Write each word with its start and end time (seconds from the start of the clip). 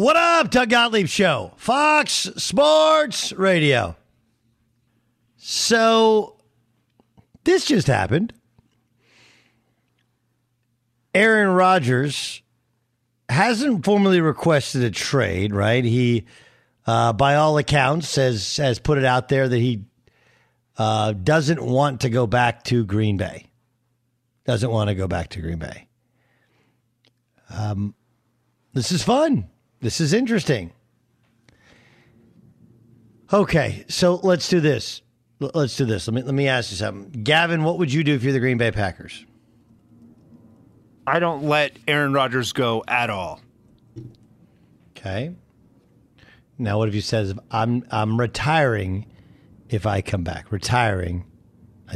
What 0.00 0.16
up, 0.16 0.50
Doug 0.50 0.70
Gottlieb 0.70 1.08
Show, 1.08 1.52
Fox 1.58 2.30
Sports 2.38 3.34
Radio. 3.34 3.96
So, 5.36 6.38
this 7.44 7.66
just 7.66 7.86
happened. 7.86 8.32
Aaron 11.14 11.50
Rodgers 11.50 12.40
hasn't 13.28 13.84
formally 13.84 14.22
requested 14.22 14.84
a 14.84 14.90
trade, 14.90 15.52
right? 15.52 15.84
He, 15.84 16.24
uh, 16.86 17.12
by 17.12 17.34
all 17.34 17.58
accounts, 17.58 18.16
has 18.16 18.56
has 18.56 18.78
put 18.78 18.96
it 18.96 19.04
out 19.04 19.28
there 19.28 19.50
that 19.50 19.58
he 19.58 19.84
uh, 20.78 21.12
doesn't 21.12 21.62
want 21.62 22.00
to 22.00 22.08
go 22.08 22.26
back 22.26 22.64
to 22.64 22.86
Green 22.86 23.18
Bay. 23.18 23.50
Doesn't 24.46 24.70
want 24.70 24.88
to 24.88 24.94
go 24.94 25.06
back 25.06 25.28
to 25.28 25.42
Green 25.42 25.58
Bay. 25.58 25.88
Um, 27.50 27.94
this 28.72 28.92
is 28.92 29.02
fun. 29.02 29.49
This 29.80 30.00
is 30.00 30.12
interesting. 30.12 30.72
Okay, 33.32 33.84
so 33.88 34.20
let's 34.22 34.48
do 34.48 34.60
this. 34.60 35.02
Let's 35.38 35.76
do 35.76 35.86
this. 35.86 36.06
Let 36.06 36.14
me 36.14 36.22
let 36.22 36.34
me 36.34 36.48
ask 36.48 36.70
you 36.70 36.76
something, 36.76 37.22
Gavin. 37.22 37.62
What 37.62 37.78
would 37.78 37.92
you 37.92 38.04
do 38.04 38.14
if 38.14 38.22
you're 38.22 38.32
the 38.32 38.40
Green 38.40 38.58
Bay 38.58 38.70
Packers? 38.72 39.24
I 41.06 41.18
don't 41.18 41.44
let 41.44 41.72
Aaron 41.88 42.12
Rodgers 42.12 42.52
go 42.52 42.84
at 42.86 43.08
all. 43.08 43.40
Okay. 44.90 45.34
Now, 46.58 46.76
what 46.76 46.88
if 46.88 46.94
you 46.94 47.00
says 47.00 47.32
I'm 47.50 47.84
I'm 47.90 48.20
retiring 48.20 49.06
if 49.70 49.86
I 49.86 50.02
come 50.02 50.24
back? 50.24 50.52
Retiring. 50.52 51.24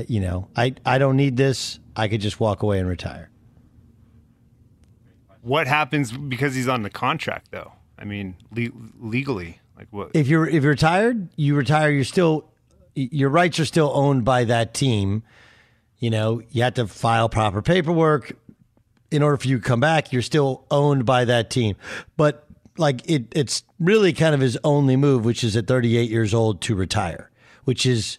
You 0.09 0.21
know, 0.21 0.49
I 0.57 0.75
I 0.87 0.97
don't 0.97 1.17
need 1.17 1.37
this. 1.37 1.81
I 1.95 2.09
could 2.09 2.23
just 2.23 2.41
walk 2.41 2.63
away 2.63 2.79
and 2.79 2.89
retire. 2.89 3.31
What 5.45 5.67
happens 5.67 6.11
because 6.11 6.55
he's 6.55 6.69
on 6.69 6.83
the 6.83 6.91
contract, 6.91 7.51
though? 7.51 7.73
I 7.99 8.05
mean, 8.05 8.35
le- 8.51 8.71
legally, 8.99 9.61
like 9.77 9.89
what? 9.91 10.11
If 10.15 10.27
you're 10.27 10.47
if 10.47 10.63
you're 10.63 10.73
retired, 10.73 11.29
you 11.37 11.55
retire. 11.55 11.91
You're 11.91 12.05
still 12.05 12.51
your 12.95 13.29
rights 13.29 13.61
are 13.61 13.65
still 13.65 13.91
owned 13.95 14.25
by 14.25 14.45
that 14.45 14.75
team. 14.75 15.23
You 15.99 16.11
know, 16.11 16.43
you 16.51 16.63
have 16.63 16.75
to 16.75 16.87
file 16.87 17.29
proper 17.29 17.63
paperwork 17.63 18.33
in 19.11 19.23
order 19.23 19.37
for 19.37 19.49
you 19.49 19.59
to 19.59 19.65
come 19.65 19.81
back. 19.81 20.13
You're 20.13 20.23
still 20.23 20.65
owned 20.71 21.05
by 21.05 21.25
that 21.27 21.51
team, 21.51 21.77
but 22.17 22.47
like 22.77 23.09
it, 23.09 23.27
it's 23.33 23.63
really 23.79 24.13
kind 24.13 24.35
of 24.35 24.41
his 24.41 24.59
only 24.65 24.97
move, 24.97 25.25
which 25.25 25.45
is 25.45 25.57
at 25.57 25.67
38 25.67 26.11
years 26.11 26.35
old 26.35 26.61
to 26.63 26.75
retire, 26.75 27.31
which 27.65 27.87
is, 27.87 28.19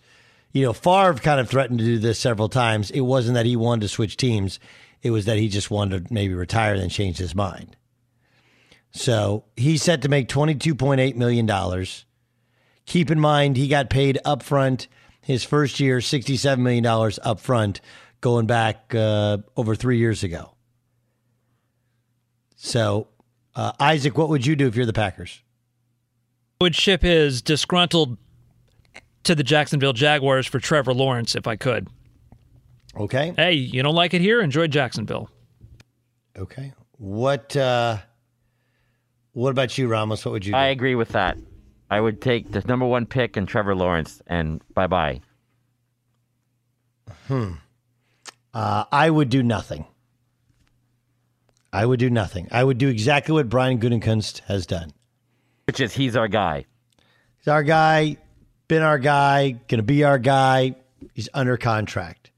you 0.54 0.64
know, 0.64 0.74
Favre 0.74 1.16
kind 1.16 1.40
of 1.40 1.50
threatened 1.50 1.80
to 1.80 1.86
do 1.86 2.00
this 2.00 2.20
several 2.20 2.50
times. 2.50 2.92
It 2.92 3.02
wasn't 3.02 3.36
that 3.36 3.46
he 3.46 3.56
wanted 3.56 3.82
to 3.82 3.88
switch 3.88 4.16
teams; 4.16 4.60
it 5.06 5.12
was 5.12 5.26
that 5.26 5.38
he 5.38 5.48
just 5.50 5.70
wanted 5.70 6.08
to 6.08 6.14
maybe 6.14 6.34
retire 6.34 6.74
and 6.74 6.82
then 6.82 6.90
change 6.90 7.20
his 7.20 7.36
mind. 7.36 7.78
So 8.90 9.44
he's 9.56 9.84
set 9.84 10.02
to 10.02 10.10
make 10.10 10.28
$22.8 10.28 11.16
million. 11.16 11.86
Keep 12.88 13.12
in 13.12 13.20
mind, 13.20 13.56
he 13.56 13.68
got 13.68 13.92
paid 13.92 14.18
upfront 14.26 14.88
his 15.22 15.44
first 15.44 15.80
year, 15.80 16.00
$67 16.00 16.58
million 16.58 16.84
upfront, 16.84 17.82
going 18.20 18.48
back 18.48 18.96
uh, 18.96 19.38
over 19.56 19.76
three 19.76 20.00
years 20.00 20.24
ago. 20.24 20.56
So 22.56 23.10
Uh, 23.56 23.74
Isaac, 23.80 24.18
what 24.18 24.30
would 24.30 24.44
you 24.46 24.56
do 24.56 24.66
if 24.66 24.76
you're 24.76 24.88
the 24.88 24.94
Packers? 24.94 25.44
would 26.60 26.76
ship 26.76 27.04
his 27.04 27.44
disgruntled 27.44 28.18
to 29.24 29.36
the 29.36 29.44
Jacksonville 29.44 29.94
Jaguars 29.94 30.48
for 30.48 30.60
Trevor 30.60 30.96
Lawrence 30.96 31.36
if 31.36 31.46
I 31.46 31.58
could. 31.58 31.90
Okay. 32.98 33.34
Hey, 33.36 33.54
you 33.54 33.84
don't 33.84 33.96
like 33.96 34.14
it 34.14 34.22
here? 34.22 34.42
Enjoy 34.42 34.68
Jacksonville. 34.68 35.30
Okay. 36.38 36.74
What 36.98 37.56
uh 37.56 37.98
what 39.34 39.50
about 39.50 39.78
you, 39.78 39.88
Ramos? 39.88 40.24
What 40.24 40.32
would 40.32 40.46
you 40.46 40.54
do? 40.54 40.58
I 40.58 40.68
agree 40.68 40.96
with 40.96 41.10
that. 41.10 41.38
I 41.90 42.00
would 42.00 42.22
take 42.22 42.52
the 42.52 42.62
number 42.62 42.86
one 42.86 43.06
pick 43.06 43.36
and 43.38 43.48
Trevor 43.48 43.76
Lawrence, 43.76 44.22
and 44.28 44.62
bye 44.74 44.88
bye. 44.88 45.22
Hmm. 47.28 47.54
Uh, 48.54 48.86
I 48.92 49.10
would 49.10 49.30
do 49.30 49.44
nothing. 49.44 49.86
I 51.74 51.86
would 51.86 52.00
do 52.00 52.10
nothing. 52.10 52.48
I 52.52 52.64
would 52.64 52.78
do 52.78 52.88
exactly 52.88 53.34
what 53.34 53.50
Brian 53.50 53.80
Gutekunst 53.80 54.40
has 54.48 54.66
done. 54.66 54.94
Which 55.68 55.82
is 55.82 55.94
he's 55.94 56.16
our 56.16 56.30
guy. 56.30 56.66
He's 57.38 57.50
our 57.50 57.64
guy, 57.64 58.18
been 58.70 58.82
our 58.82 58.98
guy, 58.98 59.52
going 59.68 59.80
to 59.80 59.84
be 59.84 60.06
our 60.06 60.18
guy. 60.18 60.76
He's 61.14 61.28
under 61.34 61.58
contract. 61.58 62.32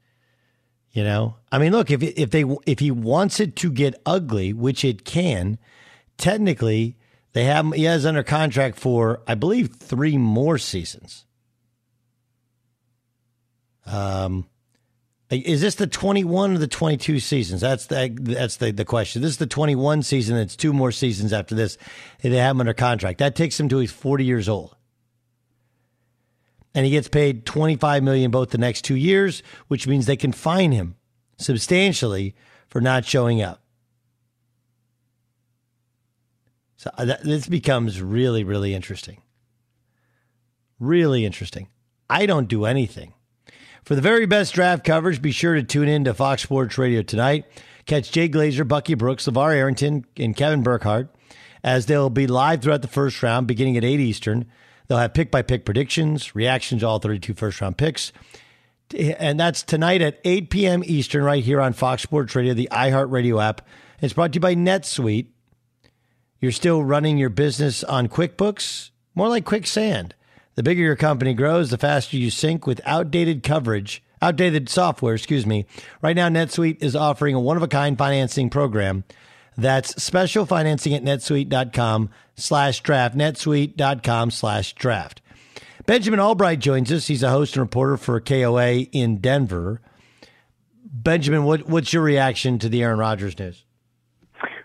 You 0.97 1.03
know, 1.03 1.35
I 1.51 1.59
mean, 1.59 1.73
look 1.73 1.91
if 1.91 2.01
if 2.01 2.31
they 2.31 2.43
if 2.65 2.79
he 2.79 2.89
wants 2.89 3.39
it 3.39 3.55
to 3.57 3.69
get 3.69 4.01
ugly, 4.03 4.51
which 4.51 4.83
it 4.83 5.05
can, 5.05 5.59
technically 6.17 6.97
they 7.33 7.43
have 7.43 7.71
he 7.73 7.83
has 7.83 8.03
under 8.03 8.23
contract 8.23 8.79
for 8.79 9.21
I 9.27 9.35
believe 9.35 9.75
three 9.75 10.17
more 10.17 10.57
seasons. 10.57 11.25
Um, 13.85 14.49
is 15.29 15.61
this 15.61 15.75
the 15.75 15.85
twenty 15.85 16.23
one 16.23 16.55
or 16.55 16.57
the 16.57 16.67
twenty 16.67 16.97
two 16.97 17.19
seasons? 17.19 17.61
That's 17.61 17.85
the 17.85 18.17
that's 18.19 18.57
the 18.57 18.71
the 18.71 18.83
question. 18.83 19.21
This 19.21 19.29
is 19.29 19.37
the 19.37 19.45
twenty 19.45 19.75
one 19.75 20.01
season. 20.01 20.35
It's 20.35 20.55
two 20.55 20.73
more 20.73 20.91
seasons 20.91 21.31
after 21.31 21.53
this. 21.53 21.77
They 22.23 22.37
have 22.37 22.55
him 22.55 22.61
under 22.61 22.73
contract. 22.73 23.19
That 23.19 23.35
takes 23.35 23.59
him 23.59 23.69
to 23.69 23.77
he's 23.77 23.91
forty 23.91 24.25
years 24.25 24.49
old 24.49 24.75
and 26.77 26.85
he 26.85 26.91
gets 26.91 27.07
paid 27.07 27.43
25 27.43 28.03
million 28.03 28.29
both 28.29 28.51
the 28.51 28.57
next 28.59 28.83
two 28.83 28.95
years, 28.95 29.41
which 29.67 29.87
means 29.87 30.05
they 30.05 30.15
can 30.15 30.31
fine 30.31 30.71
him 30.71 30.95
substantially 31.39 32.35
for 32.69 32.79
not 32.79 33.03
showing 33.03 33.41
up. 33.41 33.63
So 36.75 36.91
uh, 36.95 37.15
this 37.23 37.47
becomes 37.47 37.99
really, 37.99 38.43
really 38.43 38.75
interesting. 38.75 39.23
Really 40.79 41.25
interesting. 41.25 41.67
I 42.11 42.27
don't 42.27 42.47
do 42.47 42.65
anything. 42.65 43.15
For 43.83 43.95
the 43.95 44.01
very 44.01 44.27
best 44.27 44.53
draft 44.53 44.83
coverage, 44.85 45.19
be 45.19 45.31
sure 45.31 45.55
to 45.55 45.63
tune 45.63 45.87
in 45.87 46.03
to 46.03 46.13
Fox 46.13 46.43
Sports 46.43 46.77
Radio 46.77 47.01
tonight. 47.01 47.45
Catch 47.87 48.11
Jay 48.11 48.29
Glazer, 48.29 48.67
Bucky 48.67 48.93
Brooks, 48.93 49.25
LaVar 49.25 49.55
Arrington, 49.55 50.05
and 50.15 50.35
Kevin 50.35 50.61
Burkhardt 50.61 51.09
as 51.63 51.87
they'll 51.87 52.11
be 52.11 52.27
live 52.27 52.61
throughout 52.61 52.83
the 52.83 52.87
first 52.87 53.23
round 53.23 53.47
beginning 53.47 53.77
at 53.77 53.83
8 53.83 53.99
Eastern. 53.99 54.45
They'll 54.87 54.97
have 54.97 55.13
pick 55.13 55.31
by 55.31 55.41
pick 55.41 55.65
predictions, 55.65 56.35
reactions 56.35 56.81
to 56.81 56.87
all 56.87 56.99
32 56.99 57.33
first 57.33 57.59
round 57.61 57.77
picks. 57.77 58.11
And 58.97 59.39
that's 59.39 59.63
tonight 59.63 60.01
at 60.01 60.19
8 60.23 60.49
p.m. 60.49 60.83
Eastern, 60.85 61.23
right 61.23 61.43
here 61.43 61.59
on 61.59 61.73
Fox 61.73 62.03
Sports 62.03 62.35
Radio, 62.35 62.53
the 62.53 62.69
iHeartRadio 62.71 63.43
app. 63.43 63.67
It's 64.01 64.13
brought 64.13 64.31
to 64.33 64.37
you 64.37 64.41
by 64.41 64.55
NetSuite. 64.55 65.27
You're 66.39 66.51
still 66.51 66.83
running 66.83 67.17
your 67.17 67.29
business 67.29 67.83
on 67.83 68.07
QuickBooks? 68.07 68.91
More 69.13 69.27
like 69.27 69.43
quicksand. 69.43 70.13
The 70.55 70.63
bigger 70.63 70.83
your 70.83 70.95
company 70.95 71.33
grows, 71.33 71.69
the 71.69 71.77
faster 71.77 72.15
you 72.15 72.29
sync 72.29 72.65
with 72.65 72.79
outdated 72.85 73.43
coverage, 73.43 74.03
outdated 74.21 74.69
software, 74.69 75.15
excuse 75.15 75.45
me. 75.45 75.65
Right 76.01 76.15
now, 76.15 76.29
NetSuite 76.29 76.81
is 76.81 76.95
offering 76.95 77.35
a 77.35 77.39
one 77.39 77.57
of 77.57 77.63
a 77.63 77.67
kind 77.67 77.97
financing 77.97 78.49
program 78.49 79.03
that's 79.57 80.01
special 80.01 80.45
financing 80.45 80.93
at 80.93 81.03
netsuite.com 81.03 82.09
slash 82.35 82.81
draft, 82.81 83.15
netsuite.com 83.15 84.31
slash 84.31 84.73
draft. 84.73 85.21
Benjamin 85.85 86.19
Allbright 86.19 86.59
joins 86.59 86.91
us. 86.91 87.07
He's 87.07 87.23
a 87.23 87.29
host 87.29 87.55
and 87.55 87.61
reporter 87.61 87.97
for 87.97 88.19
KOA 88.19 88.87
in 88.91 89.17
Denver. 89.17 89.81
Benjamin, 90.83 91.43
what, 91.43 91.67
what's 91.67 91.93
your 91.93 92.03
reaction 92.03 92.59
to 92.59 92.69
the 92.69 92.83
Aaron 92.83 92.99
Rodgers 92.99 93.37
news? 93.39 93.63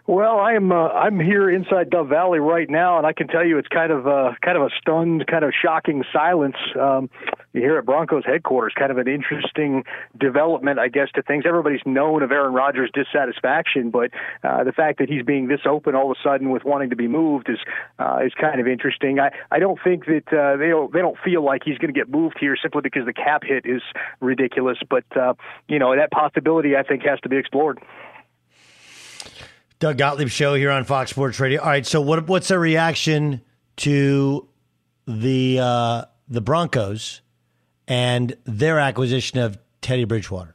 Well, 0.08 0.40
I 0.40 0.54
am 0.54 0.72
uh, 0.72 0.88
I'm 0.88 1.20
here 1.20 1.48
inside 1.48 1.90
Dove 1.90 2.08
Valley 2.08 2.40
right 2.40 2.68
now, 2.68 2.98
and 2.98 3.06
I 3.06 3.12
can 3.12 3.28
tell 3.28 3.46
you 3.46 3.58
it's 3.58 3.68
kind 3.68 3.92
of 3.92 4.08
uh, 4.08 4.32
kind 4.44 4.56
of 4.56 4.64
a 4.64 4.70
stunned, 4.80 5.28
kind 5.28 5.44
of 5.44 5.52
shocking 5.54 6.02
silence 6.12 6.56
um, 6.74 7.08
here 7.52 7.78
at 7.78 7.86
Broncos 7.86 8.24
headquarters. 8.26 8.72
Kind 8.76 8.90
of 8.90 8.98
an 8.98 9.06
interesting 9.06 9.84
development, 10.18 10.80
I 10.80 10.88
guess, 10.88 11.06
to 11.14 11.22
things. 11.22 11.44
Everybody's 11.46 11.82
known 11.86 12.24
of 12.24 12.32
Aaron 12.32 12.52
Rodgers' 12.52 12.90
dissatisfaction, 12.92 13.90
but 13.90 14.10
uh, 14.42 14.64
the 14.64 14.72
fact 14.72 14.98
that 14.98 15.08
he's 15.08 15.22
being 15.22 15.46
this 15.46 15.60
open 15.66 15.94
all 15.94 16.10
of 16.10 16.16
a 16.18 16.28
sudden 16.28 16.50
with 16.50 16.64
wanting 16.64 16.90
to 16.90 16.96
be 16.96 17.06
moved 17.06 17.48
is 17.48 17.58
uh, 18.00 18.18
is 18.26 18.32
kind 18.34 18.60
of 18.60 18.66
interesting. 18.66 19.20
I 19.20 19.30
I 19.52 19.60
don't 19.60 19.78
think 19.84 20.06
that 20.06 20.26
uh, 20.32 20.56
they 20.56 20.70
don't 20.70 20.92
they 20.92 20.98
don't 20.98 21.18
feel 21.24 21.44
like 21.44 21.62
he's 21.64 21.78
going 21.78 21.94
to 21.94 21.98
get 21.98 22.10
moved 22.10 22.38
here 22.40 22.56
simply 22.60 22.80
because 22.80 23.06
the 23.06 23.12
cap 23.12 23.44
hit 23.44 23.66
is 23.66 23.82
ridiculous. 24.18 24.78
But 24.90 25.04
uh, 25.16 25.34
you 25.68 25.78
know 25.78 25.94
that 25.94 26.10
possibility 26.10 26.76
I 26.76 26.82
think 26.82 27.04
has 27.04 27.20
to 27.20 27.28
be 27.28 27.36
explored. 27.36 27.78
Doug 29.82 29.98
Gottlieb 29.98 30.28
show 30.28 30.54
here 30.54 30.70
on 30.70 30.84
Fox 30.84 31.10
Sports 31.10 31.40
Radio. 31.40 31.60
All 31.60 31.66
right, 31.66 31.84
so 31.84 32.00
what 32.00 32.28
what's 32.28 32.46
the 32.46 32.56
reaction 32.56 33.40
to 33.78 34.46
the 35.08 35.58
uh, 35.58 36.04
the 36.28 36.40
Broncos 36.40 37.20
and 37.88 38.36
their 38.44 38.78
acquisition 38.78 39.40
of 39.40 39.58
Teddy 39.80 40.04
Bridgewater? 40.04 40.51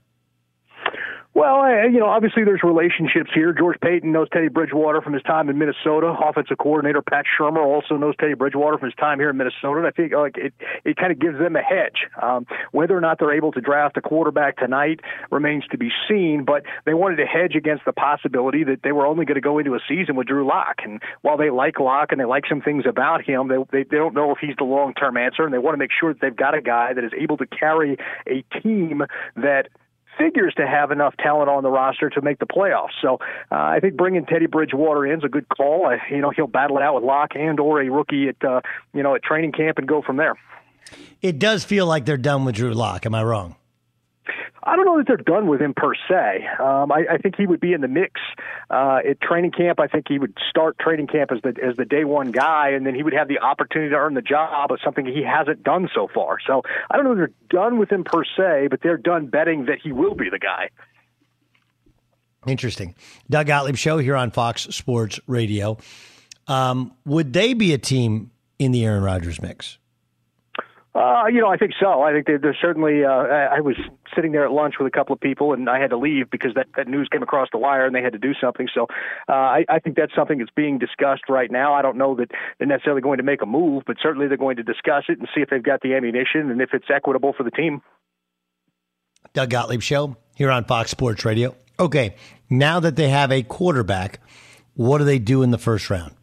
Well, 1.38 1.70
you 1.88 2.00
know, 2.00 2.08
obviously 2.08 2.46
there's 2.46 2.64
relationships 2.64 3.30
here. 3.32 3.54
George 3.54 3.80
Paton 3.80 4.12
knows 4.12 4.28
Teddy 4.34 4.48
Bridgewater 4.48 5.04
from 5.04 5.14
his 5.14 5.22
time 5.22 5.50
in 5.50 5.60
Minnesota. 5.60 6.08
Offensive 6.20 6.58
coordinator 6.58 7.04
Pat 7.04 7.26
Shurmur 7.40 7.64
also 7.64 7.96
knows 7.96 8.16
Teddy 8.20 8.34
Bridgewater 8.34 8.80
from 8.80 8.88
his 8.88 8.96
time 8.96 9.20
here 9.20 9.30
in 9.30 9.38
Minnesota. 9.38 9.78
And 9.78 9.86
I 9.86 9.92
think 9.92 10.14
like 10.14 10.36
it, 10.36 10.52
it 10.84 10.98
kind 10.98 11.12
of 11.12 11.20
gives 11.20 11.38
them 11.38 11.56
a 11.56 11.62
hedge. 11.62 12.08
Um, 12.20 12.48
whether 12.72 12.98
or 12.98 13.02
not 13.02 13.20
they're 13.20 13.36
able 13.36 13.52
to 13.52 13.62
draft 13.62 13.98
a 13.98 14.02
quarterback 14.02 14.58
tonight 14.58 15.02
remains 15.30 15.64
to 15.70 15.78
be 15.78 15.92
seen. 16.10 16.44
But 16.44 16.64
they 16.88 16.96
wanted 16.96 17.18
to 17.18 17.28
hedge 17.28 17.54
against 17.54 17.86
the 17.86 17.94
possibility 17.94 18.64
that 18.64 18.82
they 18.82 18.92
were 18.92 19.06
only 19.06 19.24
going 19.24 19.36
to 19.36 19.42
go 19.42 19.60
into 19.60 19.76
a 19.76 19.80
season 19.88 20.16
with 20.16 20.26
Drew 20.26 20.44
Lock. 20.44 20.78
And 20.84 21.04
while 21.22 21.38
they 21.38 21.52
like 21.52 21.80
Lock 21.80 22.12
and 22.12 22.20
they 22.20 22.26
like 22.26 22.46
some 22.50 22.62
things 22.62 22.86
about 22.90 23.24
him, 23.24 23.48
they 23.48 23.58
they, 23.72 23.84
they 23.84 23.98
don't 23.98 24.16
know 24.16 24.32
if 24.32 24.40
he's 24.42 24.56
the 24.58 24.64
long 24.64 24.96
term 24.96 25.18
answer, 25.18 25.44
and 25.44 25.54
they 25.54 25.60
want 25.60 25.76
to 25.76 25.78
make 25.78 25.92
sure 25.92 26.14
that 26.14 26.20
they've 26.20 26.36
got 26.36 26.58
a 26.58 26.62
guy 26.64 26.94
that 26.94 27.04
is 27.04 27.12
able 27.16 27.38
to 27.38 27.46
carry 27.46 27.96
a 28.26 28.44
team 28.60 29.04
that 29.36 29.68
figures 30.18 30.54
to 30.56 30.68
have 30.68 30.92
enough 30.92 31.16
talent 31.18 31.50
on 31.50 31.64
the 31.64 31.70
roster 31.70 32.10
to 32.10 32.22
make 32.22 32.40
the 32.40 32.46
playoffs. 32.46 32.96
So 33.02 33.20
uh, 33.52 33.56
I 33.56 33.80
think 33.80 33.96
bringing 33.96 34.26
Teddy 34.26 34.48
Bridgewater 34.48 35.06
in 35.06 35.20
is 35.20 35.24
a 35.24 35.30
good 35.30 35.48
call. 35.50 35.86
I, 35.86 35.98
you 36.10 36.22
know, 36.22 36.32
he'll 36.32 36.48
battle 36.48 36.78
it 36.78 36.84
out 36.84 36.96
with 36.96 37.04
Lock 37.04 37.32
and 37.36 37.60
or 37.60 37.82
a 37.82 37.90
rookie 37.90 38.30
at 38.30 38.44
uh, 38.44 38.62
you 38.94 39.04
know 39.04 39.16
at 39.16 39.24
training 39.24 39.52
camp 39.52 39.78
and 39.78 39.88
go 39.88 40.02
from 40.02 40.18
there. 40.18 40.36
It 41.22 41.40
does 41.40 41.64
feel 41.66 41.86
like 41.86 42.06
they're 42.06 42.18
done 42.18 42.46
with 42.46 42.56
Drew 42.56 42.74
Lock. 42.74 43.06
Am 43.06 43.14
I 43.14 43.24
wrong? 43.24 43.56
I 44.64 44.76
don't 44.76 44.86
know 44.86 44.98
that 44.98 45.08
they're 45.08 45.18
done 45.18 45.48
with 45.48 45.62
him 45.62 45.74
per 45.74 45.94
se. 45.96 46.46
Um, 46.60 46.92
I, 46.92 47.06
I 47.12 47.18
think 47.18 47.36
he 47.36 47.46
would 47.46 47.60
be 47.60 47.74
in 47.74 47.82
the 47.82 47.88
mix 47.88 48.20
uh, 48.70 49.00
at 49.08 49.22
training 49.22 49.52
camp. 49.52 49.80
I 49.80 49.88
think 49.88 50.06
he 50.08 50.20
would 50.20 50.38
start 50.50 50.78
training 50.80 51.08
camp 51.08 51.32
as 51.32 51.42
the 51.42 51.54
as 51.64 51.78
the 51.78 51.86
day 51.86 52.04
one 52.04 52.32
guy, 52.32 52.70
and 52.70 52.86
then 52.86 52.96
he 52.96 53.04
would 53.04 53.14
have 53.14 53.28
the 53.28 53.40
opportunity 53.40 53.92
to 53.92 53.96
earn 53.96 54.14
the 54.14 54.22
job 54.22 54.72
of 54.72 54.80
something 54.84 55.06
he 55.06 55.24
hasn't 55.24 55.64
done 55.64 55.90
so 55.94 56.08
far. 56.14 56.38
So 56.46 56.64
I 56.90 56.98
don't 56.98 57.06
know 57.06 57.16
they're 57.16 57.32
done 57.50 57.78
with 57.78 57.92
him 57.92 58.04
per 58.04 58.24
se, 58.24 58.68
but 58.70 58.82
they're 58.82 58.98
done 58.98 59.28
betting 59.28 59.66
that 59.66 59.80
he 59.82 59.92
will 59.92 60.16
be 60.16 60.30
the 60.30 60.40
guy. 60.40 60.70
Interesting. 62.46 62.96
Doug 63.30 63.48
Gottlieb 63.48 63.76
show 63.76 63.98
here 63.98 64.16
on 64.16 64.32
Fox 64.32 64.64
Sports 64.64 65.20
Radio. 65.28 65.78
Um, 66.48 66.94
would 67.06 67.34
they 67.34 67.54
be 67.54 67.74
a 67.74 67.78
team 67.78 68.32
in 68.58 68.72
the 68.72 68.86
Aaron 68.86 69.04
Rodgers 69.04 69.42
mix? 69.42 69.78
Uh, 70.98 71.28
you 71.28 71.40
know, 71.40 71.48
I 71.48 71.58
think 71.58 71.74
so. 71.80 72.02
I 72.02 72.12
think 72.12 72.26
they're 72.26 72.58
certainly. 72.60 73.06
Uh, 73.06 73.10
I 73.10 73.62
was 73.62 73.76
sitting 74.16 74.32
there 74.32 74.44
at 74.44 74.52
lunch 74.52 74.76
with 74.80 74.88
a 74.88 74.92
couple 74.92 75.14
of 75.14 75.20
people, 75.20 75.54
and 75.54 75.70
I 75.70 75.80
had 75.80 75.92
to 75.92 75.98
leave 75.98 76.32
because 76.32 76.56
that, 76.56 76.66
that 76.76 76.88
news 76.88 77.08
came 77.12 77.22
across 77.22 77.50
the 77.52 77.60
wire, 77.60 77.86
and 77.86 77.94
they 77.94 78.02
had 78.02 78.14
to 78.14 78.20
do 78.20 78.34
something. 78.42 78.68
So, 78.74 78.88
uh, 79.30 79.34
I, 79.34 79.66
I 79.70 79.78
think 79.78 79.96
that's 79.96 80.16
something 80.16 80.40
that's 80.40 80.50
being 80.56 80.80
discussed 80.80 81.30
right 81.30 81.52
now. 81.52 81.76
I 81.76 81.84
don't 81.84 81.98
know 81.98 82.16
that 82.16 82.32
they're 82.58 82.68
necessarily 82.68 83.02
going 83.02 83.18
to 83.18 83.24
make 83.24 83.44
a 83.44 83.46
move, 83.46 83.84
but 83.86 83.98
certainly 84.02 84.28
they're 84.28 84.38
going 84.38 84.58
to 84.58 84.64
discuss 84.64 85.04
it 85.08 85.20
and 85.20 85.28
see 85.36 85.42
if 85.42 85.50
they've 85.52 85.62
got 85.62 85.82
the 85.82 85.94
ammunition 85.94 86.50
and 86.50 86.60
if 86.62 86.70
it's 86.74 86.88
equitable 86.90 87.32
for 87.38 87.44
the 87.44 87.52
team. 87.52 87.84
Doug 89.34 89.52
Gottlieb 89.52 89.84
show 89.84 90.18
here 90.36 90.50
on 90.50 90.66
Fox 90.66 90.90
Sports 90.90 91.26
Radio. 91.26 91.56
Okay, 91.80 92.16
now 92.50 92.80
that 92.80 92.96
they 92.96 93.10
have 93.10 93.32
a 93.32 93.44
quarterback, 93.44 94.20
what 94.74 94.98
do 94.98 95.04
they 95.04 95.20
do 95.20 95.44
in 95.44 95.52
the 95.52 95.60
first 95.60 95.92
round? 95.92 96.17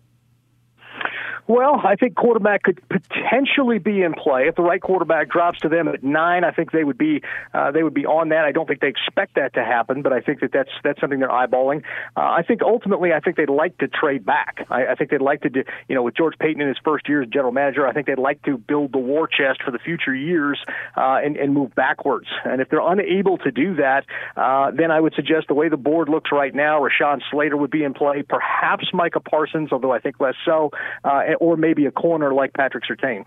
Well, 1.47 1.81
I 1.85 1.97
think 1.97 2.15
quarterback 2.17 2.63
could 2.63 2.81
potentially 2.89 3.79
be 3.79 4.03
in 4.03 4.15
play 4.15 4.49
if 4.49 4.55
the 4.55 4.63
right 4.63 4.81
quarterback 4.81 5.29
drops 5.29 5.61
to 5.61 5.69
them 5.69 5.89
at 5.89 6.03
nine. 6.03 6.43
I 6.43 6.53
think 6.53 6.73
they 6.73 6.85
would 6.85 6.97
be 6.97 7.23
uh, 7.53 7.71
they 7.71 7.83
would 7.83 7.93
be 7.93 8.07
on 8.07 8.31
that. 8.31 8.45
I 8.47 8.53
don't 8.53 8.67
think 8.67 8.81
they 8.81 8.89
expect 8.89 9.35
that 9.35 9.53
to 9.55 9.65
happen, 9.65 10.01
but 10.01 10.13
I 10.13 10.21
think 10.21 10.41
that 10.41 10.53
that's 10.53 10.71
that's 10.83 10.99
something 11.01 11.21
they're 11.21 11.29
eyeballing. 11.29 11.83
Uh, 12.17 12.21
I 12.21 12.43
think 12.43 12.63
ultimately, 12.63 13.13
I 13.13 13.21
think 13.21 13.37
they'd 13.37 13.51
like 13.51 13.77
to 13.79 13.89
trade 13.89 14.25
back. 14.25 14.67
I, 14.71 14.87
I 14.87 14.95
think 14.95 15.11
they'd 15.11 15.21
like 15.21 15.43
to, 15.43 15.51
do, 15.51 15.65
you 15.89 15.95
know, 15.95 16.03
with 16.03 16.17
George 16.17 16.35
Paton 16.39 16.63
in 16.63 16.69
his 16.69 16.79
first 16.83 17.09
year 17.09 17.23
as 17.23 17.29
general 17.29 17.53
manager, 17.53 17.87
I 17.87 17.93
think 17.93 18.07
they'd 18.07 18.19
like 18.19 18.43
to 18.45 18.57
build 18.57 18.93
the 18.93 18.99
war 18.99 19.27
chest 19.27 19.63
for 19.63 19.71
the 19.71 19.79
future 19.79 20.15
years 20.15 20.59
uh, 20.97 21.19
and, 21.23 21.37
and 21.37 21.53
move 21.53 21.75
backwards. 21.75 22.29
And 22.45 22.63
if 22.63 22.71
they're 22.71 22.81
unable 22.81 23.37
to 23.39 23.51
do 23.51 23.75
that, 23.77 24.05
uh, 24.37 24.71
then 24.71 24.91
I 24.91 25.01
would 25.01 25.15
suggest 25.15 25.49
the 25.49 25.55
way 25.55 25.69
the 25.69 25.77
board 25.77 26.09
looks 26.09 26.33
right 26.33 26.55
now, 26.55 26.81
Rashawn 26.81 27.21
Slater 27.31 27.57
would 27.57 27.71
be 27.71 27.85
in 27.85 27.93
play, 27.93 28.23
perhaps 28.23 28.87
Micah 28.95 29.21
Parsons, 29.21 29.73
although 29.73 29.93
I 29.93 29.99
think 29.99 30.21
less 30.21 30.37
so. 30.47 30.71
Uh, 31.05 31.34
or 31.41 31.57
maybe 31.57 31.87
a 31.87 31.91
corner 31.91 32.33
like 32.33 32.53
Patrick 32.55 32.85
Surtain. 32.85 33.25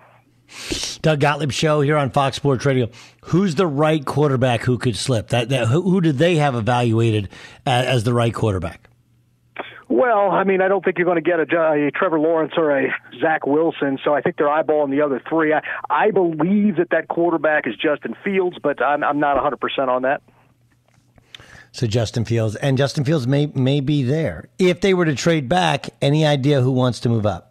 Doug 1.02 1.20
Gottlieb 1.20 1.52
show 1.52 1.82
here 1.82 1.98
on 1.98 2.10
Fox 2.10 2.36
Sports 2.38 2.66
Radio. 2.66 2.90
Who's 3.26 3.56
the 3.56 3.68
right 3.68 4.04
quarterback 4.06 4.62
who 4.62 4.78
could 4.78 4.96
slip? 4.96 5.30
That, 5.30 5.50
that 5.50 5.68
who, 5.68 5.82
who 5.82 6.02
did 6.02 6.18
they 6.18 6.38
have 6.38 6.56
evaluated 6.56 7.30
as, 7.66 7.86
as, 7.86 8.04
the 8.04 8.14
right 8.14 8.34
quarterback? 8.34 8.90
Well, 9.90 10.32
I 10.32 10.44
mean, 10.44 10.62
I 10.62 10.68
don't 10.68 10.84
think 10.84 10.98
you're 10.98 11.06
going 11.06 11.22
to 11.22 11.30
get 11.30 11.40
a, 11.40 11.88
a, 11.88 11.92
Trevor 11.92 12.20
Lawrence 12.20 12.54
or 12.58 12.78
a 12.78 12.94
Zach 13.22 13.46
Wilson, 13.46 13.98
so 14.04 14.14
I 14.14 14.22
think 14.22 14.38
they're 14.38 14.48
eyeballing 14.48 14.92
the 14.92 15.02
other 15.02 15.22
three. 15.30 15.54
I, 15.54 15.62
I 15.90 16.12
believe 16.12 16.78
that 16.78 16.90
that 16.92 17.08
quarterback 17.08 17.68
is 17.68 17.76
Justin 17.76 18.16
Fields, 18.24 18.58
but 18.62 18.82
I'm, 18.82 19.04
I'm 19.04 19.20
not 19.20 19.38
100% 19.38 19.88
on 19.88 20.02
that. 20.04 20.22
So 21.72 21.86
Justin 21.88 22.26
Fields 22.26 22.56
and 22.56 22.78
Justin 22.78 23.04
Fields 23.04 23.28
may 23.28 23.46
may 23.48 23.82
be 23.82 24.02
there 24.02 24.50
if 24.58 24.82
they 24.82 24.96
were 24.96 25.06
to 25.06 25.14
trade 25.14 25.48
back. 25.48 25.90
Any 26.02 26.26
idea 26.26 26.62
who 26.62 26.72
wants 26.72 27.02
to 27.02 27.10
move 27.10 27.26
up? 27.28 27.47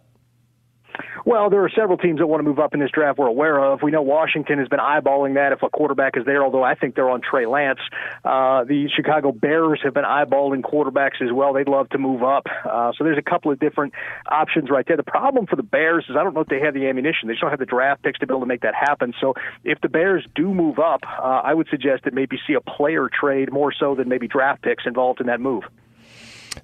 Well, 1.25 1.49
there 1.49 1.63
are 1.63 1.69
several 1.69 1.97
teams 1.97 2.19
that 2.19 2.27
want 2.27 2.39
to 2.39 2.43
move 2.43 2.59
up 2.59 2.73
in 2.73 2.79
this 2.79 2.91
draft 2.91 3.17
we're 3.17 3.27
aware 3.27 3.59
of. 3.59 3.81
We 3.81 3.91
know 3.91 4.01
Washington 4.01 4.59
has 4.59 4.67
been 4.67 4.79
eyeballing 4.79 5.35
that 5.35 5.51
if 5.51 5.63
a 5.63 5.69
quarterback 5.69 6.17
is 6.17 6.25
there, 6.25 6.43
although 6.43 6.63
I 6.63 6.75
think 6.75 6.95
they're 6.95 7.09
on 7.09 7.21
Trey 7.21 7.45
Lance. 7.45 7.79
Uh, 8.23 8.63
the 8.63 8.89
Chicago 8.95 9.31
Bears 9.31 9.79
have 9.83 9.93
been 9.93 10.05
eyeballing 10.05 10.61
quarterbacks 10.61 11.21
as 11.21 11.31
well. 11.33 11.53
They'd 11.53 11.67
love 11.67 11.89
to 11.89 11.97
move 11.97 12.23
up. 12.23 12.45
Uh, 12.65 12.91
so 12.97 13.03
there's 13.03 13.17
a 13.17 13.29
couple 13.29 13.51
of 13.51 13.59
different 13.59 13.93
options 14.29 14.69
right 14.69 14.85
there. 14.87 14.97
The 14.97 15.03
problem 15.03 15.47
for 15.47 15.55
the 15.55 15.63
Bears 15.63 16.05
is 16.09 16.15
I 16.17 16.23
don't 16.23 16.33
know 16.33 16.41
if 16.41 16.47
they 16.47 16.59
have 16.59 16.73
the 16.73 16.87
ammunition. 16.87 17.27
They 17.27 17.33
just 17.33 17.41
don't 17.41 17.51
have 17.51 17.59
the 17.59 17.65
draft 17.65 18.03
picks 18.03 18.19
to 18.19 18.27
be 18.27 18.31
able 18.33 18.41
to 18.41 18.47
make 18.47 18.61
that 18.61 18.75
happen. 18.75 19.13
So 19.19 19.33
if 19.63 19.81
the 19.81 19.89
Bears 19.89 20.25
do 20.35 20.53
move 20.53 20.79
up, 20.79 21.01
uh, 21.05 21.41
I 21.43 21.53
would 21.53 21.67
suggest 21.69 22.03
that 22.05 22.13
maybe 22.13 22.37
see 22.47 22.53
a 22.53 22.61
player 22.61 23.09
trade 23.09 23.51
more 23.51 23.73
so 23.77 23.95
than 23.95 24.09
maybe 24.09 24.27
draft 24.27 24.61
picks 24.61 24.85
involved 24.85 25.21
in 25.21 25.27
that 25.27 25.39
move. 25.39 25.63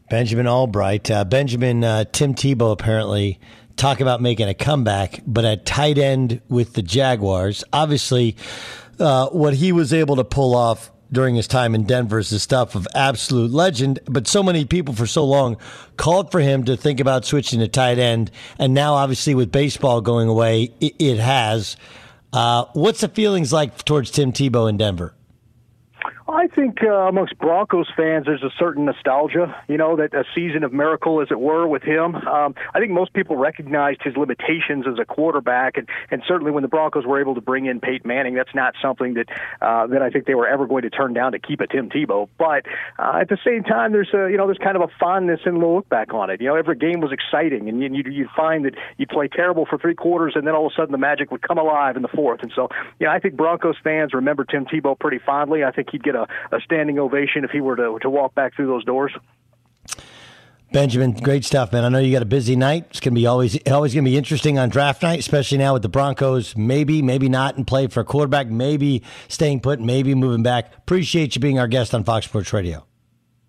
Benjamin 0.09 0.45
Allbright, 0.45 1.11
uh, 1.11 1.23
Benjamin 1.23 1.83
uh, 1.83 2.05
Tim 2.05 2.33
Tebow 2.33 2.71
apparently 2.71 3.39
talk 3.75 3.99
about 3.99 4.21
making 4.21 4.47
a 4.47 4.53
comeback, 4.53 5.21
but 5.25 5.45
at 5.45 5.65
tight 5.65 5.97
end 5.97 6.41
with 6.49 6.73
the 6.73 6.81
Jaguars, 6.81 7.63
obviously, 7.73 8.35
uh, 8.99 9.27
what 9.29 9.55
he 9.55 9.71
was 9.71 9.93
able 9.93 10.15
to 10.17 10.23
pull 10.23 10.55
off 10.55 10.91
during 11.11 11.35
his 11.35 11.47
time 11.47 11.75
in 11.75 11.83
Denver 11.83 12.19
is 12.19 12.31
the 12.31 12.39
stuff 12.39 12.75
of 12.75 12.87
absolute 12.95 13.51
legend. 13.51 13.99
But 14.05 14.27
so 14.27 14.41
many 14.43 14.65
people 14.65 14.93
for 14.93 15.05
so 15.05 15.23
long 15.23 15.57
called 15.95 16.31
for 16.31 16.39
him 16.39 16.63
to 16.65 16.75
think 16.75 16.99
about 16.99 17.25
switching 17.25 17.59
to 17.59 17.67
tight 17.67 17.99
end, 17.99 18.31
and 18.57 18.73
now 18.73 18.95
obviously 18.95 19.35
with 19.35 19.51
baseball 19.51 20.01
going 20.01 20.27
away, 20.27 20.73
it, 20.81 20.95
it 20.99 21.17
has. 21.19 21.77
Uh, 22.31 22.65
what's 22.73 23.01
the 23.01 23.07
feelings 23.09 23.53
like 23.53 23.85
towards 23.85 24.09
Tim 24.09 24.31
Tebow 24.31 24.67
in 24.67 24.77
Denver? 24.77 25.13
I 26.27 26.47
think 26.47 26.81
uh, 26.83 27.07
amongst 27.07 27.37
Broncos 27.37 27.87
fans, 27.97 28.25
there's 28.25 28.43
a 28.43 28.51
certain 28.57 28.85
nostalgia, 28.85 29.53
you 29.67 29.77
know, 29.77 29.97
that 29.97 30.13
a 30.13 30.23
season 30.33 30.63
of 30.63 30.71
miracle, 30.71 31.21
as 31.21 31.27
it 31.31 31.39
were, 31.39 31.67
with 31.67 31.83
him. 31.83 32.15
Um, 32.15 32.55
I 32.73 32.79
think 32.79 32.91
most 32.91 33.13
people 33.13 33.35
recognized 33.35 34.01
his 34.03 34.15
limitations 34.15 34.85
as 34.87 34.99
a 34.99 35.05
quarterback, 35.05 35.75
and, 35.75 35.87
and 36.11 36.23
certainly 36.25 36.51
when 36.51 36.61
the 36.61 36.69
Broncos 36.69 37.05
were 37.05 37.19
able 37.19 37.35
to 37.35 37.41
bring 37.41 37.65
in 37.65 37.81
Peyton 37.81 38.07
Manning, 38.07 38.35
that's 38.35 38.55
not 38.55 38.73
something 38.81 39.15
that 39.15 39.27
uh, 39.61 39.87
that 39.87 40.01
I 40.01 40.09
think 40.09 40.25
they 40.25 40.35
were 40.35 40.47
ever 40.47 40.65
going 40.65 40.83
to 40.83 40.89
turn 40.89 41.13
down 41.13 41.33
to 41.33 41.39
keep 41.39 41.59
a 41.59 41.67
Tim 41.67 41.89
Tebow. 41.89 42.29
But 42.37 42.65
uh, 42.97 43.17
at 43.19 43.27
the 43.27 43.37
same 43.45 43.63
time, 43.63 43.91
there's 43.91 44.13
a 44.13 44.29
you 44.31 44.37
know 44.37 44.45
there's 44.45 44.57
kind 44.57 44.77
of 44.77 44.81
a 44.81 44.91
fondness 44.99 45.41
and 45.45 45.57
look 45.57 45.89
back 45.89 46.13
on 46.13 46.29
it. 46.29 46.39
You 46.39 46.47
know, 46.47 46.55
every 46.55 46.77
game 46.77 47.01
was 47.01 47.11
exciting, 47.11 47.67
and 47.67 47.81
you, 47.81 48.03
you'd 48.09 48.29
find 48.29 48.63
that 48.63 48.75
you'd 48.97 49.09
play 49.09 49.27
terrible 49.27 49.65
for 49.65 49.77
three 49.77 49.95
quarters, 49.95 50.33
and 50.35 50.47
then 50.47 50.55
all 50.55 50.67
of 50.67 50.71
a 50.71 50.75
sudden 50.75 50.93
the 50.93 50.97
magic 50.97 51.31
would 51.31 51.41
come 51.41 51.57
alive 51.57 51.97
in 51.97 52.01
the 52.01 52.07
fourth. 52.07 52.41
And 52.43 52.51
so, 52.55 52.69
you 52.99 53.07
know, 53.07 53.11
I 53.11 53.19
think 53.19 53.35
Broncos 53.35 53.75
fans 53.83 54.13
remember 54.13 54.45
Tim 54.45 54.65
Tebow 54.65 54.97
pretty 54.97 55.19
fondly. 55.19 55.65
I 55.65 55.71
think 55.71 55.89
he'd 55.91 56.03
get 56.03 56.12
a, 56.15 56.27
a 56.51 56.59
standing 56.61 56.99
ovation 56.99 57.43
if 57.43 57.51
he 57.51 57.61
were 57.61 57.75
to, 57.75 57.97
to 58.01 58.09
walk 58.09 58.35
back 58.35 58.55
through 58.55 58.67
those 58.67 58.83
doors. 58.85 59.11
Benjamin, 60.73 61.11
great 61.11 61.45
stuff, 61.45 61.71
man. 61.71 61.85
I 61.85 61.89
know 61.89 61.99
you 61.99 62.11
got 62.11 62.23
a 62.23 62.25
busy 62.25 62.55
night. 62.55 62.87
It's 62.89 62.99
gonna 62.99 63.13
be 63.13 63.27
always 63.27 63.59
always 63.67 63.93
gonna 63.93 64.05
be 64.05 64.17
interesting 64.17 64.57
on 64.57 64.69
draft 64.69 65.03
night, 65.03 65.19
especially 65.19 65.59
now 65.59 65.73
with 65.73 65.83
the 65.83 65.89
Broncos. 65.89 66.57
Maybe, 66.57 67.03
maybe 67.03 67.29
not 67.29 67.57
in 67.57 67.63
play 67.63 67.85
for 67.85 67.99
a 67.99 68.03
quarterback. 68.03 68.47
Maybe 68.47 69.03
staying 69.27 69.59
put. 69.59 69.79
Maybe 69.79 70.15
moving 70.15 70.41
back. 70.41 70.75
Appreciate 70.75 71.35
you 71.35 71.41
being 71.41 71.59
our 71.59 71.67
guest 71.67 71.93
on 71.93 72.03
Fox 72.03 72.25
Sports 72.25 72.51
Radio. 72.53 72.87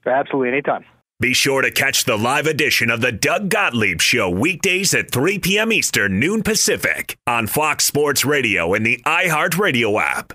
Absolutely, 0.04 0.50
anytime. 0.50 0.84
Be 1.18 1.32
sure 1.32 1.62
to 1.62 1.70
catch 1.70 2.04
the 2.04 2.18
live 2.18 2.46
edition 2.46 2.90
of 2.90 3.00
the 3.00 3.12
Doug 3.12 3.48
Gottlieb 3.48 4.02
Show 4.02 4.28
weekdays 4.28 4.92
at 4.92 5.10
3 5.10 5.38
p.m. 5.38 5.72
Eastern, 5.72 6.20
noon 6.20 6.42
Pacific, 6.42 7.16
on 7.26 7.46
Fox 7.46 7.84
Sports 7.84 8.26
Radio 8.26 8.74
and 8.74 8.84
the 8.84 9.00
iHeartRadio 9.06 9.98
app. 9.98 10.34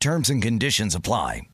Terms 0.00 0.30
and 0.30 0.40
conditions 0.40 0.94
apply. 0.94 1.48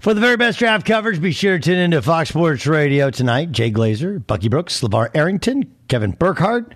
For 0.00 0.14
the 0.14 0.20
very 0.20 0.36
best 0.36 0.58
draft 0.58 0.84
coverage, 0.84 1.22
be 1.22 1.32
sure 1.32 1.58
to 1.58 1.62
tune 1.64 1.78
into 1.78 2.02
Fox 2.02 2.30
Sports 2.30 2.66
Radio 2.66 3.08
tonight. 3.10 3.52
Jay 3.52 3.70
Glazer, 3.70 4.24
Bucky 4.26 4.48
Brooks, 4.48 4.80
LaVar 4.80 5.10
Arrington, 5.14 5.72
Kevin 5.88 6.10
Burkhardt. 6.10 6.74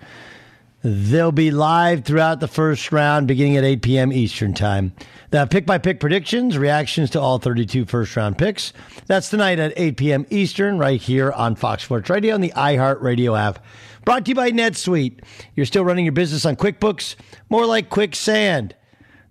They'll 0.81 1.33
be 1.33 1.51
live 1.51 2.05
throughout 2.05 2.39
the 2.39 2.47
first 2.47 2.93
round 2.93 3.27
beginning 3.27 3.57
at 3.57 3.65
8 3.65 3.81
p.m. 3.81 4.13
Eastern 4.13 4.53
Time. 4.53 4.93
The 5.31 5.45
pick 5.45 5.65
by 5.65 5.77
pick 5.77 5.99
predictions, 5.99 6.57
reactions 6.57 7.09
to 7.11 7.21
all 7.21 7.37
32 7.37 7.83
first 7.85 8.15
round 8.15 8.37
picks. 8.37 8.71
That's 9.07 9.29
tonight 9.29 9.59
at 9.59 9.73
8 9.75 9.97
p.m. 9.97 10.25
Eastern, 10.29 10.77
right 10.77 11.01
here 11.01 11.33
on 11.33 11.55
Fox 11.55 11.83
Sports 11.83 12.09
Radio 12.09 12.33
and 12.33 12.43
the 12.43 12.53
iHeartRadio 12.55 13.37
app. 13.37 13.63
Brought 14.05 14.23
to 14.25 14.29
you 14.29 14.35
by 14.35 14.51
NetSuite. 14.51 15.19
You're 15.53 15.65
still 15.65 15.83
running 15.83 16.05
your 16.05 16.13
business 16.13 16.45
on 16.45 16.55
QuickBooks, 16.55 17.15
more 17.49 17.65
like 17.65 17.89
quicksand. 17.89 18.73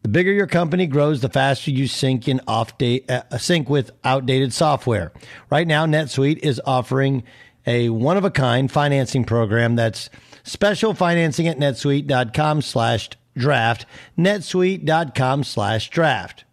The 0.03 0.09
bigger 0.09 0.33
your 0.33 0.47
company 0.47 0.87
grows, 0.87 1.21
the 1.21 1.29
faster 1.29 1.71
you 1.71 1.87
sync 1.87 2.29
in 2.29 2.41
off 2.47 2.79
date, 2.79 3.11
uh, 3.11 3.37
sync 3.39 3.69
with 3.69 3.91
outdated 4.05 4.53
software. 4.53 5.13
Right 5.51 5.67
now, 5.67 5.87
NetSuite 5.87 6.39
is 6.39 6.61
offering 6.65 7.25
a 7.67 7.91
one 7.91 8.17
of 8.17 8.25
a 8.25 8.31
kind 8.31 8.71
financing 8.71 9.25
program 9.25 9.77
that's 9.77 10.09
special 10.45 10.95
financing 10.95 11.49
at 11.49 11.59
netsuite.com 11.59 12.63
slash 12.63 13.11
draft. 13.37 13.87
netsuite.com 14.17 15.45
slash 15.45 15.91
draft. 15.91 16.45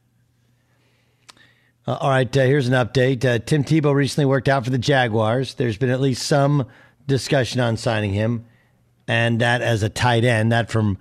Uh, 1.87 1.97
all 2.01 2.09
right, 2.09 2.35
uh, 2.35 2.41
here's 2.41 2.67
an 2.67 2.73
update. 2.73 3.23
Uh, 3.23 3.39
Tim 3.39 3.63
Tebow 3.63 3.93
recently 3.93 4.25
worked 4.25 4.49
out 4.49 4.63
for 4.63 4.71
the 4.71 4.77
Jaguars. 4.77 5.53
There's 5.53 5.77
been 5.77 5.91
at 5.91 6.01
least 6.01 6.25
some 6.25 6.67
discussion 7.05 7.61
on 7.61 7.77
signing 7.77 8.13
him, 8.13 8.45
and 9.07 9.39
that 9.41 9.61
as 9.61 9.83
a 9.83 9.89
tight 9.89 10.23
end. 10.23 10.51
That 10.51 10.71
from 10.71 10.97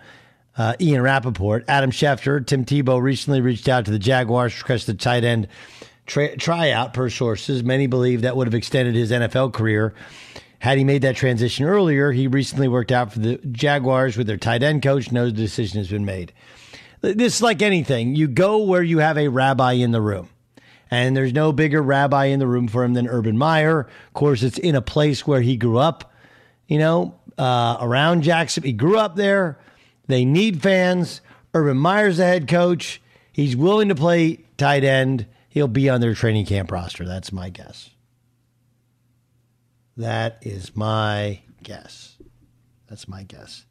uh, 0.57 0.75
Ian 0.81 1.03
Rapoport. 1.03 1.65
Adam 1.69 1.91
Schefter, 1.91 2.45
Tim 2.45 2.65
Tebow 2.65 3.01
recently 3.01 3.41
reached 3.41 3.69
out 3.69 3.85
to 3.87 3.91
the 3.91 3.99
Jaguars 3.99 4.53
to 4.53 4.59
request 4.61 4.87
the 4.87 4.95
tight 4.95 5.25
end 5.25 5.49
tra- 6.07 6.37
tryout 6.37 6.95
per 6.95 7.11
sources. 7.11 7.63
Many 7.63 7.87
believe 7.87 8.23
that 8.23 8.37
would 8.37 8.47
have 8.47 8.55
extended 8.55 8.95
his 8.95 9.11
NFL 9.11 9.53
career. 9.53 9.95
Had 10.59 10.79
he 10.79 10.85
made 10.85 11.03
that 11.03 11.17
transition 11.17 11.67
earlier, 11.67 12.11
he 12.11 12.27
recently 12.27 12.69
worked 12.69 12.93
out 12.93 13.13
for 13.13 13.19
the 13.19 13.37
Jaguars 13.37 14.17
with 14.17 14.27
their 14.27 14.39
tight 14.39 14.63
end 14.63 14.83
coach. 14.83 15.13
No 15.13 15.31
decision 15.31 15.79
has 15.79 15.89
been 15.89 16.07
made. 16.07 16.33
This 17.03 17.37
is 17.37 17.43
like 17.43 17.61
anything. 17.61 18.15
You 18.15 18.29
go 18.29 18.63
where 18.63 18.83
you 18.83 18.99
have 18.99 19.19
a 19.19 19.29
rabbi 19.29 19.73
in 19.73 19.91
the 19.91 20.01
room. 20.01 20.31
And 20.91 21.17
there's 21.17 21.35
no 21.35 21.53
bigger 21.53 21.83
rabbi 21.83 22.27
in 22.27 22.39
the 22.39 22.47
room 22.47 22.69
for 22.69 22.83
him 22.83 22.95
than 22.95 23.09
Urban 23.09 23.37
Meyer. 23.37 23.81
Of 23.81 24.13
course, 24.15 24.43
it's 24.43 24.59
in 24.59 24.75
a 24.75 24.81
place 24.81 25.27
where 25.27 25.43
he 25.43 25.57
grew 25.57 25.77
up, 25.77 26.13
you 26.67 26.79
know, 26.79 27.15
uh, 27.37 27.77
around 27.81 28.23
Jackson. 28.23 28.63
He 28.63 28.73
grew 28.73 28.97
up 28.97 29.17
there. 29.17 29.59
They 30.07 30.25
need 30.25 30.63
fans. 30.63 31.21
Urban 31.55 31.77
Meyer's 31.77 32.19
the 32.19 32.25
head 32.25 32.49
coach. 32.49 33.01
He's 33.33 33.57
willing 33.57 33.89
to 33.89 33.95
play 33.95 34.45
tight 34.57 34.85
end. 34.85 35.27
He'll 35.49 35.69
be 35.69 35.89
on 35.89 36.01
their 36.01 36.15
training 36.15 36.47
camp 36.47 36.71
roster. 36.71 37.05
That's 37.05 37.33
my 37.33 37.49
guess. 37.49 37.91
That 39.97 40.39
is 40.43 40.75
my 40.77 41.41
guess. 41.63 42.17
That's 42.89 43.07
my 43.09 43.23
guess. 43.23 43.65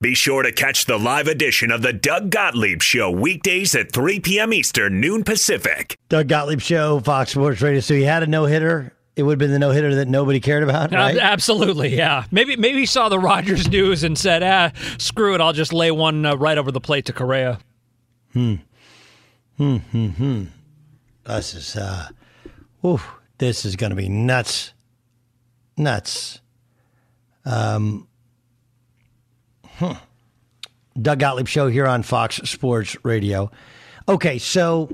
Be 0.00 0.14
sure 0.14 0.42
to 0.42 0.52
catch 0.52 0.84
the 0.84 0.98
live 0.98 1.28
edition 1.28 1.70
of 1.70 1.82
the 1.82 1.92
Doug 1.92 2.30
Gottlieb 2.30 2.82
Show 2.82 3.10
weekdays 3.10 3.74
at 3.74 3.90
3 3.92 4.20
p.m. 4.20 4.52
Eastern, 4.52 5.00
noon 5.00 5.24
Pacific. 5.24 5.96
Doug 6.08 6.28
Gottlieb 6.28 6.60
Show, 6.60 7.00
Fox 7.00 7.30
Sports 7.30 7.62
Radio. 7.62 7.80
So 7.80 7.94
he 7.94 8.02
had 8.02 8.22
a 8.22 8.26
no 8.26 8.44
hitter. 8.44 8.92
It 9.16 9.22
would 9.22 9.32
have 9.32 9.38
been 9.38 9.52
the 9.52 9.60
no 9.60 9.70
hitter 9.70 9.94
that 9.96 10.08
nobody 10.08 10.40
cared 10.40 10.64
about, 10.64 10.90
right? 10.90 11.16
Uh, 11.16 11.20
absolutely, 11.20 11.96
yeah. 11.96 12.24
Maybe 12.32 12.56
maybe 12.56 12.80
he 12.80 12.86
saw 12.86 13.08
the 13.08 13.18
Rodgers 13.18 13.68
news 13.68 14.02
and 14.02 14.18
said, 14.18 14.42
"Ah, 14.42 14.72
screw 14.98 15.34
it. 15.34 15.40
I'll 15.40 15.52
just 15.52 15.72
lay 15.72 15.92
one 15.92 16.26
uh, 16.26 16.34
right 16.36 16.58
over 16.58 16.72
the 16.72 16.80
plate 16.80 17.06
to 17.06 17.12
Correa." 17.12 17.60
Hmm. 18.32 18.56
Hmm. 19.56 19.76
Hmm. 19.76 20.08
Hmm. 20.08 20.44
This 21.24 21.54
is 21.54 21.76
uh, 21.76 22.08
ooh, 22.84 23.00
this 23.38 23.64
is 23.64 23.76
going 23.76 23.90
to 23.90 23.96
be 23.96 24.08
nuts. 24.08 24.72
Nuts. 25.76 26.40
Um. 27.44 28.08
Hmm. 29.64 29.92
Doug 31.00 31.20
Gottlieb 31.20 31.46
show 31.48 31.68
here 31.68 31.86
on 31.86 32.02
Fox 32.02 32.36
Sports 32.36 32.96
Radio. 33.04 33.50
Okay, 34.08 34.38
so 34.38 34.88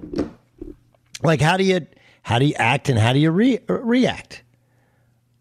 like, 1.23 1.41
how 1.41 1.57
do 1.57 1.65
you 1.65 1.87
how 2.31 2.39
do 2.39 2.47
you 2.47 2.55
act 2.59 2.89
and 2.89 2.97
how 2.97 3.13
do 3.13 3.19
you 3.19 3.33
re- 3.33 3.59
react? 3.67 4.45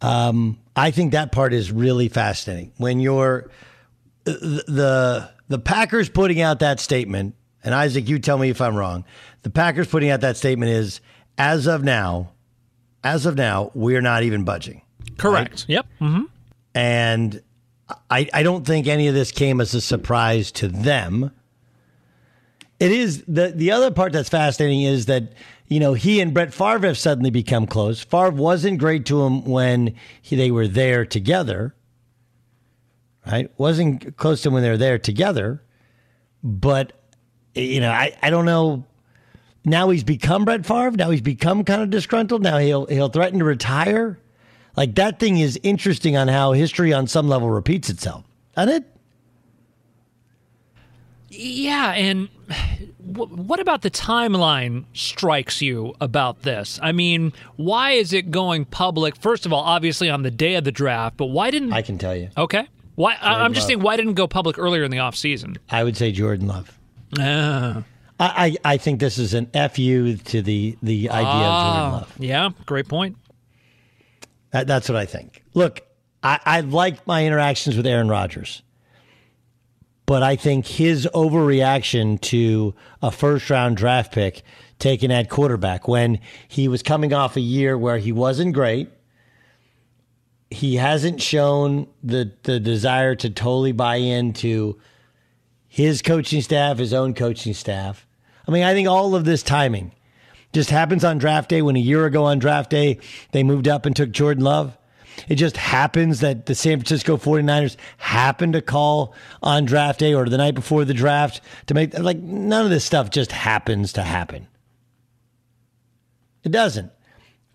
Um, 0.01 0.57
I 0.75 0.89
think 0.89 1.11
that 1.11 1.31
part 1.31 1.53
is 1.53 1.71
really 1.71 2.09
fascinating. 2.09 2.71
When 2.77 2.99
you're 2.99 3.51
the, 4.23 4.63
the 4.67 5.29
the 5.49 5.59
Packers 5.59 6.09
putting 6.09 6.41
out 6.41 6.59
that 6.61 6.79
statement, 6.79 7.35
and 7.63 7.75
Isaac, 7.75 8.09
you 8.09 8.17
tell 8.17 8.39
me 8.39 8.49
if 8.49 8.59
I'm 8.59 8.75
wrong. 8.75 9.05
The 9.43 9.51
Packers 9.51 9.87
putting 9.87 10.09
out 10.09 10.21
that 10.21 10.35
statement 10.35 10.71
is 10.71 10.99
as 11.37 11.67
of 11.67 11.83
now, 11.83 12.31
as 13.03 13.27
of 13.27 13.35
now, 13.35 13.69
we're 13.75 14.01
not 14.01 14.23
even 14.23 14.43
budging. 14.43 14.81
Correct. 15.19 15.51
Right? 15.51 15.65
Yep. 15.67 15.85
Mm-hmm. 16.01 16.23
And 16.73 17.43
I, 18.09 18.27
I 18.33 18.41
don't 18.41 18.65
think 18.65 18.87
any 18.87 19.07
of 19.07 19.13
this 19.13 19.31
came 19.31 19.61
as 19.61 19.75
a 19.75 19.81
surprise 19.81 20.51
to 20.53 20.67
them. 20.67 21.29
It 22.79 22.91
is 22.91 23.23
the 23.27 23.51
the 23.55 23.73
other 23.73 23.91
part 23.91 24.11
that's 24.11 24.29
fascinating 24.29 24.81
is 24.81 25.05
that 25.05 25.33
you 25.69 25.79
know 25.79 25.93
he 25.93 26.19
and 26.19 26.33
Brett 26.33 26.53
Favre 26.53 26.87
have 26.87 26.97
suddenly 26.97 27.29
become 27.29 27.65
close. 27.65 28.03
Favre 28.03 28.31
wasn't 28.31 28.79
great 28.79 29.05
to 29.05 29.23
him 29.23 29.45
when 29.45 29.95
he, 30.21 30.35
they 30.35 30.51
were 30.51 30.67
there 30.67 31.05
together, 31.05 31.75
right? 33.25 33.51
Wasn't 33.57 34.17
close 34.17 34.41
to 34.41 34.49
him 34.49 34.55
when 34.55 34.63
they 34.63 34.69
were 34.69 34.77
there 34.77 34.97
together, 34.97 35.63
but 36.43 36.93
you 37.55 37.79
know 37.79 37.91
I, 37.91 38.17
I 38.21 38.29
don't 38.29 38.45
know. 38.45 38.85
Now 39.63 39.89
he's 39.89 40.03
become 40.03 40.45
Brett 40.45 40.65
Favre. 40.65 40.91
Now 40.91 41.11
he's 41.11 41.21
become 41.21 41.63
kind 41.63 41.81
of 41.81 41.89
disgruntled. 41.89 42.41
Now 42.41 42.57
he'll 42.57 42.87
he'll 42.87 43.09
threaten 43.09 43.39
to 43.39 43.45
retire. 43.45 44.19
Like 44.75 44.95
that 44.95 45.19
thing 45.19 45.37
is 45.37 45.59
interesting 45.61 46.17
on 46.17 46.27
how 46.27 46.53
history 46.53 46.93
on 46.93 47.07
some 47.07 47.27
level 47.27 47.49
repeats 47.49 47.89
itself, 47.89 48.25
doesn't 48.55 48.73
it? 48.73 48.98
Yeah, 51.29 51.91
and 51.91 52.29
what 53.05 53.59
about 53.59 53.81
the 53.81 53.91
timeline 53.91 54.85
strikes 54.93 55.61
you 55.61 55.93
about 56.01 56.41
this? 56.41 56.79
I 56.81 56.91
mean, 56.91 57.33
why 57.55 57.91
is 57.91 58.13
it 58.13 58.31
going 58.31 58.65
public? 58.65 59.15
First 59.15 59.45
of 59.45 59.53
all, 59.53 59.63
obviously 59.63 60.09
on 60.09 60.23
the 60.23 60.31
day 60.31 60.55
of 60.55 60.63
the 60.63 60.71
draft, 60.71 61.17
but 61.17 61.27
why 61.27 61.51
didn't 61.51 61.73
I 61.73 61.81
can 61.81 61.97
tell 61.97 62.15
you? 62.15 62.29
Okay, 62.37 62.67
why? 62.95 63.15
Jordan 63.15 63.41
I'm 63.41 63.53
just 63.53 63.65
Love. 63.65 63.67
saying, 63.67 63.81
why 63.81 63.95
didn't 63.95 64.11
it 64.11 64.15
go 64.15 64.27
public 64.27 64.57
earlier 64.57 64.83
in 64.83 64.91
the 64.91 64.99
off 64.99 65.15
season? 65.15 65.57
I 65.69 65.83
would 65.83 65.97
say 65.97 66.11
Jordan 66.11 66.47
Love. 66.47 66.77
Ah. 67.17 67.83
I, 68.19 68.57
I, 68.63 68.73
I 68.73 68.77
think 68.77 68.99
this 68.99 69.17
is 69.17 69.33
an 69.33 69.47
fu 69.69 70.17
to 70.17 70.41
the 70.41 70.77
the 70.81 71.09
idea 71.09 71.27
ah, 71.27 71.61
of 71.61 71.73
Jordan 71.73 71.93
Love. 71.93 72.15
Yeah, 72.19 72.49
great 72.65 72.87
point. 72.87 73.17
That, 74.51 74.67
that's 74.67 74.89
what 74.89 74.95
I 74.95 75.05
think. 75.05 75.43
Look, 75.53 75.81
I, 76.23 76.39
I 76.43 76.61
like 76.61 77.05
my 77.05 77.25
interactions 77.25 77.77
with 77.77 77.85
Aaron 77.85 78.09
Rodgers 78.09 78.63
but 80.09 80.23
I 80.23 80.37
think 80.37 80.65
his 80.65 81.07
overreaction 81.13 82.19
to 82.21 82.73
a 82.99 83.11
first 83.11 83.47
round 83.51 83.77
draft 83.77 84.11
pick 84.11 84.41
taken 84.79 85.11
at 85.11 85.29
quarterback 85.29 85.87
when 85.87 86.19
he 86.47 86.67
was 86.67 86.81
coming 86.81 87.13
off 87.13 87.37
a 87.37 87.41
year 87.41 87.77
where 87.77 87.99
he 87.99 88.11
wasn't 88.11 88.55
great. 88.55 88.89
He 90.49 90.77
hasn't 90.77 91.21
shown 91.21 91.85
the 92.01 92.31
the 92.41 92.59
desire 92.59 93.13
to 93.17 93.29
totally 93.29 93.71
buy 93.71 93.97
into 93.97 94.79
his 95.67 96.01
coaching 96.01 96.41
staff, 96.41 96.79
his 96.79 96.91
own 96.91 97.13
coaching 97.13 97.53
staff. 97.53 98.07
I 98.47 98.51
mean, 98.51 98.63
I 98.63 98.73
think 98.73 98.87
all 98.87 99.13
of 99.13 99.25
this 99.25 99.43
timing 99.43 99.91
just 100.53 100.71
happens 100.71 101.03
on 101.03 101.19
draft 101.19 101.51
day 101.51 101.61
when 101.61 101.75
a 101.75 101.79
year 101.79 102.07
ago 102.07 102.23
on 102.25 102.39
draft 102.39 102.71
day 102.71 102.97
they 103.31 103.43
moved 103.43 103.67
up 103.67 103.85
and 103.85 103.95
took 103.95 104.09
Jordan 104.09 104.43
Love. 104.43 104.75
It 105.27 105.35
just 105.35 105.57
happens 105.57 106.19
that 106.21 106.45
the 106.45 106.55
San 106.55 106.77
Francisco 106.79 107.17
49ers 107.17 107.75
happen 107.97 108.51
to 108.53 108.61
call 108.61 109.13
on 109.41 109.65
draft 109.65 109.99
day 109.99 110.13
or 110.13 110.27
the 110.27 110.37
night 110.37 110.55
before 110.55 110.85
the 110.85 110.93
draft 110.93 111.41
to 111.67 111.73
make 111.73 111.97
like 111.97 112.17
none 112.17 112.63
of 112.65 112.71
this 112.71 112.85
stuff 112.85 113.09
just 113.09 113.31
happens 113.31 113.93
to 113.93 114.03
happen. 114.03 114.47
It 116.43 116.51
doesn't. 116.51 116.91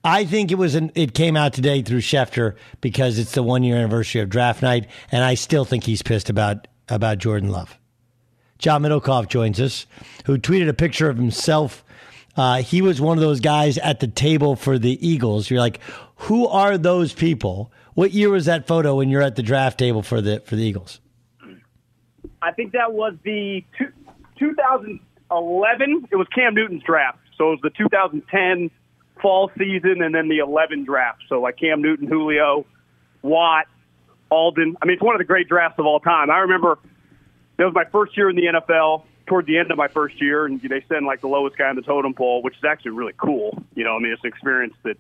I 0.05 0.27
think 0.27 0.53
it 0.53 0.57
was 0.57 0.75
an, 0.75 0.93
it 0.95 1.15
came 1.15 1.35
out 1.35 1.55
today 1.55 1.81
through 1.81 2.01
Schefter 2.01 2.57
because 2.83 3.19
it's 3.19 3.33
the 3.33 3.43
one 3.43 3.65
year 3.65 3.77
anniversary 3.77 4.21
of 4.21 4.29
draft 4.29 4.61
night, 4.61 4.87
and 5.11 5.25
I 5.25 5.35
still 5.35 5.65
think 5.65 5.85
he's 5.85 6.03
pissed 6.03 6.29
about 6.29 6.69
about 6.89 7.19
Jordan 7.19 7.49
Love. 7.49 7.79
John 8.59 8.83
Middlekauff 8.83 9.29
joins 9.29 9.59
us, 9.61 9.87
who 10.27 10.39
tweeted 10.39 10.69
a 10.69 10.75
picture 10.75 11.09
of 11.09 11.17
himself. 11.17 11.83
Uh, 12.37 12.63
he 12.63 12.83
was 12.83 13.01
one 13.01 13.17
of 13.17 13.23
those 13.23 13.41
guys 13.41 13.79
at 13.79 14.01
the 14.01 14.09
table 14.09 14.57
for 14.57 14.79
the 14.79 15.07
Eagles. 15.07 15.49
You're 15.49 15.61
like, 15.61 15.81
who 16.25 16.47
are 16.49 16.79
those 16.79 17.13
people? 17.13 17.71
What 17.95 18.13
year 18.13 18.31
was 18.31 18.47
that 18.47 18.67
photo 18.67 18.97
when 18.97 19.09
you're 19.09 19.23
at 19.23 19.37
the 19.37 19.43
draft 19.43 19.79
table 19.79 20.03
for 20.03 20.21
the 20.21 20.41
for 20.41 20.57
the 20.57 20.63
Eagles? 20.63 21.01
I 22.43 22.53
think 22.53 22.73
that 22.73 22.93
was 22.93 23.15
the 23.25 23.65
two, 23.79 23.93
2011. 24.39 26.09
It 26.11 26.17
was 26.17 26.27
Cam 26.35 26.55
Newton's 26.55 26.83
draft, 26.83 27.19
so 27.37 27.49
it 27.49 27.51
was 27.51 27.61
the 27.63 27.71
2010 27.71 28.71
fall 29.21 29.51
season 29.57 30.03
and 30.03 30.15
then 30.15 30.29
the 30.29 30.39
11 30.39 30.85
draft. 30.85 31.23
So 31.29 31.41
like 31.41 31.57
Cam 31.59 31.81
Newton, 31.81 32.07
Julio, 32.09 32.67
Watt, 33.23 33.67
Aldon. 34.31 34.77
I 34.83 34.87
mean, 34.87 34.95
it's 34.95 35.03
one 35.03 35.15
of 35.15 35.19
the 35.19 35.25
great 35.25 35.49
drafts 35.49 35.79
of 35.79 35.87
all 35.87 36.01
time. 36.01 36.31
I 36.31 36.39
remember 36.39 36.79
it 37.59 37.65
was 37.65 37.75
my 37.75 37.85
first 37.85 38.17
year 38.17 38.31
in 38.31 38.37
the 38.37 38.47
NFL. 38.47 39.05
Toward 39.27 39.47
the 39.47 39.57
end 39.57 39.71
of 39.71 39.79
my 39.79 39.89
first 39.89 40.21
year, 40.21 40.45
and 40.45 40.61
they 40.61 40.85
send 40.87 41.07
like 41.07 41.23
the 41.23 41.29
lowest 41.29 41.57
guy 41.57 41.71
in 41.71 41.77
the 41.77 41.83
totem 41.83 42.13
pole, 42.13 42.43
which 42.43 42.59
is 42.59 42.65
actually 42.65 42.91
really 42.91 43.15
cool. 43.17 43.57
You 43.75 43.83
know, 43.83 43.97
I 43.97 43.99
mean, 43.99 44.13
it's 44.13 44.23
an 44.23 44.29
experience 44.29 44.75
that 44.83 44.99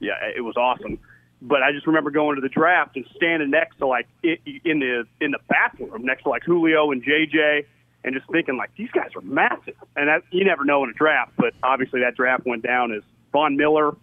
yeah, 0.00 0.14
it 0.36 0.42
was 0.42 0.56
awesome. 0.56 0.98
But 1.40 1.62
I 1.62 1.72
just 1.72 1.86
remember 1.86 2.10
going 2.10 2.36
to 2.36 2.40
the 2.40 2.48
draft 2.48 2.96
and 2.96 3.04
standing 3.16 3.50
next 3.50 3.78
to 3.78 3.86
like 3.86 4.06
in 4.22 4.78
the 4.78 5.04
in 5.20 5.32
the 5.32 5.40
bathroom 5.48 6.04
next 6.04 6.22
to 6.22 6.28
like 6.28 6.44
Julio 6.44 6.92
and 6.92 7.02
JJ, 7.02 7.64
and 8.04 8.14
just 8.14 8.30
thinking 8.30 8.56
like 8.56 8.70
these 8.76 8.90
guys 8.90 9.10
are 9.16 9.22
massive. 9.22 9.74
And 9.96 10.08
that, 10.08 10.22
you 10.30 10.44
never 10.44 10.64
know 10.64 10.84
in 10.84 10.90
a 10.90 10.94
draft, 10.94 11.32
but 11.36 11.52
obviously 11.62 12.00
that 12.00 12.14
draft 12.16 12.46
went 12.46 12.62
down 12.62 12.92
as 12.92 13.02
Von 13.32 13.56
Miller, 13.56 13.96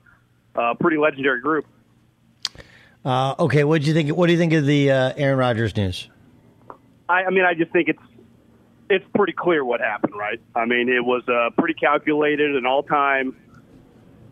uh, 0.55 0.73
pretty 0.79 0.97
legendary 0.97 1.39
group. 1.39 1.65
Uh, 3.05 3.35
okay, 3.39 3.63
what 3.63 3.81
do 3.81 3.87
you 3.87 3.93
think? 3.93 4.15
What 4.15 4.27
do 4.27 4.33
you 4.33 4.39
think 4.39 4.53
of 4.53 4.65
the 4.65 4.91
uh, 4.91 5.13
Aaron 5.15 5.39
Rodgers 5.39 5.75
news? 5.77 6.09
I, 7.07 7.23
I 7.23 7.29
mean, 7.29 7.45
I 7.45 7.53
just 7.53 7.71
think 7.71 7.87
it's 7.87 8.01
it's 8.89 9.05
pretty 9.15 9.33
clear 9.33 9.63
what 9.63 9.79
happened, 9.79 10.15
right? 10.15 10.41
I 10.55 10.65
mean, 10.65 10.89
it 10.89 11.03
was 11.03 11.23
uh, 11.29 11.51
pretty 11.57 11.75
calculated, 11.75 12.55
an 12.55 12.65
all 12.65 12.83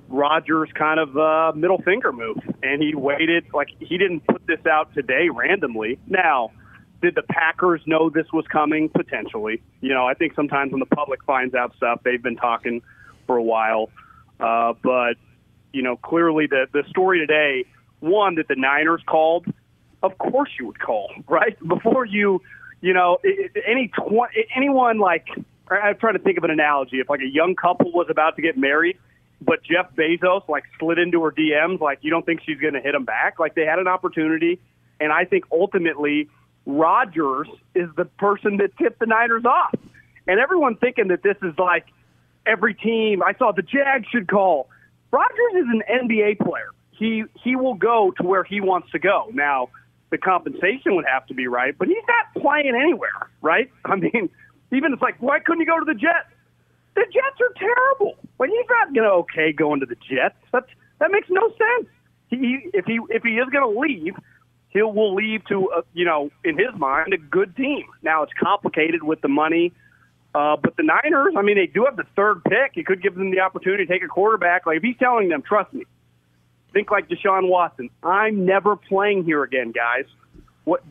time 0.07 0.17
Rodgers 0.17 0.69
kind 0.73 0.99
of 0.99 1.17
uh, 1.17 1.51
middle 1.55 1.81
finger 1.81 2.11
move, 2.11 2.37
and 2.63 2.81
he 2.81 2.95
waited 2.95 3.45
like 3.53 3.69
he 3.79 3.97
didn't 3.97 4.21
put 4.27 4.45
this 4.47 4.65
out 4.65 4.93
today 4.93 5.29
randomly. 5.29 5.99
Now, 6.07 6.51
did 7.01 7.15
the 7.15 7.23
Packers 7.23 7.81
know 7.85 8.09
this 8.09 8.27
was 8.33 8.45
coming? 8.51 8.89
Potentially. 8.89 9.61
You 9.81 9.93
know, 9.93 10.07
I 10.07 10.13
think 10.13 10.33
sometimes 10.35 10.71
when 10.71 10.79
the 10.79 10.85
public 10.85 11.23
finds 11.23 11.53
out 11.55 11.75
stuff, 11.75 12.01
they've 12.03 12.21
been 12.21 12.37
talking 12.37 12.81
for 13.25 13.37
a 13.37 13.43
while. 13.43 13.89
Uh, 14.39 14.73
but 14.83 15.15
you 15.73 15.81
know, 15.81 15.95
clearly 15.97 16.47
the 16.47 16.67
the 16.71 16.83
story 16.89 17.19
today, 17.19 17.65
one 17.99 18.35
that 18.35 18.47
the 18.47 18.55
Niners 18.55 19.01
called. 19.05 19.45
Of 20.03 20.17
course, 20.19 20.51
you 20.59 20.67
would 20.67 20.79
call 20.79 21.09
right 21.27 21.57
before 21.67 22.05
you. 22.05 22.41
You 22.79 22.93
know, 22.93 23.17
any 23.65 23.87
tw- 23.87 24.29
anyone 24.55 24.99
like 24.99 25.27
I'm 25.67 25.97
trying 25.97 26.13
to 26.13 26.19
think 26.19 26.37
of 26.37 26.43
an 26.43 26.51
analogy. 26.51 26.99
If 26.99 27.09
like 27.09 27.21
a 27.21 27.27
young 27.27 27.55
couple 27.55 27.91
was 27.91 28.05
about 28.07 28.35
to 28.35 28.43
get 28.43 28.55
married, 28.55 28.99
but 29.41 29.63
Jeff 29.63 29.93
Bezos 29.95 30.47
like 30.47 30.63
slid 30.79 30.97
into 30.97 31.23
her 31.23 31.31
DMs, 31.31 31.79
like 31.79 31.99
you 32.01 32.09
don't 32.09 32.25
think 32.25 32.41
she's 32.45 32.59
going 32.59 32.73
to 32.73 32.81
hit 32.81 32.95
him 32.95 33.05
back? 33.05 33.39
Like 33.39 33.55
they 33.55 33.65
had 33.65 33.79
an 33.79 33.87
opportunity, 33.87 34.59
and 34.99 35.11
I 35.11 35.25
think 35.25 35.45
ultimately 35.51 36.29
Rodgers 36.65 37.47
is 37.75 37.89
the 37.95 38.05
person 38.05 38.57
that 38.57 38.75
tipped 38.77 38.99
the 38.99 39.05
Niners 39.05 39.45
off, 39.45 39.75
and 40.27 40.39
everyone 40.39 40.75
thinking 40.75 41.09
that 41.09 41.23
this 41.23 41.37
is 41.43 41.53
like 41.57 41.85
every 42.45 42.73
team. 42.73 43.21
I 43.21 43.33
saw 43.37 43.51
the 43.51 43.61
Jags 43.61 44.07
should 44.11 44.27
call. 44.27 44.69
Rodgers 45.11 45.53
is 45.55 45.65
an 45.71 45.83
NBA 45.89 46.39
player. 46.39 46.69
He 46.91 47.23
he 47.43 47.55
will 47.55 47.75
go 47.75 48.11
to 48.17 48.23
where 48.23 48.43
he 48.43 48.59
wants 48.59 48.91
to 48.91 48.99
go. 48.99 49.29
Now 49.33 49.69
the 50.09 50.17
compensation 50.17 50.95
would 50.95 51.05
have 51.05 51.27
to 51.27 51.33
be 51.33 51.47
right, 51.47 51.77
but 51.77 51.87
he's 51.87 51.97
not 52.07 52.41
playing 52.41 52.73
anywhere, 52.75 53.29
right? 53.41 53.69
I 53.85 53.95
mean, 53.95 54.29
even 54.71 54.93
it's 54.93 55.01
like 55.01 55.21
why 55.21 55.39
couldn't 55.39 55.61
he 55.61 55.65
go 55.65 55.77
to 55.79 55.85
the 55.85 55.93
Jets? 55.93 56.27
The 56.97 57.05
Jets 57.13 57.39
are 57.39 57.53
terrible. 57.55 58.17
Like 58.39 58.49
he's 58.49 58.65
not 58.67 58.91
going 58.91 59.07
to 59.07 59.13
okay 59.21 59.53
going 59.53 59.81
to 59.81 59.85
the 59.85 59.95
Jets. 59.95 60.35
That 60.51 60.65
that 60.99 61.11
makes 61.11 61.27
no 61.29 61.47
sense. 61.49 61.87
He 62.29 62.69
if 62.73 62.85
he 62.85 62.99
if 63.09 63.21
he 63.21 63.37
is 63.37 63.47
going 63.49 63.71
to 63.71 63.79
leave, 63.79 64.15
he 64.69 64.81
will 64.81 65.13
leave 65.13 65.45
to 65.45 65.69
a, 65.77 65.83
you 65.93 66.05
know 66.05 66.31
in 66.43 66.57
his 66.57 66.73
mind 66.75 67.13
a 67.13 67.17
good 67.17 67.55
team. 67.55 67.83
Now 68.01 68.23
it's 68.23 68.33
complicated 68.33 69.03
with 69.03 69.21
the 69.21 69.27
money, 69.27 69.73
uh, 70.33 70.57
but 70.57 70.75
the 70.75 70.81
Niners. 70.81 71.35
I 71.37 71.43
mean, 71.43 71.57
they 71.57 71.67
do 71.67 71.85
have 71.85 71.97
the 71.97 72.07
third 72.15 72.43
pick. 72.43 72.71
He 72.73 72.83
could 72.83 73.03
give 73.03 73.13
them 73.13 73.29
the 73.29 73.41
opportunity 73.41 73.85
to 73.85 73.93
take 73.93 74.03
a 74.03 74.07
quarterback. 74.07 74.65
Like 74.65 74.77
if 74.77 74.83
he's 74.83 74.97
telling 74.97 75.29
them, 75.29 75.43
trust 75.43 75.71
me, 75.73 75.85
think 76.73 76.89
like 76.89 77.09
Deshaun 77.09 77.47
Watson. 77.47 77.91
I'm 78.01 78.43
never 78.43 78.75
playing 78.75 79.23
here 79.23 79.43
again, 79.43 79.71
guys. 79.71 80.05
What 80.63 80.83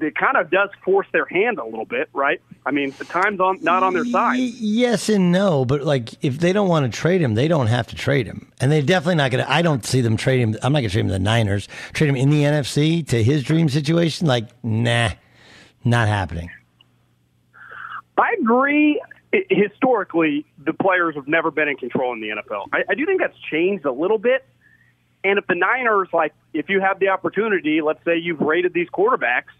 it 0.00 0.14
kind 0.14 0.36
of 0.36 0.50
does 0.50 0.68
force 0.84 1.06
their 1.10 1.24
hand 1.24 1.58
a 1.58 1.64
little 1.64 1.86
bit, 1.86 2.10
right? 2.12 2.42
I 2.66 2.70
mean, 2.70 2.94
the 2.98 3.04
time's 3.04 3.40
on 3.40 3.58
not 3.62 3.82
on 3.82 3.92
their 3.92 4.06
side. 4.06 4.38
Yes 4.38 5.10
and 5.10 5.30
no, 5.30 5.64
but 5.64 5.82
like 5.82 6.14
if 6.24 6.38
they 6.38 6.52
don't 6.52 6.68
want 6.68 6.90
to 6.90 6.98
trade 6.98 7.20
him, 7.20 7.34
they 7.34 7.46
don't 7.46 7.66
have 7.66 7.86
to 7.88 7.96
trade 7.96 8.26
him, 8.26 8.50
and 8.60 8.72
they're 8.72 8.80
definitely 8.80 9.16
not 9.16 9.30
going 9.30 9.44
to. 9.44 9.50
I 9.50 9.60
don't 9.60 9.84
see 9.84 10.00
them 10.00 10.16
trade 10.16 10.40
him. 10.40 10.56
I'm 10.62 10.72
not 10.72 10.80
going 10.80 10.88
to 10.88 10.92
trade 10.92 11.02
him 11.02 11.08
to 11.08 11.12
the 11.14 11.18
Niners. 11.18 11.68
Trade 11.92 12.08
him 12.08 12.16
in 12.16 12.30
the 12.30 12.42
NFC 12.42 13.06
to 13.08 13.22
his 13.22 13.42
dream 13.42 13.68
situation. 13.68 14.26
Like, 14.26 14.48
nah, 14.62 15.10
not 15.84 16.08
happening. 16.08 16.50
I 18.16 18.34
agree. 18.40 19.00
Historically, 19.50 20.46
the 20.64 20.72
players 20.72 21.16
have 21.16 21.28
never 21.28 21.50
been 21.50 21.68
in 21.68 21.76
control 21.76 22.12
in 22.12 22.20
the 22.20 22.28
NFL. 22.28 22.66
I, 22.72 22.84
I 22.88 22.94
do 22.94 23.04
think 23.04 23.20
that's 23.20 23.36
changed 23.50 23.84
a 23.84 23.92
little 23.92 24.18
bit. 24.18 24.44
And 25.24 25.38
if 25.38 25.46
the 25.46 25.54
Niners, 25.54 26.08
like, 26.12 26.32
if 26.52 26.68
you 26.68 26.80
have 26.80 27.00
the 27.00 27.08
opportunity, 27.08 27.80
let's 27.80 28.02
say 28.04 28.16
you've 28.16 28.40
rated 28.40 28.74
these 28.74 28.88
quarterbacks 28.88 29.52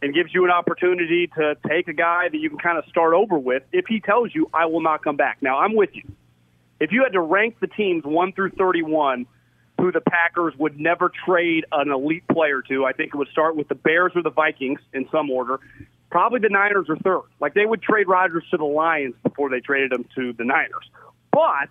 and 0.00 0.14
gives 0.14 0.32
you 0.32 0.44
an 0.44 0.50
opportunity 0.50 1.26
to 1.36 1.56
take 1.68 1.88
a 1.88 1.92
guy 1.92 2.28
that 2.28 2.38
you 2.38 2.48
can 2.48 2.58
kind 2.58 2.78
of 2.78 2.84
start 2.86 3.14
over 3.14 3.38
with 3.38 3.64
if 3.72 3.86
he 3.88 4.00
tells 4.00 4.34
you, 4.34 4.48
I 4.54 4.66
will 4.66 4.80
not 4.80 5.02
come 5.02 5.16
back. 5.16 5.38
Now, 5.40 5.58
I'm 5.58 5.74
with 5.74 5.90
you. 5.92 6.04
If 6.80 6.92
you 6.92 7.02
had 7.02 7.12
to 7.12 7.20
rank 7.20 7.56
the 7.60 7.66
teams 7.66 8.04
1 8.04 8.32
through 8.32 8.50
31 8.50 9.26
who 9.80 9.92
the 9.92 10.00
Packers 10.00 10.54
would 10.58 10.78
never 10.78 11.10
trade 11.24 11.64
an 11.72 11.90
elite 11.90 12.26
player 12.28 12.62
to, 12.68 12.84
I 12.84 12.92
think 12.92 13.14
it 13.14 13.16
would 13.16 13.28
start 13.28 13.56
with 13.56 13.68
the 13.68 13.74
Bears 13.74 14.12
or 14.14 14.22
the 14.22 14.30
Vikings 14.30 14.80
in 14.92 15.08
some 15.10 15.30
order. 15.30 15.60
Probably 16.10 16.40
the 16.40 16.48
Niners 16.48 16.88
are 16.88 16.96
third. 16.96 17.28
Like 17.40 17.54
they 17.54 17.66
would 17.66 17.82
trade 17.82 18.08
Rodgers 18.08 18.44
to 18.50 18.56
the 18.56 18.64
Lions 18.64 19.14
before 19.22 19.50
they 19.50 19.60
traded 19.60 19.92
him 19.92 20.04
to 20.14 20.32
the 20.32 20.44
Niners. 20.44 20.88
But 21.32 21.68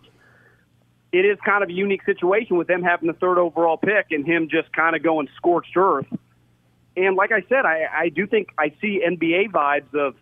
it 1.11 1.25
is 1.25 1.37
kind 1.45 1.63
of 1.63 1.69
a 1.69 1.73
unique 1.73 2.03
situation 2.03 2.57
with 2.57 2.67
them 2.67 2.83
having 2.83 3.07
the 3.07 3.13
third 3.13 3.37
overall 3.37 3.77
pick 3.77 4.07
and 4.11 4.25
him 4.25 4.49
just 4.49 4.71
kind 4.73 4.95
of 4.95 5.03
going 5.03 5.27
scorched 5.37 5.75
earth 5.75 6.07
and 6.97 7.15
like 7.15 7.31
I 7.31 7.41
said, 7.47 7.65
I, 7.65 7.87
I 7.93 8.09
do 8.09 8.25
think 8.25 8.49
I 8.57 8.73
see 8.81 9.01
NBA 9.07 9.51
vibes 9.51 9.93
of 9.93 10.15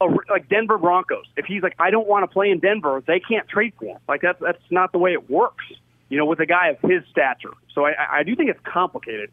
a, 0.00 0.06
like 0.30 0.48
Denver 0.48 0.78
Broncos. 0.78 1.26
If 1.36 1.44
he's 1.44 1.62
like, 1.62 1.74
I 1.78 1.90
don't 1.90 2.08
want 2.08 2.22
to 2.28 2.32
play 2.32 2.50
in 2.50 2.60
Denver, 2.60 3.02
they 3.06 3.20
can't 3.20 3.46
trade 3.46 3.74
for 3.78 3.84
him. 3.84 3.98
Like 4.08 4.22
that's 4.22 4.40
that's 4.40 4.62
not 4.70 4.92
the 4.92 4.98
way 4.98 5.12
it 5.12 5.30
works. 5.30 5.64
You 6.08 6.16
know, 6.16 6.24
with 6.24 6.40
a 6.40 6.46
guy 6.46 6.68
of 6.68 6.78
his 6.80 7.02
stature. 7.10 7.52
So 7.74 7.84
I, 7.84 7.92
I 8.10 8.22
do 8.22 8.34
think 8.34 8.48
it's 8.48 8.60
complicated. 8.64 9.30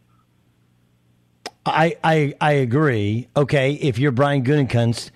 I, 1.65 1.95
I 2.03 2.33
I 2.41 2.51
agree. 2.51 3.29
Okay, 3.35 3.73
if 3.73 3.97
you're 3.97 4.11
Brian 4.11 4.43
Gutekunst, 4.43 5.11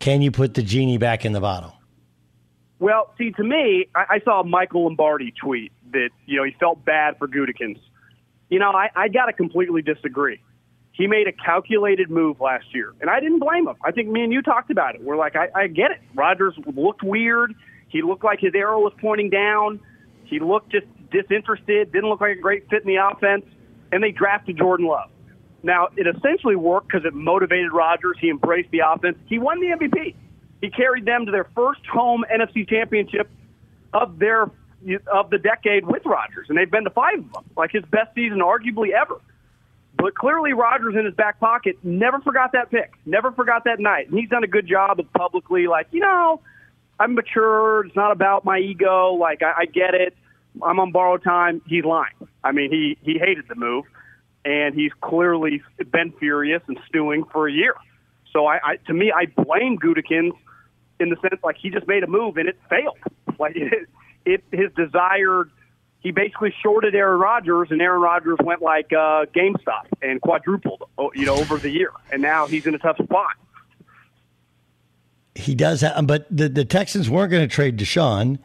can 0.00 0.20
you 0.20 0.32
put 0.32 0.54
the 0.54 0.62
genie 0.62 0.98
back 0.98 1.24
in 1.24 1.32
the 1.32 1.40
bottle? 1.40 1.74
Well, 2.80 3.14
see, 3.16 3.30
to 3.30 3.44
me, 3.44 3.86
I, 3.94 4.04
I 4.10 4.20
saw 4.24 4.42
Michael 4.42 4.84
Lombardi 4.84 5.32
tweet 5.40 5.70
that 5.92 6.10
you 6.26 6.38
know 6.38 6.44
he 6.44 6.56
felt 6.58 6.84
bad 6.84 7.16
for 7.18 7.28
Gutekunst. 7.28 7.80
You 8.50 8.58
know, 8.58 8.70
I, 8.72 8.90
I 8.96 9.08
got 9.08 9.26
to 9.26 9.32
completely 9.32 9.80
disagree 9.80 10.40
he 10.94 11.08
made 11.08 11.26
a 11.26 11.32
calculated 11.32 12.08
move 12.08 12.40
last 12.40 12.66
year, 12.72 12.94
and 13.00 13.10
I 13.10 13.18
didn't 13.18 13.40
blame 13.40 13.66
him. 13.66 13.74
I 13.84 13.90
think 13.90 14.08
me 14.08 14.22
and 14.22 14.32
you 14.32 14.42
talked 14.42 14.70
about 14.70 14.94
it. 14.94 15.02
We're 15.02 15.16
like, 15.16 15.34
I, 15.34 15.48
I 15.54 15.66
get 15.66 15.90
it. 15.90 16.00
Rodgers 16.14 16.54
looked 16.74 17.02
weird. 17.02 17.52
He 17.88 18.00
looked 18.02 18.22
like 18.22 18.38
his 18.40 18.54
arrow 18.54 18.80
was 18.80 18.92
pointing 19.00 19.28
down. 19.28 19.80
He 20.24 20.38
looked 20.38 20.70
just 20.70 20.86
disinterested. 21.10 21.92
Didn't 21.92 22.08
look 22.08 22.20
like 22.20 22.38
a 22.38 22.40
great 22.40 22.70
fit 22.70 22.82
in 22.82 22.88
the 22.88 22.96
offense. 22.96 23.44
And 23.90 24.02
they 24.02 24.12
drafted 24.12 24.56
Jordan 24.56 24.86
Love. 24.86 25.10
Now, 25.64 25.88
it 25.96 26.06
essentially 26.06 26.56
worked 26.56 26.88
because 26.88 27.04
it 27.04 27.14
motivated 27.14 27.72
Rodgers. 27.72 28.16
He 28.20 28.30
embraced 28.30 28.70
the 28.70 28.82
offense. 28.86 29.16
He 29.26 29.38
won 29.38 29.60
the 29.60 29.68
MVP. 29.68 30.14
He 30.60 30.70
carried 30.70 31.06
them 31.06 31.26
to 31.26 31.32
their 31.32 31.48
first 31.56 31.84
home 31.86 32.24
NFC 32.32 32.68
championship 32.68 33.28
of 33.92 34.18
their 34.18 34.50
of 35.10 35.30
the 35.30 35.38
decade 35.38 35.86
with 35.86 36.04
Rodgers, 36.04 36.46
and 36.50 36.58
they've 36.58 36.70
been 36.70 36.84
to 36.84 36.90
five 36.90 37.18
of 37.18 37.32
them, 37.32 37.44
like 37.56 37.70
his 37.72 37.84
best 37.90 38.14
season 38.14 38.40
arguably 38.40 38.90
ever. 38.90 39.18
But 39.96 40.14
clearly, 40.14 40.52
Rodgers 40.52 40.94
in 40.98 41.04
his 41.04 41.14
back 41.14 41.38
pocket 41.38 41.76
never 41.82 42.20
forgot 42.20 42.52
that 42.52 42.70
pick, 42.70 42.92
never 43.06 43.32
forgot 43.32 43.64
that 43.64 43.80
night, 43.80 44.08
and 44.08 44.18
he's 44.18 44.28
done 44.28 44.44
a 44.44 44.48
good 44.48 44.66
job 44.66 44.98
of 44.98 45.12
publicly, 45.12 45.66
like 45.66 45.86
you 45.92 46.00
know, 46.00 46.40
I'm 46.98 47.14
mature. 47.14 47.86
It's 47.86 47.96
not 47.96 48.12
about 48.12 48.44
my 48.44 48.58
ego. 48.58 49.14
Like 49.14 49.42
I, 49.42 49.62
I 49.62 49.64
get 49.66 49.94
it. 49.94 50.16
I'm 50.62 50.78
on 50.78 50.92
borrowed 50.92 51.22
time. 51.22 51.62
He's 51.66 51.84
lying. 51.84 52.14
I 52.42 52.52
mean, 52.52 52.70
he 52.70 52.98
he 53.02 53.18
hated 53.18 53.46
the 53.48 53.54
move, 53.54 53.84
and 54.44 54.74
he's 54.74 54.92
clearly 55.00 55.62
been 55.90 56.12
furious 56.18 56.62
and 56.68 56.78
stewing 56.88 57.24
for 57.32 57.48
a 57.48 57.52
year. 57.52 57.74
So 58.32 58.46
I, 58.46 58.58
I 58.64 58.76
to 58.86 58.92
me, 58.92 59.12
I 59.12 59.26
blame 59.26 59.78
Gutekunst 59.78 60.36
in 61.00 61.10
the 61.10 61.16
sense 61.22 61.40
like 61.42 61.56
he 61.60 61.70
just 61.70 61.86
made 61.88 62.02
a 62.02 62.06
move 62.06 62.36
and 62.36 62.48
it 62.48 62.58
failed. 62.68 62.98
Like 63.38 63.54
it, 63.56 63.88
it 64.24 64.44
his 64.52 64.70
desired. 64.76 65.50
He 66.04 66.10
basically 66.10 66.54
shorted 66.62 66.94
Aaron 66.94 67.18
Rodgers, 67.18 67.68
and 67.70 67.80
Aaron 67.80 68.02
Rodgers 68.02 68.36
went 68.44 68.60
like 68.60 68.92
uh, 68.92 69.24
GameStop 69.34 69.86
and 70.02 70.20
quadrupled, 70.20 70.82
oh, 70.98 71.10
you 71.14 71.24
know, 71.24 71.34
over 71.34 71.56
the 71.56 71.70
year, 71.70 71.92
and 72.12 72.20
now 72.20 72.46
he's 72.46 72.66
in 72.66 72.74
a 72.74 72.78
tough 72.78 72.98
spot. 73.02 73.32
He 75.34 75.54
does 75.54 75.80
have, 75.80 76.06
but 76.06 76.26
the, 76.30 76.50
the 76.50 76.66
Texans 76.66 77.08
weren't 77.08 77.30
going 77.30 77.48
to 77.48 77.52
trade 77.52 77.78
Deshaun, 77.78 78.38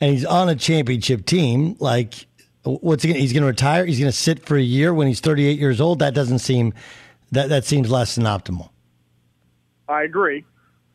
and 0.00 0.12
he's 0.12 0.24
on 0.24 0.48
a 0.48 0.54
championship 0.54 1.26
team. 1.26 1.74
Like, 1.80 2.26
what's 2.62 3.02
he? 3.02 3.08
Gonna, 3.08 3.18
he's 3.18 3.32
going 3.32 3.42
to 3.42 3.48
retire. 3.48 3.84
He's 3.84 3.98
going 3.98 4.10
to 4.10 4.16
sit 4.16 4.46
for 4.46 4.56
a 4.56 4.62
year 4.62 4.94
when 4.94 5.08
he's 5.08 5.18
38 5.18 5.58
years 5.58 5.80
old. 5.80 5.98
That 5.98 6.14
doesn't 6.14 6.38
seem 6.38 6.72
that 7.32 7.48
that 7.48 7.64
seems 7.64 7.90
less 7.90 8.14
than 8.14 8.24
optimal. 8.26 8.70
I 9.88 10.04
agree. 10.04 10.44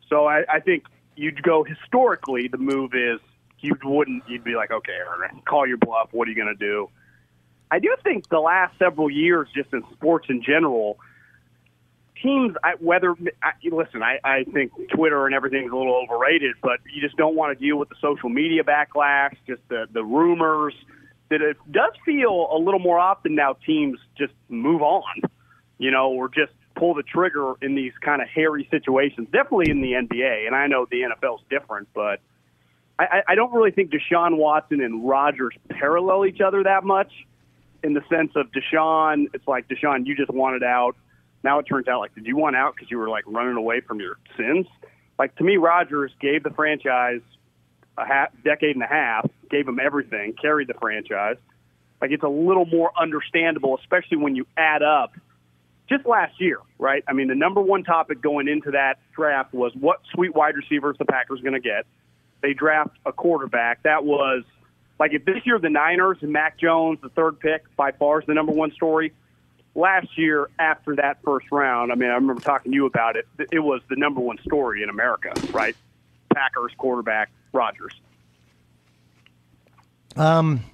So 0.08 0.26
I, 0.26 0.44
I 0.50 0.60
think 0.60 0.84
you'd 1.16 1.42
go 1.42 1.64
historically. 1.64 2.48
The 2.48 2.56
move 2.56 2.94
is 2.94 3.20
you 3.60 3.76
wouldn't. 3.84 4.24
You'd 4.28 4.44
be 4.44 4.54
like, 4.54 4.70
okay, 4.70 4.98
call 5.44 5.66
your 5.66 5.78
bluff. 5.78 6.08
What 6.12 6.28
are 6.28 6.30
you 6.30 6.36
going 6.36 6.54
to 6.56 6.66
do? 6.66 6.88
I 7.70 7.78
do 7.78 7.94
think 8.02 8.28
the 8.28 8.40
last 8.40 8.78
several 8.78 9.10
years, 9.10 9.48
just 9.54 9.72
in 9.72 9.82
sports 9.92 10.26
in 10.30 10.42
general, 10.42 10.98
teams, 12.22 12.56
I, 12.64 12.74
whether 12.80 13.14
I, 13.42 13.52
listen, 13.70 14.02
I, 14.02 14.18
I 14.24 14.44
think 14.44 14.72
Twitter 14.94 15.26
and 15.26 15.34
everything's 15.34 15.72
a 15.72 15.76
little 15.76 15.94
overrated, 15.94 16.56
but 16.62 16.80
you 16.92 17.00
just 17.00 17.16
don't 17.16 17.34
want 17.34 17.58
to 17.58 17.64
deal 17.64 17.76
with 17.76 17.88
the 17.88 17.96
social 18.00 18.28
media 18.28 18.64
backlash, 18.64 19.36
just 19.46 19.62
the 19.68 19.86
the 19.92 20.02
rumors. 20.02 20.74
That 21.30 21.42
it 21.42 21.58
does 21.70 21.92
feel 22.06 22.48
a 22.50 22.58
little 22.58 22.80
more 22.80 22.98
often 22.98 23.34
now. 23.34 23.54
Teams 23.66 23.98
just 24.16 24.32
move 24.48 24.80
on, 24.80 25.22
you 25.76 25.90
know, 25.90 26.10
or 26.10 26.28
just 26.28 26.52
pull 26.74 26.94
the 26.94 27.02
trigger 27.02 27.54
in 27.60 27.74
these 27.74 27.92
kind 28.00 28.22
of 28.22 28.28
hairy 28.28 28.66
situations. 28.70 29.28
Definitely 29.30 29.70
in 29.70 29.82
the 29.82 29.92
NBA, 29.92 30.46
and 30.46 30.56
I 30.56 30.68
know 30.68 30.86
the 30.90 31.02
NFL 31.02 31.40
is 31.40 31.44
different, 31.50 31.88
but 31.92 32.20
I, 32.98 33.22
I 33.28 33.34
don't 33.36 33.52
really 33.52 33.70
think 33.70 33.92
Deshaun 33.92 34.36
Watson 34.36 34.80
and 34.80 35.08
Rodgers 35.08 35.54
parallel 35.68 36.26
each 36.26 36.40
other 36.40 36.64
that 36.64 36.84
much. 36.84 37.12
In 37.84 37.94
the 37.94 38.02
sense 38.10 38.32
of 38.34 38.46
Deshaun, 38.50 39.26
it's 39.34 39.46
like 39.46 39.68
Deshaun, 39.68 40.04
you 40.04 40.16
just 40.16 40.30
wanted 40.30 40.64
out 40.64 40.96
now 41.44 41.58
it 41.58 41.64
turns 41.64 41.88
out 41.88 42.00
like, 42.00 42.14
did 42.14 42.26
you 42.26 42.36
want 42.36 42.56
out 42.56 42.74
because 42.74 42.90
you 42.90 42.98
were 42.98 43.08
like 43.08 43.24
running 43.26 43.56
away 43.56 43.80
from 43.80 44.00
your 44.00 44.18
sins? 44.36 44.66
Like 45.18 45.34
to 45.36 45.44
me, 45.44 45.56
Rodgers 45.56 46.12
gave 46.20 46.42
the 46.42 46.50
franchise 46.50 47.20
a 47.96 48.06
half, 48.06 48.28
decade 48.44 48.76
and 48.76 48.82
a 48.82 48.88
half, 48.88 49.28
gave 49.50 49.66
him 49.66 49.78
everything, 49.80 50.34
carried 50.40 50.68
the 50.68 50.74
franchise. 50.74 51.36
Like 52.00 52.10
it's 52.10 52.22
a 52.22 52.28
little 52.28 52.66
more 52.66 52.90
understandable, 53.00 53.76
especially 53.78 54.18
when 54.18 54.36
you 54.36 54.46
add 54.56 54.82
up 54.82 55.12
just 55.88 56.06
last 56.06 56.40
year, 56.40 56.58
right? 56.78 57.02
I 57.08 57.12
mean, 57.12 57.28
the 57.28 57.34
number 57.34 57.60
one 57.60 57.82
topic 57.82 58.20
going 58.20 58.46
into 58.46 58.72
that 58.72 58.98
draft 59.14 59.54
was 59.54 59.72
what 59.74 60.00
sweet 60.12 60.34
wide 60.34 60.54
receivers 60.54 60.96
the 60.98 61.04
Packers 61.04 61.40
going 61.40 61.54
to 61.54 61.60
get. 61.60 61.86
They 62.40 62.54
draft 62.54 62.96
a 63.04 63.12
quarterback. 63.12 63.82
That 63.82 64.04
was 64.04 64.44
like 64.98 65.12
if 65.12 65.24
this 65.24 65.44
year 65.44 65.58
the 65.58 65.70
Niners 65.70 66.18
and 66.20 66.32
Mac 66.32 66.58
Jones, 66.58 66.98
the 67.02 67.08
third 67.10 67.40
pick, 67.40 67.64
by 67.76 67.92
far 67.92 68.20
is 68.20 68.26
the 68.26 68.34
number 68.34 68.52
one 68.52 68.72
story 68.72 69.12
last 69.78 70.18
year 70.18 70.50
after 70.58 70.96
that 70.96 71.18
first 71.24 71.46
round, 71.50 71.92
I 71.92 71.94
mean, 71.94 72.10
I 72.10 72.14
remember 72.14 72.42
talking 72.42 72.72
to 72.72 72.76
you 72.76 72.86
about 72.86 73.16
it. 73.16 73.26
It 73.52 73.60
was 73.60 73.80
the 73.88 73.96
number 73.96 74.20
one 74.20 74.38
story 74.44 74.82
in 74.82 74.90
America, 74.90 75.32
right? 75.52 75.76
Packers 76.34 76.72
quarterback 76.76 77.30
Rodgers. 77.52 77.94
Um, 80.16 80.64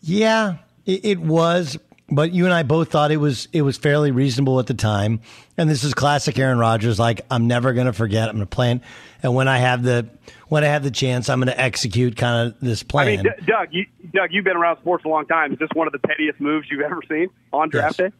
yeah, 0.00 0.56
it, 0.86 1.04
it 1.04 1.18
was, 1.20 1.78
but 2.10 2.32
you 2.32 2.44
and 2.44 2.52
I 2.52 2.62
both 2.62 2.90
thought 2.90 3.10
it 3.10 3.16
was 3.16 3.48
it 3.52 3.62
was 3.62 3.76
fairly 3.76 4.10
reasonable 4.10 4.60
at 4.60 4.66
the 4.66 4.74
time. 4.74 5.20
And 5.56 5.70
this 5.70 5.84
is 5.84 5.94
classic 5.94 6.38
Aaron 6.38 6.58
Rodgers. 6.58 6.98
Like 6.98 7.22
I'm 7.30 7.46
never 7.46 7.72
going 7.72 7.86
to 7.86 7.92
forget. 7.92 8.28
I'm 8.28 8.36
going 8.36 8.46
to 8.46 8.54
plan, 8.54 8.82
and 9.22 9.34
when 9.34 9.48
I 9.48 9.58
have 9.58 9.82
the 9.82 10.08
when 10.48 10.64
I 10.64 10.68
have 10.68 10.82
the 10.82 10.90
chance, 10.90 11.28
I'm 11.28 11.38
going 11.40 11.48
to 11.54 11.60
execute 11.60 12.16
kind 12.16 12.48
of 12.48 12.60
this 12.60 12.82
plan. 12.82 13.06
I 13.06 13.10
mean, 13.10 13.22
D- 13.22 13.46
Doug, 13.46 13.68
you, 13.72 13.86
Doug, 14.12 14.28
you've 14.32 14.44
been 14.44 14.56
around 14.56 14.76
sports 14.78 15.04
a 15.04 15.08
long 15.08 15.26
time. 15.26 15.52
Is 15.52 15.58
this 15.58 15.70
one 15.74 15.86
of 15.86 15.92
the 15.92 15.98
pettiest 15.98 16.40
moves 16.40 16.66
you've 16.70 16.82
ever 16.82 17.00
seen 17.08 17.28
on 17.52 17.70
draft 17.70 17.98
Yes. 17.98 18.10
day? 18.10 18.16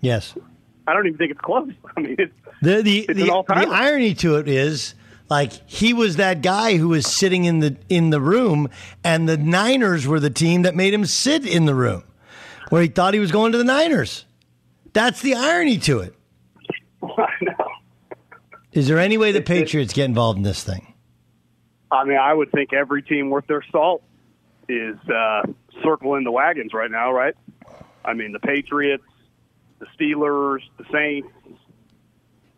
yes. 0.00 0.34
I 0.86 0.92
don't 0.94 1.06
even 1.06 1.18
think 1.18 1.30
it's 1.30 1.40
close. 1.40 1.70
I 1.96 2.00
mean, 2.00 2.16
it's, 2.18 2.32
The 2.62 2.82
the 2.82 2.98
it's 3.00 3.18
the, 3.20 3.26
the 3.26 3.68
irony 3.70 4.14
to 4.14 4.36
it 4.38 4.48
is 4.48 4.94
like 5.28 5.52
he 5.70 5.92
was 5.92 6.16
that 6.16 6.42
guy 6.42 6.76
who 6.78 6.88
was 6.88 7.06
sitting 7.06 7.44
in 7.44 7.60
the 7.60 7.76
in 7.88 8.10
the 8.10 8.20
room, 8.20 8.68
and 9.04 9.28
the 9.28 9.36
Niners 9.36 10.06
were 10.06 10.18
the 10.18 10.30
team 10.30 10.62
that 10.62 10.74
made 10.74 10.92
him 10.92 11.04
sit 11.04 11.46
in 11.46 11.66
the 11.66 11.74
room, 11.74 12.02
where 12.70 12.82
he 12.82 12.88
thought 12.88 13.12
he 13.14 13.20
was 13.20 13.30
going 13.30 13.52
to 13.52 13.58
the 13.58 13.64
Niners. 13.64 14.24
That's 14.92 15.20
the 15.20 15.34
irony 15.34 15.78
to 15.78 16.00
it. 16.00 16.14
Is 18.72 18.88
there 18.88 18.98
any 18.98 19.18
way 19.18 19.32
the 19.32 19.42
Patriots 19.42 19.92
get 19.92 20.04
involved 20.04 20.38
in 20.38 20.42
this 20.42 20.64
thing? 20.64 20.94
I 21.90 22.04
mean, 22.04 22.18
I 22.18 22.32
would 22.32 22.52
think 22.52 22.72
every 22.72 23.02
team 23.02 23.30
worth 23.30 23.46
their 23.46 23.64
salt 23.70 24.02
is 24.68 24.96
uh, 25.08 25.42
circling 25.82 26.24
the 26.24 26.30
wagons 26.30 26.72
right 26.72 26.90
now, 26.90 27.12
right? 27.12 27.34
I 28.04 28.14
mean, 28.14 28.32
the 28.32 28.38
Patriots, 28.38 29.04
the 29.80 29.86
Steelers, 29.98 30.60
the 30.78 30.84
Saints. 30.92 31.28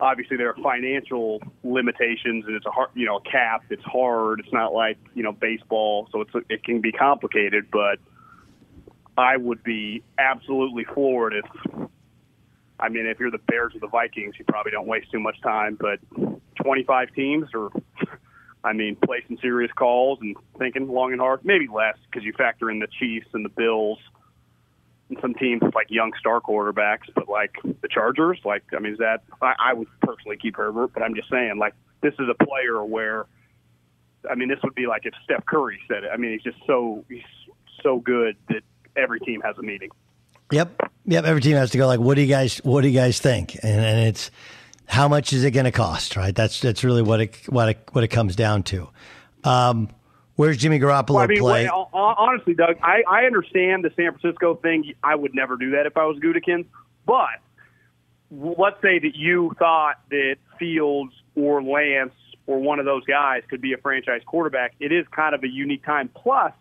Obviously, 0.01 0.37
there 0.37 0.51
are 0.51 0.63
financial 0.63 1.41
limitations, 1.63 2.45
and 2.47 2.57
it's 2.57 2.67
a 2.67 2.71
hard, 2.71 2.91
you 2.95 3.07
know, 3.07 3.17
a 3.17 3.23
cap. 3.23 3.63
It's 3.71 3.85
hard. 3.85 4.41
It's 4.41 4.53
not 4.53 4.75
like 4.75 4.99
you 5.15 5.23
know 5.23 5.33
baseball, 5.33 6.09
so 6.13 6.23
it's 6.23 6.31
it 6.51 6.65
can 6.65 6.81
be 6.81 6.93
complicated. 6.93 7.69
But 7.71 7.99
I 9.17 9.37
would 9.37 9.63
be 9.63 10.03
absolutely 10.19 10.85
floored 10.85 11.35
if, 11.35 11.89
I 12.81 12.89
mean, 12.89 13.07
if 13.07 13.21
you're 13.21 13.31
the 13.31 13.39
Bears 13.39 13.75
or 13.75 13.81
the 13.81 13.89
Vikings, 13.89 14.35
you 14.39 14.45
probably 14.47 14.73
don't 14.73 14.87
waste 14.87 15.11
too 15.11 15.21
much 15.21 15.41
time. 15.43 15.79
But 15.79 16.01
25 16.63 17.13
teams 17.15 17.49
or, 17.55 17.71
I 18.65 18.73
mean, 18.73 18.97
placing 18.97 19.39
serious 19.41 19.71
calls 19.73 20.19
and 20.21 20.37
thinking 20.59 20.89
long 20.89 21.13
and 21.13 21.21
hard. 21.21 21.45
Maybe 21.45 21.69
less 21.73 21.97
because 22.11 22.25
you 22.25 22.33
factor 22.33 22.71
in 22.71 22.79
the 22.79 22.89
Chiefs 22.99 23.29
and 23.35 23.45
the 23.45 23.51
Bills 23.51 23.99
and 25.11 25.19
some 25.21 25.35
teams 25.35 25.63
with 25.63 25.75
like 25.75 25.91
young 25.91 26.13
star 26.19 26.41
quarterbacks. 26.41 27.13
But 27.15 27.29
like 27.29 27.55
the 27.63 27.89
Chargers, 27.89 28.39
like 28.45 28.65
I 28.75 28.79
mean, 28.79 28.95
is 28.95 28.99
that 28.99 29.23
I, 29.43 29.55
I 29.59 29.73
would 29.75 29.89
personally 30.01 30.39
keep 30.39 30.57
Herbert, 30.57 30.93
but 30.95 31.03
I'm 31.03 31.15
just 31.15 31.29
saying 31.31 31.59
like 31.59 31.75
this 32.01 32.15
is 32.15 32.29
a 32.29 32.45
player 32.45 32.83
where 32.85 33.27
I 34.31 34.35
mean, 34.35 34.49
this 34.49 34.59
would 34.63 34.75
be 34.75 34.87
like 34.87 35.05
if 35.05 35.15
Steph 35.25 35.45
Curry 35.47 35.81
said 35.89 36.05
it. 36.05 36.11
I 36.13 36.17
mean, 36.17 36.33
he's 36.33 36.43
just 36.43 36.59
so 36.67 37.05
he's 37.09 37.23
so 37.83 37.99
good 37.99 38.37
that 38.49 38.63
every 38.97 39.21
team 39.21 39.41
has 39.43 39.57
a 39.59 39.63
meeting. 39.63 39.91
Yep, 40.51 40.83
yep. 41.07 41.25
Every 41.25 41.41
team 41.41 41.57
has 41.57 41.71
to 41.71 41.79
go 41.79 41.87
like, 41.87 42.01
what 42.01 42.15
do 42.15 42.21
you 42.21 42.27
guys, 42.29 42.59
what 42.59 42.83
do 42.83 42.89
you 42.89 42.99
guys 42.99 43.21
think? 43.21 43.55
And, 43.63 43.81
and 43.81 44.09
it's 44.09 44.31
how 44.87 45.09
much 45.09 45.33
is 45.33 45.45
it 45.45 45.53
going 45.53 45.65
to 45.65 45.73
cost, 45.73 46.17
right? 46.17 46.35
That's 46.35 46.61
that's 46.61 46.85
really 46.85 47.03
what 47.03 47.21
it 47.21 47.37
what 47.49 47.71
it 47.71 47.89
what 47.93 48.05
it 48.05 48.09
comes 48.09 48.37
down 48.37 48.63
to. 48.65 48.89
Um, 49.45 49.89
where's 50.37 50.59
Jimmy 50.59 50.79
Garoppolo 50.79 51.15
Well, 51.15 51.19
I 51.25 51.27
mean, 51.29 51.39
play? 51.39 51.65
hon- 51.67 51.89
honestly, 51.95 52.55
Doug, 52.55 52.77
I, 52.83 53.03
I 53.09 53.25
understand 53.25 53.85
the 53.85 53.91
San 53.97 54.13
Francisco 54.13 54.57
thing. 54.57 54.93
I 55.03 55.15
would 55.15 55.35
never 55.35 55.57
do 55.57 55.71
that 55.71 55.87
if 55.87 55.97
I 55.97 56.05
was 56.05 56.19
Gutekunst. 56.19 56.67
But 57.07 57.41
let's 58.31 58.81
say 58.83 58.99
that 58.99 59.17
you 59.17 59.53
thought 59.59 59.97
that 60.11 60.37
Fields 60.59 61.13
or 61.35 61.63
Lance 61.63 62.13
or 62.47 62.59
one 62.59 62.79
of 62.79 62.85
those 62.85 63.05
guys 63.05 63.43
could 63.49 63.61
be 63.61 63.73
a 63.73 63.79
franchise 63.79 64.21
quarterback. 64.27 64.75
It 64.81 64.93
is 64.93 65.07
kind 65.15 65.35
of 65.35 65.43
a 65.43 65.49
unique 65.49 65.85
time. 65.85 66.09
Plus, 66.15 66.53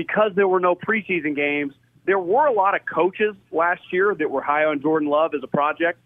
because 0.00 0.32
there 0.34 0.48
were 0.48 0.60
no 0.60 0.74
preseason 0.74 1.36
games, 1.36 1.74
there 2.06 2.18
were 2.18 2.46
a 2.46 2.52
lot 2.54 2.74
of 2.74 2.80
coaches 2.86 3.36
last 3.52 3.82
year 3.92 4.14
that 4.18 4.30
were 4.30 4.40
high 4.40 4.64
on 4.64 4.80
Jordan 4.80 5.10
Love 5.10 5.34
as 5.34 5.42
a 5.42 5.46
project. 5.46 5.98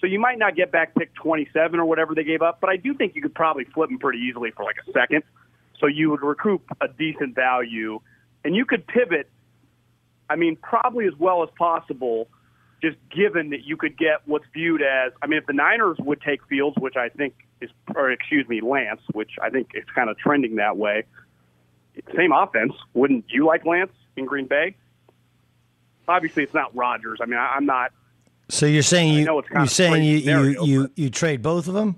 So 0.00 0.08
you 0.08 0.18
might 0.18 0.40
not 0.40 0.56
get 0.56 0.72
back 0.72 0.92
pick 0.96 1.14
27 1.14 1.78
or 1.78 1.84
whatever 1.84 2.16
they 2.16 2.24
gave 2.24 2.42
up, 2.42 2.60
but 2.60 2.68
I 2.68 2.76
do 2.76 2.94
think 2.94 3.14
you 3.14 3.22
could 3.22 3.36
probably 3.36 3.62
flip 3.62 3.90
them 3.90 4.00
pretty 4.00 4.18
easily 4.18 4.50
for 4.50 4.64
like 4.64 4.74
a 4.84 4.90
second. 4.90 5.22
So 5.78 5.86
you 5.86 6.10
would 6.10 6.20
recoup 6.20 6.62
a 6.80 6.88
decent 6.88 7.36
value, 7.36 8.00
and 8.44 8.56
you 8.56 8.64
could 8.64 8.84
pivot. 8.88 9.30
I 10.28 10.34
mean, 10.34 10.56
probably 10.56 11.06
as 11.06 11.14
well 11.16 11.44
as 11.44 11.48
possible, 11.56 12.26
just 12.82 12.96
given 13.08 13.50
that 13.50 13.64
you 13.64 13.76
could 13.76 13.96
get 13.96 14.22
what's 14.26 14.46
viewed 14.52 14.82
as. 14.82 15.12
I 15.22 15.28
mean, 15.28 15.38
if 15.38 15.46
the 15.46 15.52
Niners 15.52 15.98
would 16.00 16.20
take 16.22 16.44
Fields, 16.48 16.76
which 16.80 16.96
I 16.96 17.08
think 17.08 17.34
is, 17.60 17.70
or 17.94 18.10
excuse 18.10 18.48
me, 18.48 18.60
Lance, 18.60 19.02
which 19.12 19.30
I 19.40 19.48
think 19.48 19.68
it's 19.74 19.90
kind 19.90 20.10
of 20.10 20.18
trending 20.18 20.56
that 20.56 20.76
way. 20.76 21.04
Same 22.16 22.32
offense. 22.32 22.72
Wouldn't 22.94 23.26
you 23.28 23.46
like 23.46 23.64
Lance 23.64 23.92
in 24.16 24.26
Green 24.26 24.46
Bay? 24.46 24.76
Obviously, 26.06 26.42
it's 26.42 26.54
not 26.54 26.74
Rodgers. 26.74 27.18
I 27.20 27.26
mean, 27.26 27.38
I, 27.38 27.54
I'm 27.56 27.66
not 27.66 27.92
So 28.48 28.66
you're 28.66 28.82
saying 28.82 29.14
you 29.14 29.24
know 29.24 29.38
it's 29.38 29.48
kind 29.48 29.60
you're 29.62 29.68
saying 29.68 30.04
you 30.04 30.16
you, 30.16 30.20
scenario, 30.20 30.64
you 30.64 30.90
you 30.96 31.10
trade 31.10 31.42
both 31.42 31.68
of 31.68 31.74
them? 31.74 31.96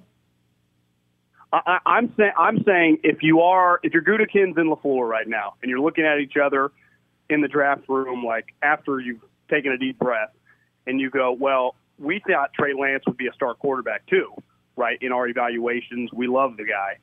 I, 1.53 1.61
I, 1.67 1.79
I'm 1.87 2.13
saying 2.17 2.33
I'm 2.37 2.63
saying 2.65 2.99
if 3.05 3.23
you 3.23 3.41
are 3.41 3.81
if 3.83 3.93
you're 3.93 4.03
Gutekunst 4.03 4.57
and 4.57 4.71
Lafleur 4.71 5.09
right 5.09 5.29
now, 5.29 5.55
and 5.63 5.71
you're 5.71 5.81
looking 5.81 6.05
at 6.05 6.19
each 6.19 6.37
other 6.37 6.73
in 7.29 7.41
the 7.41 7.49
draft 7.49 7.89
room, 7.89 8.25
like 8.25 8.55
after 8.63 8.99
you've 8.99 9.23
taken 9.49 9.73
a 9.73 9.79
deep 9.79 9.99
breath, 9.99 10.31
and 10.87 11.01
you 11.01 11.11
go, 11.11 11.33
well, 11.33 11.77
we 11.99 12.21
thought 12.27 12.53
Trey 12.53 12.73
Lance 12.73 13.05
would 13.07 13.17
be 13.17 13.29
a 13.29 13.33
star 13.33 13.55
quarterback 13.55 14.07
too, 14.07 14.33
right? 14.77 14.99
In 15.01 15.13
our 15.13 15.29
evaluations, 15.29 16.11
we 16.13 16.27
love 16.27 16.57
the 16.57 16.65
guy. 16.65 16.99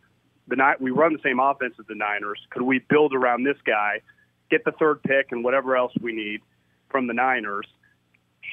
The 0.47 0.55
night 0.55 0.79
we 0.79 0.91
run 0.91 1.13
the 1.13 1.19
same 1.23 1.39
offense 1.39 1.75
as 1.79 1.85
the 1.87 1.95
Niners. 1.95 2.39
Could 2.49 2.61
we 2.61 2.79
build 2.79 3.13
around 3.13 3.43
this 3.43 3.57
guy, 3.65 4.01
get 4.49 4.63
the 4.63 4.71
third 4.71 5.03
pick 5.03 5.31
and 5.31 5.43
whatever 5.43 5.75
else 5.75 5.91
we 6.01 6.13
need 6.13 6.41
from 6.89 7.07
the 7.07 7.13
Niners? 7.13 7.67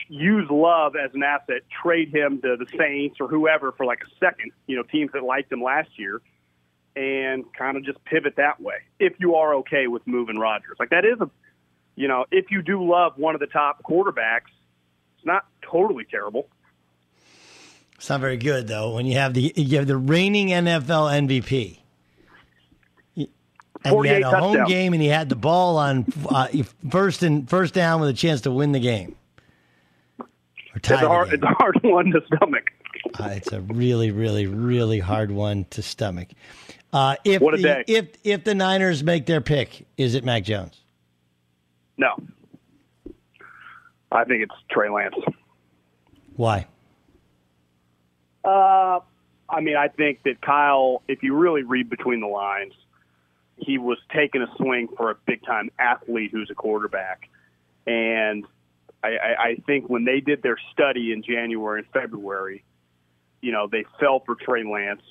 use 0.08 0.48
Love 0.50 0.94
as 0.96 1.10
an 1.14 1.22
asset, 1.22 1.62
trade 1.82 2.14
him 2.14 2.40
to 2.42 2.56
the 2.56 2.66
Saints 2.78 3.16
or 3.20 3.28
whoever 3.28 3.72
for 3.72 3.86
like 3.86 4.00
a 4.00 4.10
second, 4.24 4.52
you 4.66 4.76
know, 4.76 4.82
teams 4.82 5.10
that 5.12 5.22
liked 5.22 5.52
him 5.52 5.62
last 5.62 5.90
year, 5.96 6.20
and 6.96 7.44
kind 7.54 7.76
of 7.76 7.84
just 7.84 8.02
pivot 8.04 8.34
that 8.36 8.60
way. 8.60 8.76
If 8.98 9.14
you 9.18 9.36
are 9.36 9.54
okay 9.56 9.86
with 9.86 10.06
moving 10.06 10.38
Rodgers, 10.38 10.76
like 10.78 10.90
that 10.90 11.04
is 11.04 11.20
a, 11.20 11.30
you 11.96 12.08
know, 12.08 12.26
if 12.30 12.46
you 12.50 12.62
do 12.62 12.84
love 12.88 13.14
one 13.16 13.34
of 13.34 13.40
the 13.40 13.46
top 13.46 13.82
quarterbacks, 13.82 14.50
it's 15.16 15.26
not 15.26 15.46
totally 15.62 16.04
terrible. 16.04 16.48
It's 17.96 18.08
not 18.08 18.20
very 18.20 18.36
good 18.36 18.68
though 18.68 18.94
when 18.94 19.06
you 19.06 19.14
have 19.14 19.34
the 19.34 19.52
you 19.56 19.78
have 19.78 19.86
the 19.86 19.96
reigning 19.96 20.48
NFL 20.48 21.26
MVP. 21.28 21.78
And 23.84 24.04
he 24.04 24.08
had 24.10 24.22
a 24.22 24.40
home 24.40 24.64
game 24.64 24.92
and 24.94 25.02
he 25.02 25.08
had 25.08 25.28
the 25.28 25.36
ball 25.36 25.76
on 25.76 26.06
uh, 26.28 26.48
first 26.90 27.22
and 27.22 27.48
first 27.48 27.74
down 27.74 28.00
with 28.00 28.08
a 28.10 28.14
chance 28.14 28.42
to 28.42 28.50
win 28.50 28.72
the 28.72 28.80
game. 28.80 29.14
It's 30.74 30.90
a 30.90 30.96
hard, 30.96 31.26
game. 31.28 31.34
it's 31.34 31.42
a 31.42 31.54
hard 31.58 31.78
one 31.82 32.06
to 32.10 32.20
stomach. 32.34 32.70
Uh, 33.18 33.28
it's 33.36 33.52
a 33.52 33.60
really, 33.60 34.10
really, 34.10 34.46
really 34.46 34.98
hard 34.98 35.30
one 35.30 35.66
to 35.70 35.82
stomach. 35.82 36.28
Uh, 36.92 37.16
if 37.24 37.42
What 37.42 37.54
a 37.54 37.56
the, 37.58 37.62
day. 37.62 37.84
if 37.86 38.08
if 38.24 38.44
the 38.44 38.54
Niners 38.54 39.02
make 39.02 39.26
their 39.26 39.40
pick, 39.40 39.86
is 39.96 40.14
it 40.14 40.24
Mac 40.24 40.44
Jones? 40.44 40.80
No, 41.96 42.14
I 44.10 44.24
think 44.24 44.42
it's 44.42 44.54
Trey 44.70 44.88
Lance. 44.88 45.14
Why? 46.36 46.66
Uh, 48.44 49.00
I 49.48 49.60
mean, 49.60 49.76
I 49.76 49.88
think 49.88 50.22
that 50.24 50.40
Kyle, 50.40 51.02
if 51.08 51.22
you 51.22 51.34
really 51.36 51.62
read 51.62 51.88
between 51.90 52.20
the 52.20 52.26
lines, 52.26 52.72
he 53.56 53.78
was 53.78 53.98
taking 54.14 54.42
a 54.42 54.48
swing 54.56 54.88
for 54.96 55.10
a 55.10 55.14
big 55.26 55.44
time 55.44 55.70
athlete 55.78 56.30
who's 56.32 56.50
a 56.50 56.54
quarterback. 56.54 57.28
And 57.86 58.44
I, 59.02 59.08
I, 59.08 59.42
I 59.42 59.54
think 59.66 59.88
when 59.88 60.04
they 60.04 60.20
did 60.20 60.42
their 60.42 60.56
study 60.72 61.12
in 61.12 61.22
January 61.22 61.80
and 61.80 61.88
February, 61.92 62.64
you 63.40 63.52
know, 63.52 63.68
they 63.70 63.84
fell 64.00 64.20
for 64.20 64.34
Trey 64.34 64.64
Lance 64.64 65.02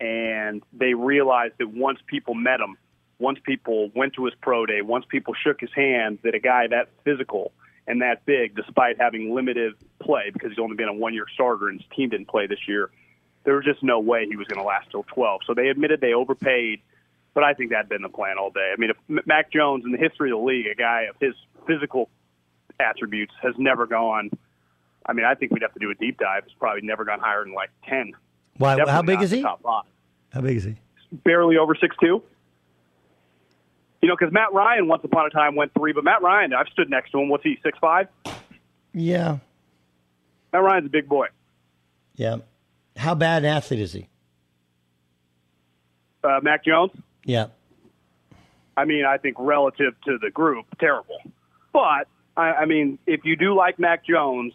and 0.00 0.62
they 0.72 0.94
realized 0.94 1.54
that 1.58 1.68
once 1.68 1.98
people 2.06 2.34
met 2.34 2.60
him, 2.60 2.76
once 3.18 3.38
people 3.44 3.90
went 3.94 4.14
to 4.14 4.24
his 4.24 4.34
pro 4.40 4.66
day, 4.66 4.82
once 4.82 5.04
people 5.08 5.34
shook 5.34 5.60
his 5.60 5.70
hand, 5.74 6.18
that 6.22 6.34
a 6.34 6.40
guy 6.40 6.66
that 6.68 6.88
physical 7.04 7.52
and 7.86 8.02
that 8.02 8.24
big, 8.24 8.56
despite 8.56 9.00
having 9.00 9.34
limited 9.34 9.74
play 10.00 10.30
because 10.32 10.50
he's 10.50 10.58
only 10.58 10.76
been 10.76 10.88
a 10.88 10.94
one 10.94 11.14
year 11.14 11.26
starter 11.32 11.68
and 11.68 11.80
his 11.80 11.88
team 11.94 12.08
didn't 12.08 12.28
play 12.28 12.46
this 12.46 12.66
year, 12.66 12.90
there 13.44 13.54
was 13.54 13.64
just 13.64 13.82
no 13.82 14.00
way 14.00 14.26
he 14.26 14.36
was 14.36 14.46
going 14.46 14.60
to 14.60 14.66
last 14.66 14.90
till 14.90 15.04
12. 15.04 15.42
So 15.46 15.54
they 15.54 15.68
admitted 15.68 16.00
they 16.00 16.14
overpaid, 16.14 16.80
but 17.34 17.44
I 17.44 17.52
think 17.54 17.70
that 17.70 17.76
had 17.76 17.88
been 17.88 18.02
the 18.02 18.08
plan 18.08 18.36
all 18.38 18.50
day. 18.50 18.72
I 18.72 18.80
mean, 18.80 18.90
if 18.90 19.26
Mac 19.26 19.52
Jones 19.52 19.84
in 19.84 19.92
the 19.92 19.98
history 19.98 20.30
of 20.30 20.38
the 20.38 20.44
league, 20.44 20.66
a 20.66 20.74
guy 20.74 21.02
of 21.10 21.16
his 21.20 21.34
physical 21.66 22.08
attributes, 22.80 23.32
has 23.42 23.54
never 23.58 23.86
gone. 23.86 24.30
I 25.06 25.12
mean, 25.12 25.26
I 25.26 25.34
think 25.34 25.52
we'd 25.52 25.62
have 25.62 25.74
to 25.74 25.80
do 25.80 25.90
a 25.90 25.94
deep 25.94 26.18
dive. 26.18 26.44
It's 26.46 26.54
probably 26.58 26.82
never 26.82 27.04
gone 27.04 27.20
higher 27.20 27.44
than 27.44 27.52
like 27.54 27.70
10. 27.88 28.12
Why? 28.56 28.76
Definitely 28.76 28.92
how 28.92 29.02
big 29.02 29.22
is 29.22 29.30
he? 29.30 29.42
Top 29.42 29.62
five. 29.62 29.84
How 30.32 30.40
big 30.40 30.56
is 30.56 30.64
he? 30.64 30.76
Barely 31.12 31.56
over 31.58 31.74
six 31.74 31.94
two. 32.00 32.22
You 34.00 34.08
know, 34.08 34.16
because 34.18 34.32
Matt 34.32 34.52
Ryan 34.52 34.86
once 34.86 35.02
upon 35.04 35.26
a 35.26 35.30
time 35.30 35.54
went 35.56 35.72
three, 35.74 35.92
but 35.92 36.04
Matt 36.04 36.22
Ryan, 36.22 36.52
I've 36.52 36.68
stood 36.68 36.90
next 36.90 37.10
to 37.12 37.20
him. 37.20 37.28
What's 37.28 37.42
he? 37.42 37.58
Six 37.62 37.78
five. 37.80 38.08
Yeah, 38.92 39.38
Matt 40.52 40.62
Ryan's 40.62 40.86
a 40.86 40.90
big 40.90 41.08
boy. 41.08 41.26
yeah. 42.14 42.36
How 42.96 43.14
bad 43.16 43.44
an 43.44 43.50
athlete 43.50 43.80
is 43.80 43.92
he? 43.92 44.08
Uh, 46.22 46.40
Mac 46.42 46.64
Jones. 46.64 46.92
Yeah. 47.24 47.46
I 48.76 48.84
mean, 48.84 49.04
I 49.04 49.18
think 49.18 49.36
relative 49.38 49.94
to 50.06 50.18
the 50.18 50.30
group, 50.30 50.66
terrible. 50.78 51.20
But 51.72 52.08
I, 52.36 52.52
I 52.52 52.64
mean, 52.66 52.98
if 53.06 53.24
you 53.24 53.36
do 53.36 53.54
like 53.54 53.78
Mac 53.78 54.04
Jones, 54.04 54.52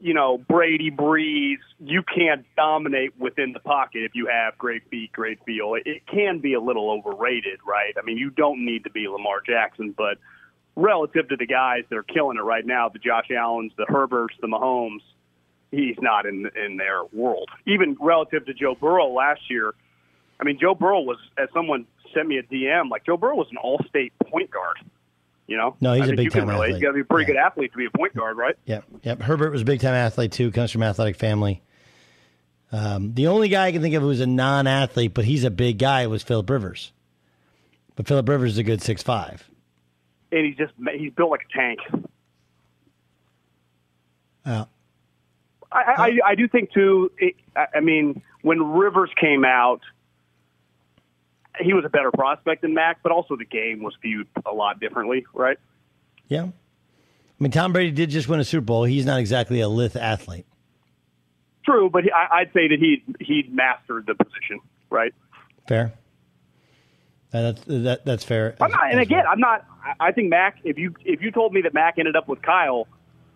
you 0.00 0.14
know 0.14 0.38
Brady, 0.38 0.90
Brees, 0.90 1.58
you 1.80 2.02
can't 2.02 2.44
dominate 2.56 3.18
within 3.18 3.52
the 3.52 3.60
pocket 3.60 4.02
if 4.04 4.12
you 4.14 4.26
have 4.26 4.56
great 4.58 4.88
feet, 4.90 5.12
great 5.12 5.38
feel. 5.44 5.74
It, 5.74 5.82
it 5.86 6.06
can 6.06 6.38
be 6.38 6.54
a 6.54 6.60
little 6.60 6.90
overrated, 6.90 7.60
right? 7.66 7.94
I 7.98 8.04
mean, 8.04 8.16
you 8.16 8.30
don't 8.30 8.64
need 8.64 8.84
to 8.84 8.90
be 8.90 9.08
Lamar 9.08 9.40
Jackson, 9.44 9.94
but 9.96 10.18
relative 10.76 11.28
to 11.28 11.36
the 11.36 11.46
guys 11.46 11.82
that 11.90 11.96
are 11.96 12.04
killing 12.04 12.36
it 12.36 12.42
right 12.42 12.64
now, 12.64 12.88
the 12.88 13.00
Josh 13.00 13.30
Allens, 13.30 13.72
the 13.76 13.86
Herberts, 13.88 14.36
the 14.40 14.46
Mahomes, 14.46 15.02
he's 15.70 15.96
not 16.00 16.26
in 16.26 16.48
in 16.56 16.76
their 16.76 17.04
world. 17.12 17.48
Even 17.66 17.96
relative 18.00 18.46
to 18.46 18.54
Joe 18.54 18.76
Burrow 18.80 19.08
last 19.08 19.50
year, 19.50 19.74
I 20.40 20.44
mean, 20.44 20.58
Joe 20.60 20.74
Burrow 20.74 21.00
was, 21.00 21.18
as 21.36 21.48
someone 21.52 21.86
sent 22.14 22.28
me 22.28 22.38
a 22.38 22.42
DM, 22.42 22.90
like 22.90 23.04
Joe 23.04 23.16
Burrow 23.16 23.34
was 23.36 23.48
an 23.50 23.56
all-state 23.56 24.12
point 24.30 24.50
guard. 24.50 24.76
You 25.46 25.56
know, 25.56 25.76
No, 25.80 25.94
he's 25.94 26.02
I 26.02 26.04
a 26.04 26.08
think 26.08 26.20
you 26.24 26.30
can 26.30 26.40
big-time 26.42 26.48
relate. 26.48 26.66
athlete. 26.68 26.80
You 26.82 26.86
got 26.86 26.90
to 26.90 26.94
be 26.94 27.00
a 27.00 27.04
pretty 27.04 27.24
good 27.32 27.36
athlete 27.38 27.72
to 27.72 27.78
be 27.78 27.86
a 27.86 27.90
point 27.90 28.14
guard, 28.14 28.36
right? 28.36 28.54
Yep, 28.66 28.84
yep. 29.02 29.22
Herbert 29.22 29.50
was 29.50 29.62
a 29.62 29.64
big 29.64 29.80
time 29.80 29.94
athlete 29.94 30.32
too. 30.32 30.50
Comes 30.50 30.70
from 30.70 30.82
an 30.82 30.88
athletic 30.88 31.16
family. 31.16 31.62
Um, 32.70 33.14
the 33.14 33.28
only 33.28 33.48
guy 33.48 33.66
I 33.68 33.72
can 33.72 33.80
think 33.80 33.94
of 33.94 34.02
who's 34.02 34.20
a 34.20 34.26
non-athlete, 34.26 35.14
but 35.14 35.24
he's 35.24 35.44
a 35.44 35.50
big 35.50 35.78
guy, 35.78 36.06
was 36.06 36.22
Philip 36.22 36.50
Rivers. 36.50 36.92
But 37.96 38.06
Philip 38.06 38.28
Rivers 38.28 38.52
is 38.52 38.58
a 38.58 38.62
good 38.62 38.82
six 38.82 39.02
five. 39.02 39.48
And 40.30 40.44
he's 40.44 40.56
just 40.56 40.74
he's 40.94 41.12
built 41.14 41.30
like 41.30 41.46
a 41.50 41.56
tank. 41.58 41.78
Uh, 44.44 44.64
I, 45.72 45.78
I, 45.80 46.18
I 46.30 46.34
do 46.34 46.46
think 46.48 46.72
too. 46.72 47.10
It, 47.18 47.34
I 47.56 47.80
mean, 47.80 48.22
when 48.42 48.62
Rivers 48.72 49.10
came 49.20 49.44
out, 49.44 49.80
he 51.60 51.72
was 51.72 51.84
a 51.84 51.88
better 51.88 52.10
prospect 52.10 52.62
than 52.62 52.74
Mac, 52.74 52.98
but 53.02 53.12
also 53.12 53.36
the 53.36 53.44
game 53.44 53.82
was 53.82 53.94
viewed 54.02 54.28
a 54.46 54.52
lot 54.52 54.80
differently, 54.80 55.24
right? 55.34 55.58
yeah. 56.28 56.42
I 57.40 57.44
mean, 57.44 57.52
Tom 57.52 57.72
Brady 57.72 57.92
did 57.92 58.10
just 58.10 58.28
win 58.28 58.40
a 58.40 58.44
Super 58.44 58.64
Bowl. 58.64 58.82
He's 58.82 59.06
not 59.06 59.20
exactly 59.20 59.60
a 59.60 59.68
lithe 59.68 59.96
athlete. 59.96 60.44
True, 61.64 61.88
but 61.88 62.02
he, 62.02 62.10
I, 62.10 62.38
I'd 62.40 62.52
say 62.52 62.66
that 62.66 62.78
he 62.80 63.04
he 63.20 63.48
mastered 63.52 64.06
the 64.06 64.14
position, 64.16 64.58
right? 64.90 65.14
Fair. 65.68 65.92
That's 67.30 67.62
that, 67.66 68.04
that's 68.04 68.24
fair. 68.24 68.56
I'm 68.60 68.70
not, 68.72 68.90
and 68.90 69.00
again, 69.00 69.24
I'm 69.30 69.38
not. 69.38 69.64
I- 69.84 70.08
I 70.08 70.12
think 70.12 70.30
Mac. 70.30 70.58
If 70.64 70.78
you 70.78 70.94
if 71.04 71.22
you 71.22 71.30
told 71.30 71.52
me 71.52 71.60
that 71.62 71.74
Mac 71.74 71.98
ended 71.98 72.16
up 72.16 72.26
with 72.28 72.42
Kyle, 72.42 72.88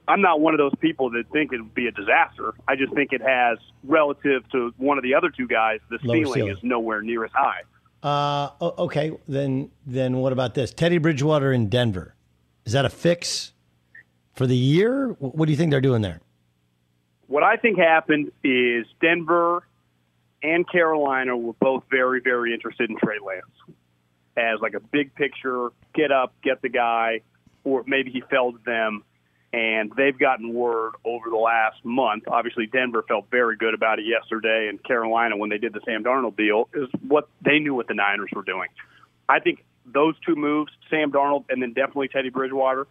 I'm 0.08 0.20
not 0.20 0.40
one 0.40 0.52
of 0.54 0.58
those 0.58 0.74
people 0.80 1.10
that 1.10 1.24
think 1.30 1.52
it 1.52 1.60
would 1.60 1.74
be 1.74 1.86
a 1.86 1.92
disaster. 1.92 2.54
I 2.66 2.74
just 2.76 2.92
think 2.94 3.12
it 3.12 3.22
has 3.22 3.58
relative 3.84 4.42
to 4.50 4.74
one 4.78 4.98
of 4.98 5.04
the 5.04 5.14
other 5.14 5.30
two 5.30 5.46
guys, 5.46 5.78
the 5.90 5.98
Lower 6.02 6.16
ceiling, 6.16 6.32
ceiling. 6.34 6.52
is 6.56 6.58
nowhere 6.62 7.02
near 7.02 7.24
as 7.24 7.30
high. 7.32 7.60
Uh, 8.02 8.50
okay, 8.60 9.12
then 9.28 9.70
then 9.86 10.16
what 10.16 10.32
about 10.32 10.54
this? 10.54 10.72
Teddy 10.72 10.98
Bridgewater 10.98 11.52
in 11.52 11.68
Denver. 11.68 12.14
Is 12.64 12.72
that 12.72 12.84
a 12.84 12.90
fix 12.90 13.52
for 14.34 14.46
the 14.46 14.56
year? 14.56 15.08
What 15.18 15.46
do 15.46 15.52
you 15.52 15.56
think 15.56 15.70
they're 15.70 15.80
doing 15.80 16.02
there? 16.02 16.20
What 17.28 17.42
I 17.42 17.56
think 17.56 17.78
happened 17.78 18.32
is 18.42 18.86
Denver 19.00 19.62
and 20.42 20.68
Carolina 20.68 21.36
were 21.36 21.54
both 21.54 21.84
very, 21.90 22.20
very 22.20 22.52
interested 22.52 22.90
in 22.90 22.96
Trey 22.98 23.18
Lance 23.24 23.78
as 24.36 24.60
like 24.60 24.74
a 24.74 24.80
big 24.80 25.14
picture, 25.14 25.70
get 25.94 26.10
up, 26.10 26.34
get 26.42 26.62
the 26.62 26.68
guy, 26.68 27.20
or 27.64 27.84
maybe 27.86 28.10
he 28.10 28.22
fell 28.30 28.52
to 28.52 28.58
them. 28.64 29.04
And 29.52 29.92
they've 29.96 30.18
gotten 30.18 30.54
word 30.54 30.94
over 31.04 31.28
the 31.28 31.36
last 31.36 31.84
month. 31.84 32.24
Obviously, 32.26 32.66
Denver 32.66 33.04
felt 33.06 33.26
very 33.30 33.56
good 33.56 33.74
about 33.74 33.98
it 33.98 34.06
yesterday, 34.06 34.68
and 34.68 34.82
Carolina, 34.82 35.36
when 35.36 35.50
they 35.50 35.58
did 35.58 35.74
the 35.74 35.80
Sam 35.84 36.02
Darnold 36.02 36.38
deal, 36.38 36.68
is 36.72 36.88
what 37.06 37.28
they 37.44 37.58
knew 37.58 37.74
what 37.74 37.86
the 37.86 37.94
Niners 37.94 38.30
were 38.34 38.44
doing. 38.44 38.68
I 39.28 39.40
think 39.40 39.62
those 39.84 40.14
two 40.24 40.36
moves, 40.36 40.72
Sam 40.88 41.12
Darnold 41.12 41.44
and 41.50 41.60
then 41.60 41.74
definitely 41.74 42.08
Teddy 42.08 42.30
Bridgewater, 42.30 42.86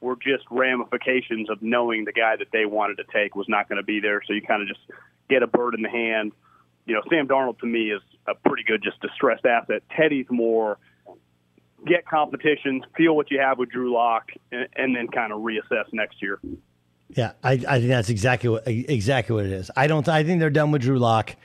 were 0.00 0.16
just 0.16 0.44
ramifications 0.50 1.50
of 1.50 1.60
knowing 1.62 2.04
the 2.04 2.12
guy 2.12 2.36
that 2.36 2.48
they 2.52 2.66
wanted 2.66 2.98
to 2.98 3.04
take 3.12 3.34
was 3.34 3.48
not 3.48 3.68
going 3.68 3.78
to 3.78 3.82
be 3.82 3.98
there. 3.98 4.22
So 4.26 4.32
you 4.32 4.42
kind 4.42 4.62
of 4.62 4.68
just 4.68 4.80
get 5.28 5.42
a 5.42 5.46
bird 5.46 5.74
in 5.74 5.82
the 5.82 5.88
hand. 5.88 6.32
You 6.84 6.94
know, 6.94 7.02
Sam 7.10 7.26
Darnold 7.26 7.58
to 7.60 7.66
me 7.66 7.90
is 7.90 8.02
a 8.28 8.34
pretty 8.34 8.62
good, 8.62 8.82
just 8.82 9.00
distressed 9.00 9.44
asset. 9.44 9.82
Teddy's 9.96 10.26
more 10.30 10.78
get 11.86 12.06
competitions, 12.06 12.84
feel 12.96 13.16
what 13.16 13.30
you 13.30 13.40
have 13.40 13.58
with 13.58 13.70
Drew 13.70 13.92
Lock, 13.92 14.30
and, 14.52 14.68
and 14.76 14.96
then 14.96 15.08
kind 15.08 15.32
of 15.32 15.40
reassess 15.40 15.84
next 15.92 16.20
year. 16.20 16.38
Yeah, 17.10 17.32
I, 17.42 17.52
I 17.52 17.78
think 17.78 17.88
that's 17.88 18.10
exactly 18.10 18.50
what 18.50 18.66
exactly 18.66 19.34
what 19.34 19.46
it 19.46 19.52
is. 19.52 19.70
I 19.76 19.86
don't. 19.86 20.08
I 20.08 20.24
think 20.24 20.40
they're 20.40 20.50
done 20.50 20.72
with 20.72 20.82
Drew 20.82 20.98
Lock. 20.98 21.36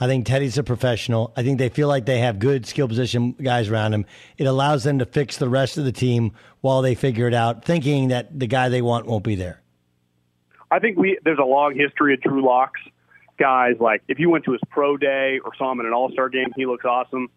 I 0.00 0.06
think 0.06 0.26
Teddy's 0.26 0.56
a 0.58 0.62
professional. 0.62 1.32
I 1.36 1.42
think 1.42 1.58
they 1.58 1.68
feel 1.68 1.88
like 1.88 2.06
they 2.06 2.20
have 2.20 2.38
good 2.38 2.66
skill 2.66 2.86
position 2.86 3.32
guys 3.32 3.68
around 3.68 3.94
him. 3.94 4.06
It 4.36 4.44
allows 4.44 4.84
them 4.84 5.00
to 5.00 5.06
fix 5.06 5.38
the 5.38 5.48
rest 5.48 5.76
of 5.76 5.84
the 5.84 5.92
team 5.92 6.32
while 6.60 6.82
they 6.82 6.94
figure 6.94 7.26
it 7.26 7.34
out, 7.34 7.64
thinking 7.64 8.08
that 8.08 8.38
the 8.38 8.46
guy 8.46 8.68
they 8.68 8.80
want 8.80 9.06
won't 9.06 9.24
be 9.24 9.34
there. 9.34 9.60
I 10.70 10.78
think 10.78 10.98
we 10.98 11.18
there's 11.24 11.38
a 11.38 11.44
long 11.44 11.74
history 11.74 12.14
of 12.14 12.20
Drew 12.20 12.44
Locks 12.44 12.80
guys. 13.38 13.74
Like 13.80 14.02
if 14.06 14.20
you 14.20 14.30
went 14.30 14.44
to 14.44 14.52
his 14.52 14.60
pro 14.70 14.96
day 14.96 15.40
or 15.44 15.52
saw 15.56 15.72
him 15.72 15.80
in 15.80 15.86
an 15.86 15.92
All 15.92 16.10
Star 16.12 16.28
game, 16.28 16.52
he 16.54 16.66
looks 16.66 16.84
awesome. 16.84 17.28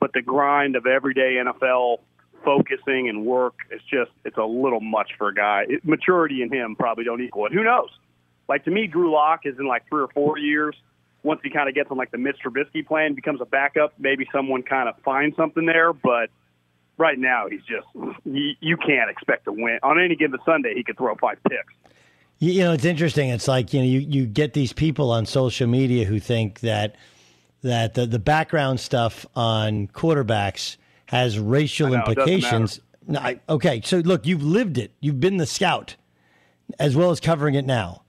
But 0.00 0.12
the 0.12 0.22
grind 0.22 0.76
of 0.76 0.86
everyday 0.86 1.36
NFL 1.44 1.98
focusing 2.44 3.08
and 3.08 3.24
work. 3.24 3.54
It's 3.70 3.84
just 3.84 4.10
it's 4.24 4.36
a 4.36 4.44
little 4.44 4.80
much 4.80 5.12
for 5.18 5.28
a 5.28 5.34
guy. 5.34 5.64
It, 5.68 5.84
maturity 5.84 6.42
in 6.42 6.52
him 6.52 6.76
probably 6.76 7.04
don't 7.04 7.20
equal 7.20 7.46
it. 7.46 7.52
Who 7.52 7.64
knows? 7.64 7.90
Like 8.48 8.64
to 8.64 8.70
me, 8.70 8.86
Drew 8.86 9.12
Lock 9.12 9.40
is 9.44 9.58
in 9.58 9.66
like 9.66 9.88
three 9.88 10.02
or 10.02 10.08
four 10.08 10.38
years. 10.38 10.74
Once 11.22 11.40
he 11.42 11.50
kind 11.50 11.68
of 11.68 11.74
gets 11.74 11.90
on 11.90 11.96
like 11.96 12.10
the 12.10 12.18
Mitch 12.18 12.36
Trubisky 12.44 12.86
plan, 12.86 13.14
becomes 13.14 13.40
a 13.40 13.44
backup, 13.44 13.92
maybe 13.98 14.26
someone 14.32 14.62
kind 14.62 14.88
of 14.88 14.94
finds 15.04 15.36
something 15.36 15.66
there. 15.66 15.92
But 15.92 16.30
right 16.96 17.18
now, 17.18 17.46
he's 17.50 17.60
just 17.60 17.86
you, 18.24 18.52
you 18.60 18.76
can't 18.76 19.10
expect 19.10 19.44
to 19.44 19.52
win 19.52 19.78
on 19.82 20.00
any 20.00 20.16
given 20.16 20.38
Sunday. 20.44 20.74
He 20.74 20.84
could 20.84 20.96
throw 20.96 21.14
five 21.16 21.38
picks. 21.48 21.72
You, 22.38 22.52
you 22.52 22.64
know, 22.64 22.72
it's 22.72 22.84
interesting. 22.84 23.30
It's 23.30 23.48
like 23.48 23.74
you 23.74 23.80
know, 23.80 23.86
you, 23.86 24.00
you 24.00 24.26
get 24.26 24.54
these 24.54 24.72
people 24.72 25.10
on 25.10 25.26
social 25.26 25.66
media 25.66 26.04
who 26.04 26.20
think 26.20 26.60
that 26.60 26.96
that 27.62 27.94
the, 27.94 28.06
the 28.06 28.18
background 28.18 28.80
stuff 28.80 29.26
on 29.34 29.88
quarterbacks 29.88 30.76
has 31.08 31.38
racial 31.38 31.88
know, 31.88 31.96
implications. 31.96 32.80
No, 33.06 33.18
I, 33.18 33.40
okay, 33.48 33.80
so 33.82 33.98
look, 33.98 34.26
you've 34.26 34.42
lived 34.42 34.76
it. 34.76 34.92
You've 35.00 35.20
been 35.20 35.38
the 35.38 35.46
scout, 35.46 35.96
as 36.78 36.94
well 36.94 37.10
as 37.10 37.18
covering 37.18 37.54
it 37.54 37.64
now. 37.64 38.02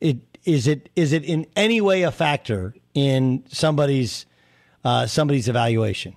It 0.00 0.18
is 0.44 0.66
it 0.66 0.88
is 0.96 1.12
it 1.12 1.24
in 1.24 1.46
any 1.54 1.80
way 1.80 2.02
a 2.02 2.10
factor 2.10 2.74
in 2.92 3.44
somebody's 3.48 4.26
uh, 4.84 5.06
somebody's 5.06 5.48
evaluation? 5.48 6.16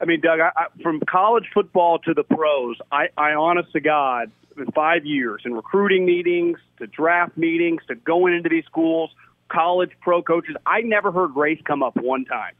I 0.00 0.06
mean, 0.06 0.20
Doug, 0.20 0.40
I, 0.40 0.50
I, 0.56 0.66
from 0.82 1.00
college 1.08 1.46
football 1.54 2.00
to 2.00 2.14
the 2.14 2.24
pros, 2.24 2.76
I, 2.90 3.08
I 3.16 3.34
honest 3.34 3.72
to 3.72 3.80
God, 3.80 4.30
in 4.56 4.66
five 4.72 5.04
years, 5.04 5.42
in 5.44 5.54
recruiting 5.54 6.04
meetings, 6.04 6.58
to 6.78 6.86
draft 6.88 7.36
meetings, 7.36 7.82
to 7.88 7.94
going 7.94 8.34
into 8.34 8.48
these 8.48 8.64
schools, 8.64 9.10
college 9.48 9.90
pro 10.00 10.22
coaches, 10.22 10.56
I 10.66 10.80
never 10.80 11.12
heard 11.12 11.36
race 11.36 11.60
come 11.64 11.82
up 11.82 11.96
one 11.96 12.24
time. 12.24 12.54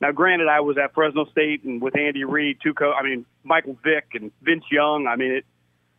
Now, 0.00 0.12
granted, 0.12 0.48
I 0.48 0.60
was 0.60 0.76
at 0.78 0.94
Fresno 0.94 1.24
State 1.26 1.64
and 1.64 1.82
with 1.82 1.96
Andy 1.96 2.24
Reid, 2.24 2.58
two 2.62 2.72
co. 2.72 2.92
I 2.92 3.02
mean, 3.02 3.26
Michael 3.42 3.76
Vick 3.82 4.06
and 4.14 4.30
Vince 4.42 4.64
Young. 4.70 5.06
I 5.08 5.16
mean, 5.16 5.32
it, 5.32 5.44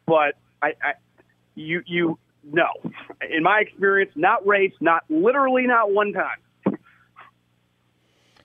but 0.06 0.36
I, 0.62 0.68
I, 0.82 0.94
you, 1.56 1.82
you, 1.86 2.18
no. 2.44 2.68
In 3.30 3.44
my 3.44 3.60
experience, 3.60 4.12
not 4.16 4.46
race, 4.48 4.74
not 4.80 5.04
literally, 5.10 5.68
not 5.68 5.92
one 5.92 6.14
time. 6.14 6.78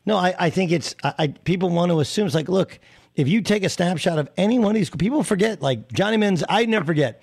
No, 0.06 0.16
I, 0.16 0.34
I 0.38 0.50
think 0.50 0.72
it's 0.72 0.94
I, 1.02 1.14
I, 1.18 1.26
people 1.28 1.70
want 1.70 1.90
to 1.90 2.00
assume 2.00 2.26
it's 2.26 2.34
like, 2.34 2.48
look, 2.48 2.78
if 3.14 3.28
you 3.28 3.40
take 3.40 3.62
a 3.62 3.68
snapshot 3.68 4.18
of 4.18 4.28
any 4.36 4.58
one 4.58 4.70
of 4.70 4.74
these 4.74 4.90
people 4.90 5.22
forget, 5.22 5.62
like 5.62 5.90
Johnny 5.92 6.16
Menz, 6.16 6.42
I 6.48 6.66
never 6.66 6.84
forget. 6.84 7.22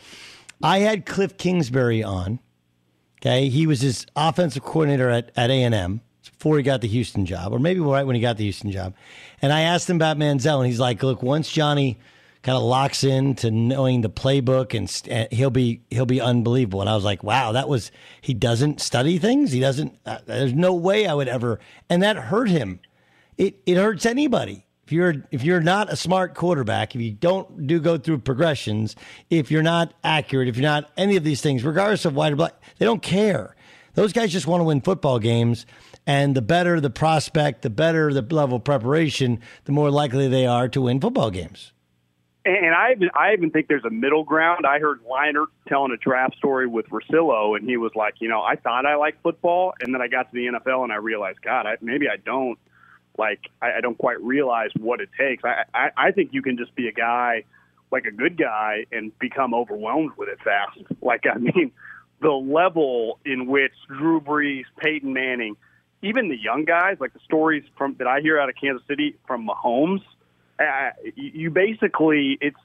I 0.63 0.79
had 0.79 1.05
Cliff 1.05 1.37
Kingsbury 1.37 2.01
on. 2.01 2.39
Okay, 3.19 3.49
he 3.49 3.67
was 3.67 3.81
his 3.81 4.07
offensive 4.15 4.63
coordinator 4.63 5.09
at 5.09 5.31
at 5.35 5.51
A 5.51 5.63
and 5.63 5.75
M 5.75 6.01
before 6.29 6.57
he 6.57 6.63
got 6.63 6.81
the 6.81 6.87
Houston 6.87 7.25
job, 7.25 7.53
or 7.53 7.59
maybe 7.59 7.79
right 7.79 8.05
when 8.05 8.15
he 8.15 8.21
got 8.21 8.37
the 8.37 8.43
Houston 8.43 8.71
job. 8.71 8.93
And 9.41 9.51
I 9.51 9.61
asked 9.61 9.89
him 9.89 9.95
about 9.95 10.17
Manziel, 10.17 10.57
and 10.57 10.67
he's 10.67 10.79
like, 10.79 11.01
"Look, 11.03 11.23
once 11.23 11.49
Johnny 11.51 11.97
kind 12.43 12.57
of 12.57 12.63
locks 12.63 13.03
in 13.03 13.35
to 13.35 13.51
knowing 13.51 14.01
the 14.01 14.09
playbook, 14.09 14.75
and 14.75 14.89
st- 14.89 15.31
he'll 15.33 15.49
be 15.49 15.81
he'll 15.89 16.05
be 16.05 16.21
unbelievable." 16.21 16.81
And 16.81 16.89
I 16.89 16.95
was 16.95 17.03
like, 17.03 17.23
"Wow, 17.23 17.51
that 17.53 17.69
was 17.69 17.91
he 18.21 18.33
doesn't 18.33 18.81
study 18.81 19.17
things. 19.17 19.51
He 19.51 19.59
doesn't. 19.59 19.97
Uh, 20.05 20.19
there's 20.25 20.53
no 20.53 20.73
way 20.73 21.07
I 21.07 21.13
would 21.13 21.27
ever." 21.27 21.59
And 21.89 22.03
that 22.03 22.15
hurt 22.17 22.49
him. 22.49 22.79
It 23.37 23.59
it 23.65 23.77
hurts 23.77 24.05
anybody. 24.05 24.65
If 24.85 24.91
you're 24.91 25.15
if 25.31 25.43
you're 25.43 25.61
not 25.61 25.91
a 25.91 25.95
smart 25.95 26.35
quarterback, 26.35 26.95
if 26.95 27.01
you 27.01 27.11
don't 27.11 27.65
do 27.65 27.79
go 27.79 27.97
through 27.97 28.19
progressions, 28.19 28.95
if 29.29 29.49
you're 29.49 29.63
not 29.63 29.93
accurate, 30.03 30.49
if 30.49 30.57
you're 30.57 30.63
not 30.63 30.91
any 30.97 31.15
of 31.15 31.23
these 31.23 31.41
things, 31.41 31.63
regardless 31.63 32.03
of 32.03 32.13
white 32.13 32.33
or 32.33 32.35
black, 32.35 32.61
they 32.77 32.85
don't 32.85 33.01
care. 33.01 33.55
Those 33.93 34.11
guys 34.13 34.31
just 34.31 34.47
want 34.47 34.59
to 34.59 34.65
win 34.65 34.81
football 34.81 35.17
games. 35.19 35.65
And 36.11 36.35
the 36.35 36.41
better 36.41 36.81
the 36.81 36.89
prospect, 36.89 37.61
the 37.61 37.69
better 37.69 38.13
the 38.13 38.21
level 38.21 38.57
of 38.57 38.65
preparation, 38.65 39.39
the 39.63 39.71
more 39.71 39.89
likely 39.89 40.27
they 40.27 40.45
are 40.45 40.67
to 40.67 40.81
win 40.81 40.99
football 40.99 41.31
games. 41.31 41.71
And 42.43 42.75
I 42.75 42.91
even, 42.91 43.09
I 43.15 43.31
even 43.31 43.49
think 43.49 43.69
there's 43.69 43.85
a 43.85 43.89
middle 43.89 44.25
ground. 44.25 44.65
I 44.65 44.79
heard 44.79 44.99
Leinart 45.05 45.45
telling 45.69 45.93
a 45.93 45.97
draft 45.97 46.35
story 46.35 46.67
with 46.67 46.87
Russillo, 46.89 47.55
and 47.55 47.65
he 47.65 47.77
was 47.77 47.93
like, 47.95 48.15
you 48.19 48.27
know, 48.27 48.41
I 48.41 48.57
thought 48.57 48.85
I 48.85 48.95
liked 48.95 49.23
football, 49.23 49.73
and 49.79 49.93
then 49.93 50.01
I 50.01 50.09
got 50.09 50.23
to 50.23 50.33
the 50.33 50.47
NFL, 50.47 50.83
and 50.83 50.91
I 50.91 50.97
realized, 50.97 51.41
God, 51.41 51.65
I, 51.65 51.77
maybe 51.79 52.09
I 52.09 52.17
don't. 52.17 52.59
Like, 53.17 53.39
I, 53.61 53.77
I 53.77 53.81
don't 53.81 53.97
quite 53.97 54.21
realize 54.21 54.71
what 54.77 54.99
it 54.99 55.09
takes. 55.17 55.45
I, 55.45 55.63
I, 55.73 55.89
I 55.95 56.11
think 56.11 56.33
you 56.33 56.41
can 56.41 56.57
just 56.57 56.75
be 56.75 56.89
a 56.89 56.91
guy, 56.91 57.45
like 57.89 58.03
a 58.03 58.11
good 58.11 58.37
guy, 58.37 58.85
and 58.91 59.17
become 59.17 59.53
overwhelmed 59.53 60.11
with 60.17 60.27
it 60.27 60.39
fast. 60.43 60.77
Like, 61.01 61.23
I 61.25 61.37
mean, 61.37 61.71
the 62.21 62.31
level 62.31 63.19
in 63.23 63.47
which 63.47 63.71
Drew 63.87 64.19
Brees, 64.19 64.65
Peyton 64.77 65.13
Manning– 65.13 65.55
even 66.01 66.29
the 66.29 66.37
young 66.37 66.65
guys, 66.65 66.97
like 66.99 67.13
the 67.13 67.19
stories 67.19 67.63
from 67.77 67.95
that 67.99 68.07
I 68.07 68.21
hear 68.21 68.39
out 68.39 68.49
of 68.49 68.55
Kansas 68.55 68.85
City 68.87 69.15
from 69.27 69.47
Mahomes, 69.47 70.01
uh, 70.59 70.91
you 71.15 71.49
basically 71.49 72.37
it's 72.41 72.57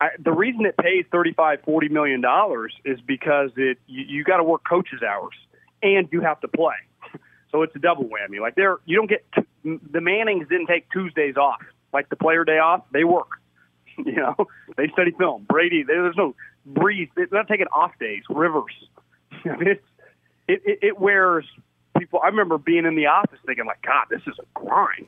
I, 0.00 0.10
the 0.18 0.32
reason 0.32 0.64
it 0.66 0.76
pays 0.76 1.04
thirty 1.10 1.32
five 1.32 1.60
forty 1.62 1.88
million 1.88 2.20
dollars 2.20 2.74
is 2.84 3.00
because 3.00 3.50
it 3.56 3.78
you, 3.86 4.04
you 4.06 4.24
got 4.24 4.38
to 4.38 4.44
work 4.44 4.62
coaches 4.68 5.02
hours 5.02 5.34
and 5.82 6.08
you 6.12 6.20
have 6.20 6.40
to 6.40 6.48
play, 6.48 6.76
so 7.52 7.62
it's 7.62 7.74
a 7.76 7.78
double 7.78 8.04
whammy. 8.04 8.40
Like 8.40 8.54
there, 8.54 8.78
you 8.84 8.96
don't 8.96 9.08
get 9.08 9.24
t- 9.34 9.78
the 9.90 10.00
Mannings 10.00 10.48
didn't 10.48 10.66
take 10.66 10.90
Tuesdays 10.90 11.36
off 11.36 11.60
like 11.92 12.08
the 12.08 12.16
player 12.16 12.44
day 12.44 12.58
off. 12.58 12.84
They 12.92 13.04
work, 13.04 13.40
you 13.98 14.16
know, 14.16 14.36
they 14.76 14.88
study 14.88 15.12
film. 15.18 15.46
Brady, 15.48 15.82
there's 15.82 16.16
no 16.16 16.34
Brees. 16.70 17.10
They're 17.14 17.26
not 17.32 17.48
taking 17.48 17.66
off 17.66 17.92
days. 17.98 18.22
Rivers, 18.28 18.74
I 19.44 19.56
mean, 19.56 19.68
it's 19.68 19.84
it, 20.46 20.62
it, 20.64 20.78
it 20.82 20.98
wears 20.98 21.44
people. 21.98 22.20
I 22.22 22.28
remember 22.28 22.58
being 22.58 22.84
in 22.86 22.94
the 22.94 23.06
office 23.06 23.38
thinking, 23.46 23.66
like, 23.66 23.82
God, 23.82 24.06
this 24.10 24.22
is 24.26 24.38
a 24.38 24.46
grind. 24.54 25.06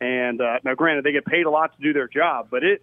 And 0.00 0.40
uh, 0.40 0.58
now, 0.64 0.74
granted, 0.74 1.04
they 1.04 1.12
get 1.12 1.24
paid 1.24 1.46
a 1.46 1.50
lot 1.50 1.76
to 1.76 1.82
do 1.82 1.92
their 1.92 2.08
job, 2.08 2.48
but 2.50 2.64
it 2.64 2.82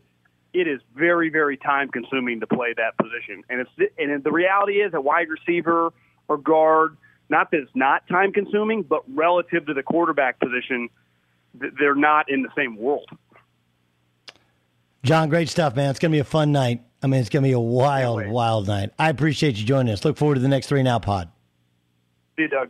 it 0.51 0.67
is 0.67 0.81
very, 0.95 1.29
very 1.29 1.57
time 1.57 1.89
consuming 1.89 2.39
to 2.39 2.47
play 2.47 2.73
that 2.75 2.97
position. 2.97 3.43
And 3.49 3.61
it's 3.61 3.93
and 3.97 4.23
the 4.23 4.31
reality 4.31 4.81
is, 4.81 4.93
a 4.93 5.01
wide 5.01 5.27
receiver 5.29 5.91
or 6.27 6.37
guard, 6.37 6.97
not 7.29 7.51
that 7.51 7.61
it's 7.61 7.75
not 7.75 8.07
time 8.07 8.31
consuming, 8.31 8.83
but 8.83 9.03
relative 9.13 9.65
to 9.67 9.73
the 9.73 9.83
quarterback 9.83 10.39
position, 10.39 10.89
they're 11.53 11.95
not 11.95 12.29
in 12.29 12.41
the 12.41 12.49
same 12.55 12.77
world. 12.77 13.09
John, 15.03 15.29
great 15.29 15.49
stuff, 15.49 15.75
man. 15.75 15.89
It's 15.89 15.99
going 15.99 16.11
to 16.11 16.15
be 16.15 16.19
a 16.19 16.25
fun 16.25 16.51
night. 16.51 16.83
I 17.01 17.07
mean, 17.07 17.21
it's 17.21 17.29
going 17.29 17.43
to 17.43 17.47
be 17.47 17.53
a 17.53 17.59
wild, 17.59 18.27
wild 18.27 18.67
night. 18.67 18.91
I 18.99 19.09
appreciate 19.09 19.55
you 19.57 19.65
joining 19.65 19.93
us. 19.93 20.03
Look 20.03 20.17
forward 20.17 20.35
to 20.35 20.41
the 20.41 20.49
next 20.49 20.67
three 20.67 20.83
now 20.83 20.99
pod. 20.99 21.31
See 22.35 22.43
you, 22.43 22.47
Doug. 22.49 22.69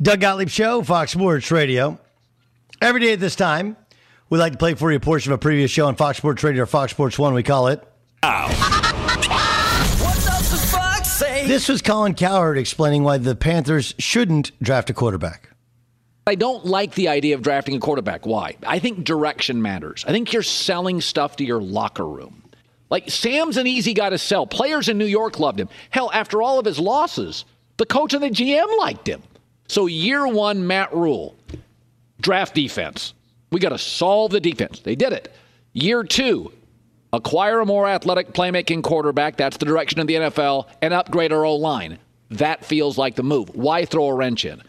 Doug 0.00 0.20
Gottlieb 0.20 0.48
Show, 0.48 0.82
Fox 0.82 1.12
Sports 1.12 1.50
Radio. 1.50 1.98
Every 2.80 3.00
day 3.00 3.12
at 3.12 3.20
this 3.20 3.36
time, 3.36 3.76
we 4.30 4.38
like 4.38 4.52
to 4.52 4.58
play 4.58 4.74
for 4.74 4.90
you 4.90 4.96
a 4.96 5.00
portion 5.00 5.32
of 5.32 5.36
a 5.36 5.40
previous 5.40 5.70
show 5.70 5.86
on 5.86 5.94
Fox 5.96 6.18
Sports 6.18 6.42
Radio 6.42 6.62
or 6.62 6.66
Fox 6.66 6.92
Sports 6.92 7.18
One. 7.18 7.34
We 7.34 7.42
call 7.42 7.68
it. 7.68 7.82
This 11.46 11.68
was 11.68 11.82
Colin 11.82 12.14
Cowherd 12.14 12.56
explaining 12.58 13.02
why 13.02 13.18
the 13.18 13.34
Panthers 13.36 13.94
shouldn't 13.98 14.52
draft 14.62 14.90
a 14.90 14.94
quarterback. 14.94 15.50
I 16.26 16.36
don't 16.36 16.64
like 16.64 16.94
the 16.94 17.08
idea 17.08 17.34
of 17.34 17.42
drafting 17.42 17.74
a 17.74 17.80
quarterback. 17.80 18.26
Why? 18.26 18.56
I 18.64 18.78
think 18.78 19.04
direction 19.04 19.60
matters. 19.60 20.04
I 20.06 20.12
think 20.12 20.32
you're 20.32 20.42
selling 20.42 21.00
stuff 21.00 21.36
to 21.36 21.44
your 21.44 21.60
locker 21.60 22.06
room. 22.06 22.44
Like 22.90 23.10
Sam's 23.10 23.56
an 23.56 23.66
easy 23.66 23.92
guy 23.92 24.10
to 24.10 24.18
sell. 24.18 24.46
Players 24.46 24.88
in 24.88 24.98
New 24.98 25.06
York 25.06 25.40
loved 25.40 25.58
him. 25.58 25.68
Hell, 25.90 26.10
after 26.12 26.40
all 26.42 26.58
of 26.58 26.64
his 26.64 26.78
losses, 26.78 27.44
the 27.76 27.86
coach 27.86 28.14
and 28.14 28.22
the 28.22 28.28
GM 28.30 28.78
liked 28.78 29.08
him. 29.08 29.22
So 29.68 29.86
year 29.86 30.26
one, 30.26 30.66
Matt 30.66 30.94
Rhule, 30.94 31.36
draft 32.20 32.54
defense. 32.54 33.14
We 33.50 33.60
got 33.60 33.70
to 33.70 33.78
solve 33.78 34.32
the 34.32 34.40
defense. 34.40 34.80
They 34.80 34.94
did 34.96 35.12
it. 35.12 35.32
Year 35.72 36.04
two, 36.04 36.52
acquire 37.12 37.60
a 37.60 37.66
more 37.66 37.88
athletic 37.88 38.32
playmaking 38.32 38.82
quarterback. 38.82 39.36
That's 39.36 39.56
the 39.56 39.66
direction 39.66 40.00
of 40.00 40.06
the 40.06 40.14
NFL, 40.14 40.68
and 40.80 40.94
upgrade 40.94 41.32
our 41.32 41.44
O 41.44 41.56
line. 41.56 41.98
That 42.30 42.64
feels 42.64 42.96
like 42.96 43.14
the 43.14 43.22
move. 43.22 43.54
Why 43.54 43.84
throw 43.84 44.06
a 44.06 44.14
wrench 44.14 44.44
in? 44.44 44.62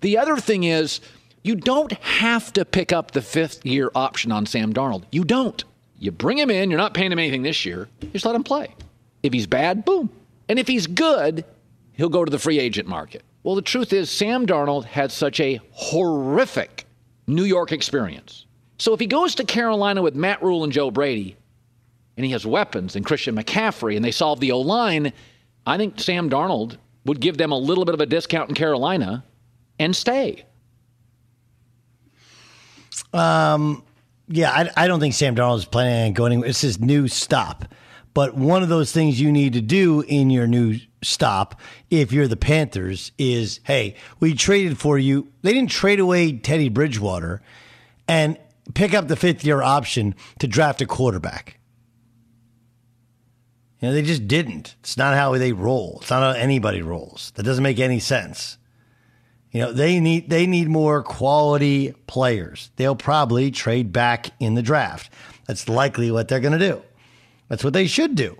The 0.00 0.16
other 0.18 0.36
thing 0.36 0.64
is, 0.64 1.00
you 1.42 1.54
don't 1.54 1.92
have 1.92 2.52
to 2.54 2.64
pick 2.64 2.92
up 2.92 3.10
the 3.10 3.22
fifth 3.22 3.64
year 3.64 3.90
option 3.94 4.32
on 4.32 4.46
Sam 4.46 4.72
Darnold. 4.72 5.04
You 5.10 5.24
don't. 5.24 5.62
You 5.98 6.10
bring 6.10 6.38
him 6.38 6.50
in, 6.50 6.70
you're 6.70 6.78
not 6.78 6.94
paying 6.94 7.12
him 7.12 7.18
anything 7.18 7.42
this 7.42 7.66
year, 7.66 7.88
just 8.12 8.24
let 8.24 8.34
him 8.34 8.44
play. 8.44 8.74
If 9.22 9.34
he's 9.34 9.46
bad, 9.46 9.84
boom. 9.84 10.10
And 10.48 10.58
if 10.58 10.66
he's 10.66 10.86
good, 10.86 11.44
he'll 11.92 12.08
go 12.08 12.24
to 12.24 12.30
the 12.30 12.38
free 12.38 12.58
agent 12.58 12.88
market. 12.88 13.22
Well, 13.42 13.54
the 13.54 13.62
truth 13.62 13.92
is, 13.92 14.10
Sam 14.10 14.46
Darnold 14.46 14.84
had 14.84 15.10
such 15.10 15.40
a 15.40 15.60
horrific 15.72 16.84
New 17.26 17.44
York 17.44 17.72
experience. 17.72 18.46
So 18.78 18.92
if 18.92 19.00
he 19.00 19.06
goes 19.06 19.34
to 19.36 19.44
Carolina 19.44 20.02
with 20.02 20.14
Matt 20.14 20.42
Rhule 20.42 20.64
and 20.64 20.72
Joe 20.72 20.90
Brady, 20.90 21.36
and 22.16 22.26
he 22.26 22.32
has 22.32 22.46
weapons 22.46 22.96
and 22.96 23.04
Christian 23.04 23.36
McCaffrey, 23.36 23.96
and 23.96 24.04
they 24.04 24.10
solve 24.10 24.40
the 24.40 24.52
O 24.52 24.60
line, 24.60 25.12
I 25.66 25.76
think 25.78 26.00
Sam 26.00 26.28
Darnold 26.28 26.76
would 27.04 27.20
give 27.20 27.38
them 27.38 27.52
a 27.52 27.58
little 27.58 27.84
bit 27.84 27.94
of 27.94 28.00
a 28.00 28.06
discount 28.06 28.50
in 28.50 28.54
Carolina 28.54 29.24
and 29.78 29.96
stay. 29.96 30.44
Um, 33.12 33.82
yeah, 34.28 34.50
I, 34.50 34.84
I 34.84 34.86
don't 34.86 35.00
think 35.00 35.14
Sam 35.14 35.34
Darnold 35.34 35.58
is 35.58 35.64
planning 35.64 36.08
on 36.08 36.12
going. 36.12 36.44
It's 36.44 36.60
his 36.60 36.78
new 36.78 37.08
stop. 37.08 37.64
But 38.12 38.34
one 38.34 38.62
of 38.62 38.68
those 38.68 38.92
things 38.92 39.20
you 39.20 39.30
need 39.30 39.52
to 39.52 39.60
do 39.60 40.00
in 40.02 40.30
your 40.30 40.46
new 40.46 40.78
stop, 41.02 41.60
if 41.90 42.12
you're 42.12 42.28
the 42.28 42.36
Panthers, 42.36 43.12
is 43.18 43.60
hey, 43.64 43.96
we 44.18 44.34
traded 44.34 44.78
for 44.78 44.98
you. 44.98 45.28
They 45.42 45.52
didn't 45.52 45.70
trade 45.70 46.00
away 46.00 46.32
Teddy 46.32 46.68
Bridgewater 46.68 47.40
and 48.08 48.36
pick 48.74 48.94
up 48.94 49.08
the 49.08 49.16
fifth 49.16 49.44
year 49.44 49.62
option 49.62 50.14
to 50.40 50.48
draft 50.48 50.82
a 50.82 50.86
quarterback. 50.86 51.58
You 53.80 53.88
know, 53.88 53.94
they 53.94 54.02
just 54.02 54.28
didn't. 54.28 54.76
It's 54.80 54.96
not 54.96 55.14
how 55.14 55.36
they 55.38 55.52
roll. 55.52 55.98
It's 56.02 56.10
not 56.10 56.34
how 56.34 56.40
anybody 56.40 56.82
rolls. 56.82 57.32
That 57.36 57.44
doesn't 57.44 57.62
make 57.62 57.78
any 57.78 57.98
sense. 57.98 58.58
You 59.52 59.62
know, 59.62 59.72
they 59.72 59.98
need 59.98 60.30
they 60.30 60.46
need 60.46 60.68
more 60.68 61.02
quality 61.02 61.94
players. 62.06 62.70
They'll 62.76 62.94
probably 62.94 63.50
trade 63.50 63.92
back 63.92 64.30
in 64.38 64.54
the 64.54 64.62
draft. 64.62 65.10
That's 65.46 65.68
likely 65.68 66.10
what 66.10 66.28
they're 66.28 66.40
going 66.40 66.58
to 66.58 66.68
do. 66.68 66.82
That's 67.50 67.64
what 67.64 67.74
they 67.74 67.86
should 67.86 68.14
do. 68.14 68.38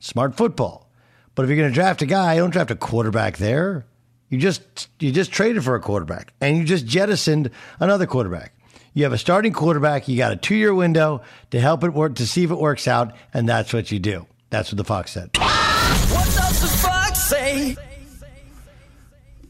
Smart 0.00 0.36
football. 0.36 0.90
But 1.34 1.44
if 1.44 1.48
you're 1.48 1.56
going 1.56 1.70
to 1.70 1.74
draft 1.74 2.02
a 2.02 2.06
guy, 2.06 2.34
you 2.34 2.40
don't 2.40 2.50
draft 2.50 2.72
a 2.72 2.76
quarterback 2.76 3.38
there. 3.38 3.86
You 4.28 4.38
just 4.38 4.88
you 4.98 5.12
just 5.12 5.32
traded 5.32 5.64
for 5.64 5.74
a 5.74 5.80
quarterback 5.80 6.34
and 6.40 6.56
you 6.58 6.64
just 6.64 6.84
jettisoned 6.84 7.50
another 7.78 8.06
quarterback. 8.06 8.52
You 8.92 9.04
have 9.04 9.12
a 9.12 9.18
starting 9.18 9.52
quarterback. 9.52 10.08
You 10.08 10.16
got 10.16 10.32
a 10.32 10.36
two 10.36 10.56
year 10.56 10.74
window 10.74 11.22
to 11.50 11.60
help 11.60 11.84
it 11.84 11.94
work, 11.94 12.16
to 12.16 12.26
see 12.26 12.44
if 12.44 12.50
it 12.50 12.58
works 12.58 12.86
out. 12.88 13.14
And 13.32 13.48
that's 13.48 13.72
what 13.72 13.90
you 13.90 13.98
do. 13.98 14.26
That's 14.50 14.70
what 14.70 14.78
the 14.78 14.84
Fox 14.84 15.12
said. 15.12 15.30
What 15.36 16.24
does 16.24 16.60
the 16.60 16.66
fox 16.66 17.22
say? 17.22 17.76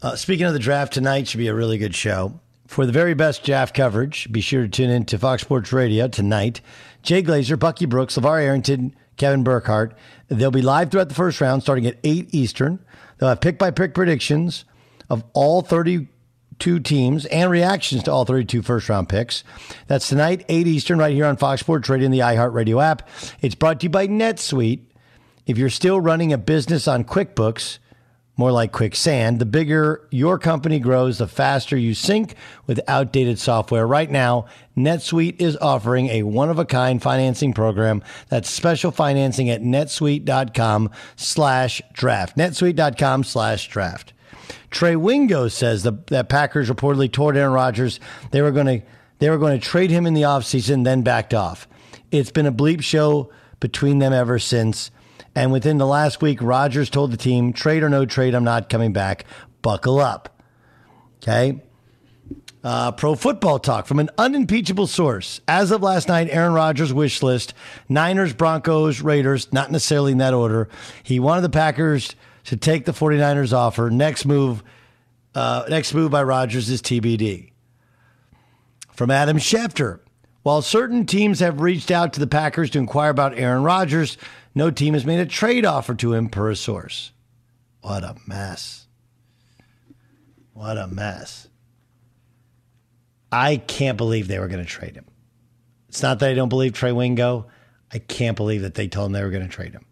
Uh, 0.01 0.15
speaking 0.15 0.45
of 0.45 0.53
the 0.53 0.59
draft 0.59 0.93
tonight, 0.93 1.27
should 1.27 1.39
be 1.39 1.47
a 1.47 1.55
really 1.55 1.77
good 1.79 1.95
show. 1.95 2.39
For 2.67 2.85
the 2.85 2.91
very 2.91 3.13
best 3.15 3.43
draft 3.43 3.75
coverage, 3.75 4.31
be 4.31 4.41
sure 4.41 4.61
to 4.61 4.69
tune 4.69 4.89
in 4.89 5.05
to 5.05 5.19
Fox 5.19 5.41
Sports 5.41 5.73
Radio 5.73 6.07
tonight. 6.07 6.61
Jay 7.01 7.23
Glazer, 7.23 7.57
Bucky 7.57 7.85
Brooks, 7.85 8.17
LaVar 8.17 8.41
Arrington, 8.41 8.95
Kevin 9.17 9.43
Burkhardt. 9.43 9.95
They'll 10.29 10.51
be 10.51 10.61
live 10.61 10.91
throughout 10.91 11.09
the 11.09 11.15
first 11.15 11.41
round 11.41 11.63
starting 11.63 11.85
at 11.85 11.97
8 12.03 12.33
Eastern. 12.33 12.79
They'll 13.17 13.29
have 13.29 13.41
pick 13.41 13.57
by 13.57 13.71
pick 13.71 13.93
predictions 13.93 14.65
of 15.09 15.23
all 15.33 15.61
32 15.61 16.79
teams 16.79 17.25
and 17.25 17.51
reactions 17.51 18.03
to 18.03 18.11
all 18.11 18.25
32 18.25 18.61
first 18.61 18.89
round 18.89 19.09
picks. 19.09 19.43
That's 19.87 20.07
tonight, 20.07 20.45
8 20.47 20.67
Eastern, 20.67 20.99
right 20.99 21.13
here 21.13 21.25
on 21.25 21.37
Fox 21.37 21.61
Sports 21.61 21.89
Radio 21.89 22.05
and 22.05 22.13
the 22.13 22.19
iHeartRadio 22.19 22.83
app. 22.83 23.07
It's 23.41 23.55
brought 23.55 23.79
to 23.81 23.85
you 23.85 23.89
by 23.89 24.07
NetSuite. 24.07 24.81
If 25.45 25.57
you're 25.57 25.69
still 25.69 25.99
running 25.99 26.31
a 26.31 26.37
business 26.37 26.87
on 26.87 27.03
QuickBooks, 27.03 27.79
more 28.41 28.51
like 28.51 28.71
quicksand. 28.71 29.37
The 29.37 29.45
bigger 29.45 30.07
your 30.09 30.39
company 30.39 30.79
grows, 30.79 31.19
the 31.19 31.27
faster 31.27 31.77
you 31.77 31.93
sink 31.93 32.33
with 32.65 32.81
outdated 32.87 33.37
software. 33.37 33.85
Right 33.85 34.09
now, 34.09 34.47
NetSuite 34.75 35.39
is 35.39 35.55
offering 35.57 36.07
a 36.07 36.23
one-of-a-kind 36.23 37.03
financing 37.03 37.53
program 37.53 38.01
that's 38.29 38.49
special 38.49 38.89
financing 38.89 39.51
at 39.51 39.61
netsuite.com 39.61 40.89
slash 41.15 41.83
draft. 41.93 42.35
netsuite.com 42.35 43.23
slash 43.23 43.67
draft. 43.67 44.11
Trey 44.71 44.95
Wingo 44.95 45.47
says 45.47 45.83
the, 45.83 45.93
that 46.07 46.27
Packers 46.27 46.67
reportedly 46.67 47.11
told 47.11 47.37
Aaron 47.37 47.53
Rodgers 47.53 47.99
they 48.31 48.41
were 48.41 48.51
going 48.51 48.81
to 48.81 48.85
they 49.19 49.29
were 49.29 49.37
going 49.37 49.59
to 49.59 49.63
trade 49.63 49.91
him 49.91 50.07
in 50.07 50.15
the 50.15 50.23
offseason, 50.23 50.83
then 50.83 51.03
backed 51.03 51.35
off. 51.35 51.67
It's 52.09 52.31
been 52.31 52.47
a 52.47 52.51
bleep 52.51 52.81
show 52.81 53.31
between 53.59 53.99
them 53.99 54.13
ever 54.13 54.39
since. 54.39 54.89
And 55.35 55.51
within 55.51 55.77
the 55.77 55.87
last 55.87 56.21
week, 56.21 56.41
Rodgers 56.41 56.89
told 56.89 57.11
the 57.11 57.17
team, 57.17 57.53
trade 57.53 57.83
or 57.83 57.89
no 57.89 58.05
trade, 58.05 58.35
I'm 58.35 58.43
not 58.43 58.69
coming 58.69 58.91
back. 58.91 59.25
Buckle 59.61 59.99
up. 59.99 60.41
Okay. 61.17 61.61
Uh, 62.63 62.91
pro 62.91 63.15
football 63.15 63.57
talk 63.57 63.87
from 63.87 63.99
an 63.99 64.09
unimpeachable 64.17 64.85
source. 64.85 65.41
As 65.47 65.71
of 65.71 65.81
last 65.81 66.07
night, 66.07 66.27
Aaron 66.29 66.53
Rodgers' 66.53 66.93
wish 66.93 67.23
list 67.23 67.53
Niners, 67.89 68.33
Broncos, 68.33 69.01
Raiders, 69.01 69.51
not 69.51 69.71
necessarily 69.71 70.11
in 70.11 70.19
that 70.19 70.33
order. 70.33 70.69
He 71.01 71.19
wanted 71.19 71.41
the 71.41 71.49
Packers 71.49 72.15
to 72.45 72.57
take 72.57 72.85
the 72.85 72.91
49ers 72.91 73.53
offer. 73.53 73.89
Next 73.89 74.25
move, 74.25 74.63
uh, 75.33 75.65
next 75.69 75.93
move 75.93 76.11
by 76.11 76.21
Rodgers 76.21 76.69
is 76.69 76.81
TBD. 76.81 77.51
From 78.93 79.09
Adam 79.09 79.37
Schefter. 79.37 79.99
While 80.43 80.61
certain 80.63 81.05
teams 81.05 81.39
have 81.39 81.61
reached 81.61 81.91
out 81.91 82.13
to 82.13 82.19
the 82.19 82.27
Packers 82.27 82.71
to 82.71 82.79
inquire 82.79 83.11
about 83.11 83.37
Aaron 83.37 83.63
Rodgers, 83.63 84.17
no 84.53 84.71
team 84.71 84.93
has 84.93 85.05
made 85.05 85.19
a 85.19 85.25
trade 85.25 85.65
offer 85.65 85.93
to 85.95 86.13
him 86.13 86.29
per 86.29 86.49
a 86.49 86.55
source. 86.55 87.11
What 87.81 88.03
a 88.03 88.15
mess. 88.27 88.87
What 90.53 90.77
a 90.77 90.87
mess. 90.87 91.47
I 93.31 93.57
can't 93.57 93.97
believe 93.97 94.27
they 94.27 94.39
were 94.39 94.47
going 94.47 94.63
to 94.63 94.69
trade 94.69 94.95
him. 94.95 95.05
It's 95.87 96.01
not 96.01 96.19
that 96.19 96.29
I 96.29 96.33
don't 96.33 96.49
believe 96.49 96.73
Trey 96.73 96.91
Wingo. 96.91 97.47
I 97.91 97.99
can't 97.99 98.37
believe 98.37 98.61
that 98.61 98.75
they 98.75 98.87
told 98.87 99.07
him 99.07 99.13
they 99.13 99.23
were 99.23 99.29
going 99.29 99.47
to 99.47 99.49
trade 99.49 99.73
him. 99.73 99.85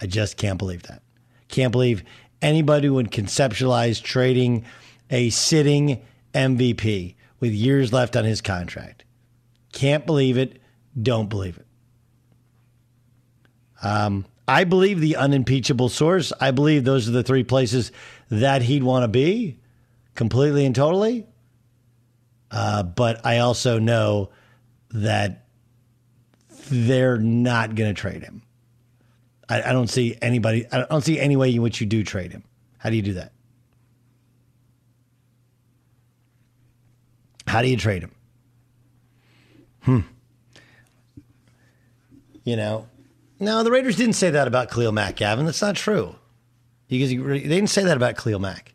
I 0.00 0.06
just 0.06 0.36
can't 0.36 0.58
believe 0.58 0.84
that. 0.84 1.02
Can't 1.48 1.72
believe 1.72 2.04
anybody 2.42 2.88
would 2.88 3.10
conceptualize 3.10 4.02
trading 4.02 4.64
a 5.10 5.30
sitting 5.30 6.02
MVP 6.34 7.14
with 7.40 7.52
years 7.52 7.92
left 7.92 8.16
on 8.16 8.24
his 8.24 8.40
contract. 8.40 9.04
Can't 9.72 10.06
believe 10.06 10.36
it. 10.36 10.60
Don't 11.00 11.28
believe 11.28 11.56
it. 11.56 11.66
Um, 13.82 14.24
I 14.46 14.64
believe 14.64 15.00
the 15.00 15.16
unimpeachable 15.16 15.90
source. 15.90 16.32
I 16.40 16.50
believe 16.50 16.84
those 16.84 17.08
are 17.08 17.12
the 17.12 17.22
three 17.22 17.44
places 17.44 17.92
that 18.30 18.62
he'd 18.62 18.82
want 18.82 19.04
to 19.04 19.08
be 19.08 19.58
completely 20.14 20.64
and 20.64 20.74
totally. 20.74 21.26
Uh, 22.50 22.82
but 22.82 23.24
I 23.26 23.38
also 23.38 23.78
know 23.78 24.30
that 24.90 25.44
they're 26.70 27.18
not 27.18 27.74
going 27.74 27.94
to 27.94 28.00
trade 28.00 28.22
him. 28.22 28.42
I, 29.48 29.62
I, 29.62 29.72
don't 29.72 29.88
see 29.88 30.16
anybody, 30.20 30.66
I 30.72 30.84
don't 30.84 31.04
see 31.04 31.20
any 31.20 31.36
way 31.36 31.54
in 31.54 31.62
which 31.62 31.80
you 31.80 31.86
do 31.86 32.02
trade 32.02 32.32
him. 32.32 32.42
How 32.78 32.90
do 32.90 32.96
you 32.96 33.02
do 33.02 33.14
that? 33.14 33.32
How 37.46 37.62
do 37.62 37.68
you 37.68 37.76
trade 37.76 38.02
him? 38.02 38.14
Hmm. 39.82 40.00
You 42.44 42.56
know, 42.56 42.86
no, 43.40 43.62
the 43.62 43.70
Raiders 43.70 43.96
didn't 43.96 44.14
say 44.14 44.30
that 44.30 44.48
about 44.48 44.70
Khalil 44.70 44.92
Mack, 44.92 45.16
Gavin. 45.16 45.46
That's 45.46 45.62
not 45.62 45.76
true. 45.76 46.16
Because 46.88 47.10
they 47.10 47.16
didn't 47.16 47.68
say 47.68 47.84
that 47.84 47.96
about 47.96 48.16
Khalil 48.16 48.38
Mack. 48.38 48.74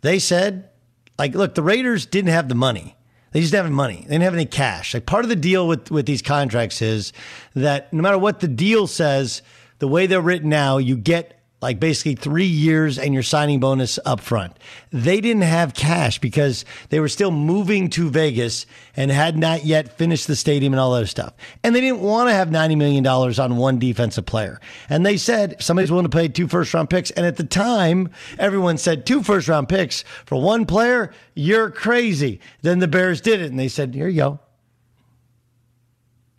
They 0.00 0.18
said, 0.18 0.70
like, 1.18 1.34
look, 1.34 1.54
the 1.54 1.62
Raiders 1.62 2.06
didn't 2.06 2.30
have 2.30 2.48
the 2.48 2.54
money. 2.54 2.96
They 3.32 3.40
just 3.40 3.52
didn't 3.52 3.66
have 3.66 3.72
money. 3.72 4.04
They 4.06 4.14
didn't 4.14 4.22
have 4.22 4.34
any 4.34 4.46
cash. 4.46 4.94
Like 4.94 5.06
part 5.06 5.24
of 5.24 5.28
the 5.28 5.36
deal 5.36 5.66
with, 5.66 5.90
with 5.90 6.06
these 6.06 6.22
contracts 6.22 6.80
is 6.82 7.12
that 7.54 7.92
no 7.92 8.02
matter 8.02 8.18
what 8.18 8.40
the 8.40 8.48
deal 8.48 8.86
says, 8.86 9.42
the 9.80 9.88
way 9.88 10.06
they're 10.06 10.20
written 10.20 10.48
now, 10.48 10.78
you 10.78 10.96
get 10.96 11.33
like 11.64 11.80
basically 11.80 12.14
three 12.14 12.44
years 12.44 12.98
and 12.98 13.14
your 13.14 13.22
signing 13.22 13.58
bonus 13.58 13.98
up 14.04 14.20
front. 14.20 14.52
They 14.92 15.22
didn't 15.22 15.44
have 15.44 15.72
cash 15.72 16.18
because 16.18 16.66
they 16.90 17.00
were 17.00 17.08
still 17.08 17.30
moving 17.30 17.88
to 17.90 18.10
Vegas 18.10 18.66
and 18.94 19.10
had 19.10 19.38
not 19.38 19.64
yet 19.64 19.96
finished 19.96 20.26
the 20.26 20.36
stadium 20.36 20.74
and 20.74 20.80
all 20.80 20.92
that 20.92 21.06
stuff. 21.06 21.32
And 21.62 21.74
they 21.74 21.80
didn't 21.80 22.02
want 22.02 22.28
to 22.28 22.34
have 22.34 22.50
$90 22.50 22.76
million 22.76 23.06
on 23.06 23.56
one 23.56 23.78
defensive 23.78 24.26
player. 24.26 24.60
And 24.90 25.06
they 25.06 25.16
said 25.16 25.56
somebody's 25.58 25.90
willing 25.90 26.04
to 26.04 26.14
pay 26.14 26.28
two 26.28 26.48
first 26.48 26.74
round 26.74 26.90
picks. 26.90 27.10
And 27.12 27.24
at 27.24 27.38
the 27.38 27.44
time, 27.44 28.10
everyone 28.38 28.76
said 28.76 29.06
two 29.06 29.22
first 29.22 29.48
round 29.48 29.70
picks 29.70 30.02
for 30.26 30.40
one 30.40 30.66
player, 30.66 31.14
you're 31.32 31.70
crazy. 31.70 32.40
Then 32.60 32.78
the 32.80 32.88
Bears 32.88 33.22
did 33.22 33.40
it 33.40 33.50
and 33.50 33.58
they 33.58 33.68
said, 33.68 33.94
here 33.94 34.08
you 34.08 34.20
go. 34.20 34.40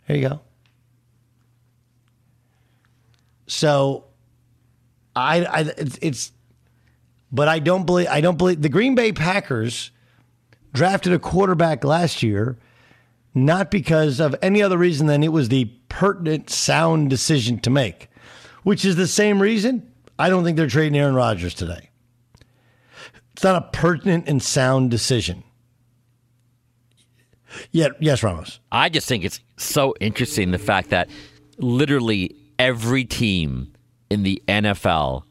Here 0.06 0.16
you 0.16 0.28
go. 0.28 0.40
So 3.48 4.05
I, 5.16 5.44
I 5.44 5.60
it's, 5.76 5.98
it's, 6.02 6.32
but 7.32 7.48
I 7.48 7.58
don't 7.58 7.86
believe 7.86 8.08
I 8.08 8.20
don't 8.20 8.38
believe 8.38 8.62
the 8.62 8.68
Green 8.68 8.94
Bay 8.94 9.12
Packers 9.12 9.90
drafted 10.72 11.12
a 11.12 11.18
quarterback 11.18 11.82
last 11.82 12.22
year, 12.22 12.58
not 13.34 13.70
because 13.70 14.20
of 14.20 14.36
any 14.42 14.62
other 14.62 14.78
reason 14.78 15.06
than 15.06 15.22
it 15.22 15.32
was 15.32 15.48
the 15.48 15.64
pertinent, 15.88 16.50
sound 16.50 17.08
decision 17.08 17.58
to 17.60 17.70
make, 17.70 18.08
which 18.62 18.84
is 18.84 18.96
the 18.96 19.06
same 19.06 19.40
reason 19.40 19.90
I 20.18 20.28
don't 20.28 20.44
think 20.44 20.56
they're 20.56 20.66
trading 20.68 20.98
Aaron 20.98 21.14
Rodgers 21.14 21.54
today. 21.54 21.90
It's 23.32 23.42
not 23.42 23.56
a 23.56 23.68
pertinent 23.70 24.28
and 24.28 24.42
sound 24.42 24.90
decision. 24.90 25.42
Yeah, 27.70 27.88
yes, 28.00 28.22
Ramos. 28.22 28.60
I 28.72 28.88
just 28.88 29.08
think 29.08 29.24
it's 29.24 29.40
so 29.56 29.94
interesting 30.00 30.50
the 30.50 30.58
fact 30.58 30.90
that 30.90 31.08
literally 31.58 32.36
every 32.58 33.04
team 33.04 33.72
in 34.10 34.22
the 34.22 34.42
NFL 34.48 35.24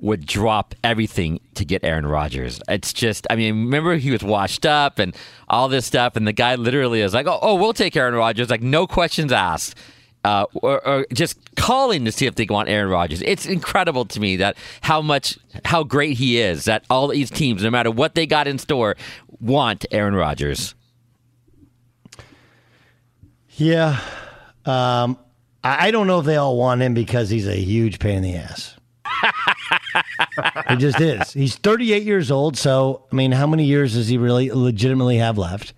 would 0.00 0.26
drop 0.26 0.74
everything 0.82 1.40
to 1.54 1.64
get 1.64 1.84
Aaron 1.84 2.06
Rodgers. 2.06 2.60
It's 2.68 2.92
just, 2.92 3.26
I 3.28 3.36
mean, 3.36 3.64
remember 3.64 3.96
he 3.96 4.10
was 4.10 4.22
washed 4.22 4.64
up 4.64 4.98
and 4.98 5.14
all 5.48 5.68
this 5.68 5.86
stuff, 5.86 6.16
and 6.16 6.26
the 6.26 6.32
guy 6.32 6.54
literally 6.54 7.02
is 7.02 7.12
like, 7.12 7.26
"Oh, 7.26 7.38
oh 7.42 7.54
we'll 7.56 7.74
take 7.74 7.96
Aaron 7.96 8.14
Rodgers," 8.14 8.50
like 8.50 8.62
no 8.62 8.86
questions 8.86 9.32
asked. 9.32 9.76
Uh, 10.22 10.44
or, 10.54 10.86
or, 10.86 11.06
just 11.14 11.38
calling 11.56 12.04
to 12.04 12.12
see 12.12 12.26
if 12.26 12.34
they 12.34 12.44
want 12.44 12.68
Aaron 12.68 12.90
Rodgers. 12.90 13.22
It's 13.22 13.46
incredible 13.46 14.04
to 14.04 14.20
me 14.20 14.36
that 14.36 14.58
how 14.82 15.00
much, 15.00 15.38
how 15.64 15.82
great 15.82 16.18
he 16.18 16.38
is. 16.38 16.66
That 16.66 16.84
all 16.90 17.08
these 17.08 17.30
teams, 17.30 17.62
no 17.62 17.70
matter 17.70 17.90
what 17.90 18.14
they 18.14 18.26
got 18.26 18.46
in 18.46 18.58
store, 18.58 18.96
want 19.40 19.86
Aaron 19.90 20.14
Rodgers. 20.14 20.74
Yeah, 23.56 23.98
um, 24.66 25.18
I 25.62 25.90
don't 25.90 26.06
know 26.06 26.20
if 26.20 26.26
they 26.26 26.36
all 26.36 26.56
want 26.56 26.80
him 26.80 26.94
because 26.94 27.28
he's 27.28 27.46
a 27.46 27.56
huge 27.56 27.98
pain 27.98 28.16
in 28.16 28.22
the 28.22 28.36
ass. 28.36 28.76
he 30.70 30.76
just 30.76 31.00
is. 31.00 31.32
He's 31.32 31.56
38 31.56 32.02
years 32.02 32.30
old. 32.30 32.56
So, 32.56 33.06
I 33.12 33.14
mean, 33.14 33.32
how 33.32 33.46
many 33.46 33.64
years 33.64 33.94
does 33.94 34.08
he 34.08 34.16
really 34.16 34.50
legitimately 34.50 35.18
have 35.18 35.36
left? 35.36 35.74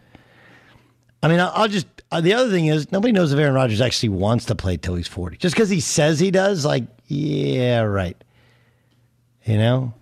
I 1.23 1.29
mean, 1.29 1.41
I'll, 1.41 1.69
just. 1.69 1.87
Uh, 2.11 2.21
the 2.21 2.35
other 2.35 2.51
thing 2.51 2.67
is, 2.67 2.93
nobody 2.93 3.13
knows 3.13 3.33
if 3.33 3.39
Aaron 3.39 3.55
Rodgers 3.55 3.81
actually 3.81 4.11
wants 4.11 4.45
to 4.47 4.55
play 4.55 4.77
till 4.77 4.95
he's 4.95 5.09
40. 5.09 5.37
Just 5.39 5.55
because 5.55 5.71
he 5.71 5.81
says 5.81 6.21
he 6.21 6.31
does, 6.31 6.65
like, 6.65 6.85
yeah, 7.07 7.81
right. 7.81 8.23
You 9.45 9.59
know? 9.59 9.95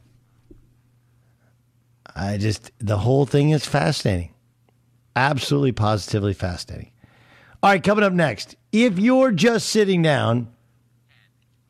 I 2.14 2.36
just, 2.36 2.70
the 2.78 2.98
whole 2.98 3.24
thing 3.24 3.50
is 3.50 3.64
fascinating. 3.64 4.34
Absolutely, 5.16 5.72
positively 5.72 6.34
fascinating. 6.34 6.90
All 7.62 7.70
right, 7.70 7.82
coming 7.82 8.04
up 8.04 8.12
next. 8.12 8.56
If 8.72 8.98
you're 8.98 9.32
just 9.32 9.68
sitting 9.68 10.02
down, 10.02 10.48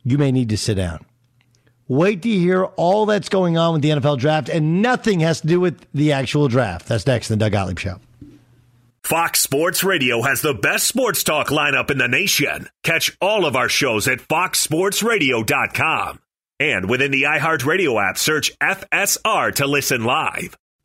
you 0.04 0.18
may 0.18 0.32
need 0.32 0.50
to 0.50 0.56
sit 0.56 0.74
down. 0.74 1.04
Wait 1.88 2.22
to 2.22 2.28
hear 2.28 2.64
all 2.64 3.06
that's 3.06 3.28
going 3.28 3.58
on 3.58 3.72
with 3.72 3.82
the 3.82 3.90
NFL 3.90 4.18
draft, 4.18 4.48
and 4.48 4.80
nothing 4.80 5.20
has 5.20 5.40
to 5.40 5.48
do 5.48 5.58
with 5.58 5.84
the 5.92 6.12
actual 6.12 6.46
draft. 6.46 6.86
That's 6.86 7.06
next 7.06 7.30
in 7.30 7.38
the 7.38 7.44
Doug 7.44 7.52
Gottlieb 7.52 7.78
Show. 7.78 7.98
Fox 9.02 9.40
Sports 9.40 9.82
Radio 9.82 10.22
has 10.22 10.40
the 10.40 10.54
best 10.54 10.86
sports 10.86 11.24
talk 11.24 11.48
lineup 11.48 11.90
in 11.90 11.98
the 11.98 12.06
nation. 12.06 12.68
Catch 12.84 13.16
all 13.20 13.44
of 13.44 13.56
our 13.56 13.68
shows 13.68 14.06
at 14.06 14.20
foxsportsradio.com. 14.20 16.20
And 16.60 16.90
within 16.90 17.10
the 17.10 17.22
iHeartRadio 17.22 18.08
app, 18.08 18.18
search 18.18 18.52
FSR 18.60 19.54
to 19.56 19.66
listen 19.66 20.04
live. 20.04 20.56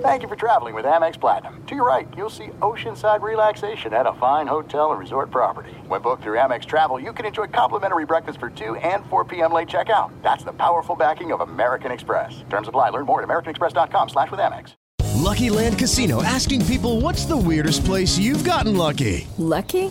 Thank 0.00 0.22
you 0.22 0.28
for 0.28 0.36
traveling 0.36 0.74
with 0.74 0.84
Amex 0.84 1.20
Platinum. 1.20 1.62
To 1.66 1.74
your 1.74 1.86
right, 1.86 2.08
you'll 2.16 2.30
see 2.30 2.48
oceanside 2.60 3.20
relaxation 3.20 3.92
at 3.92 4.06
a 4.06 4.12
fine 4.14 4.46
hotel 4.46 4.90
and 4.92 5.00
resort 5.00 5.30
property. 5.30 5.72
When 5.86 6.00
booked 6.00 6.22
through 6.22 6.38
Amex 6.38 6.64
Travel, 6.64 6.98
you 6.98 7.12
can 7.12 7.26
enjoy 7.26 7.48
complimentary 7.48 8.06
breakfast 8.06 8.40
for 8.40 8.48
2 8.48 8.76
and 8.76 9.04
4 9.06 9.24
p.m. 9.24 9.52
late 9.52 9.68
checkout. 9.68 10.10
That's 10.22 10.44
the 10.44 10.52
powerful 10.52 10.96
backing 10.96 11.32
of 11.32 11.40
American 11.40 11.92
Express. 11.92 12.44
Terms 12.48 12.68
apply. 12.68 12.90
Learn 12.90 13.06
more 13.06 13.22
at 13.22 13.28
americanexpress.com 13.28 14.08
slash 14.08 14.30
with 14.30 14.40
Amex. 14.40 14.74
Lucky 15.16 15.50
Land 15.50 15.78
Casino, 15.78 16.22
asking 16.22 16.64
people, 16.66 17.00
what's 17.00 17.24
the 17.24 17.36
weirdest 17.36 17.84
place 17.84 18.16
you've 18.16 18.44
gotten 18.44 18.76
lucky? 18.76 19.26
Lucky? 19.38 19.90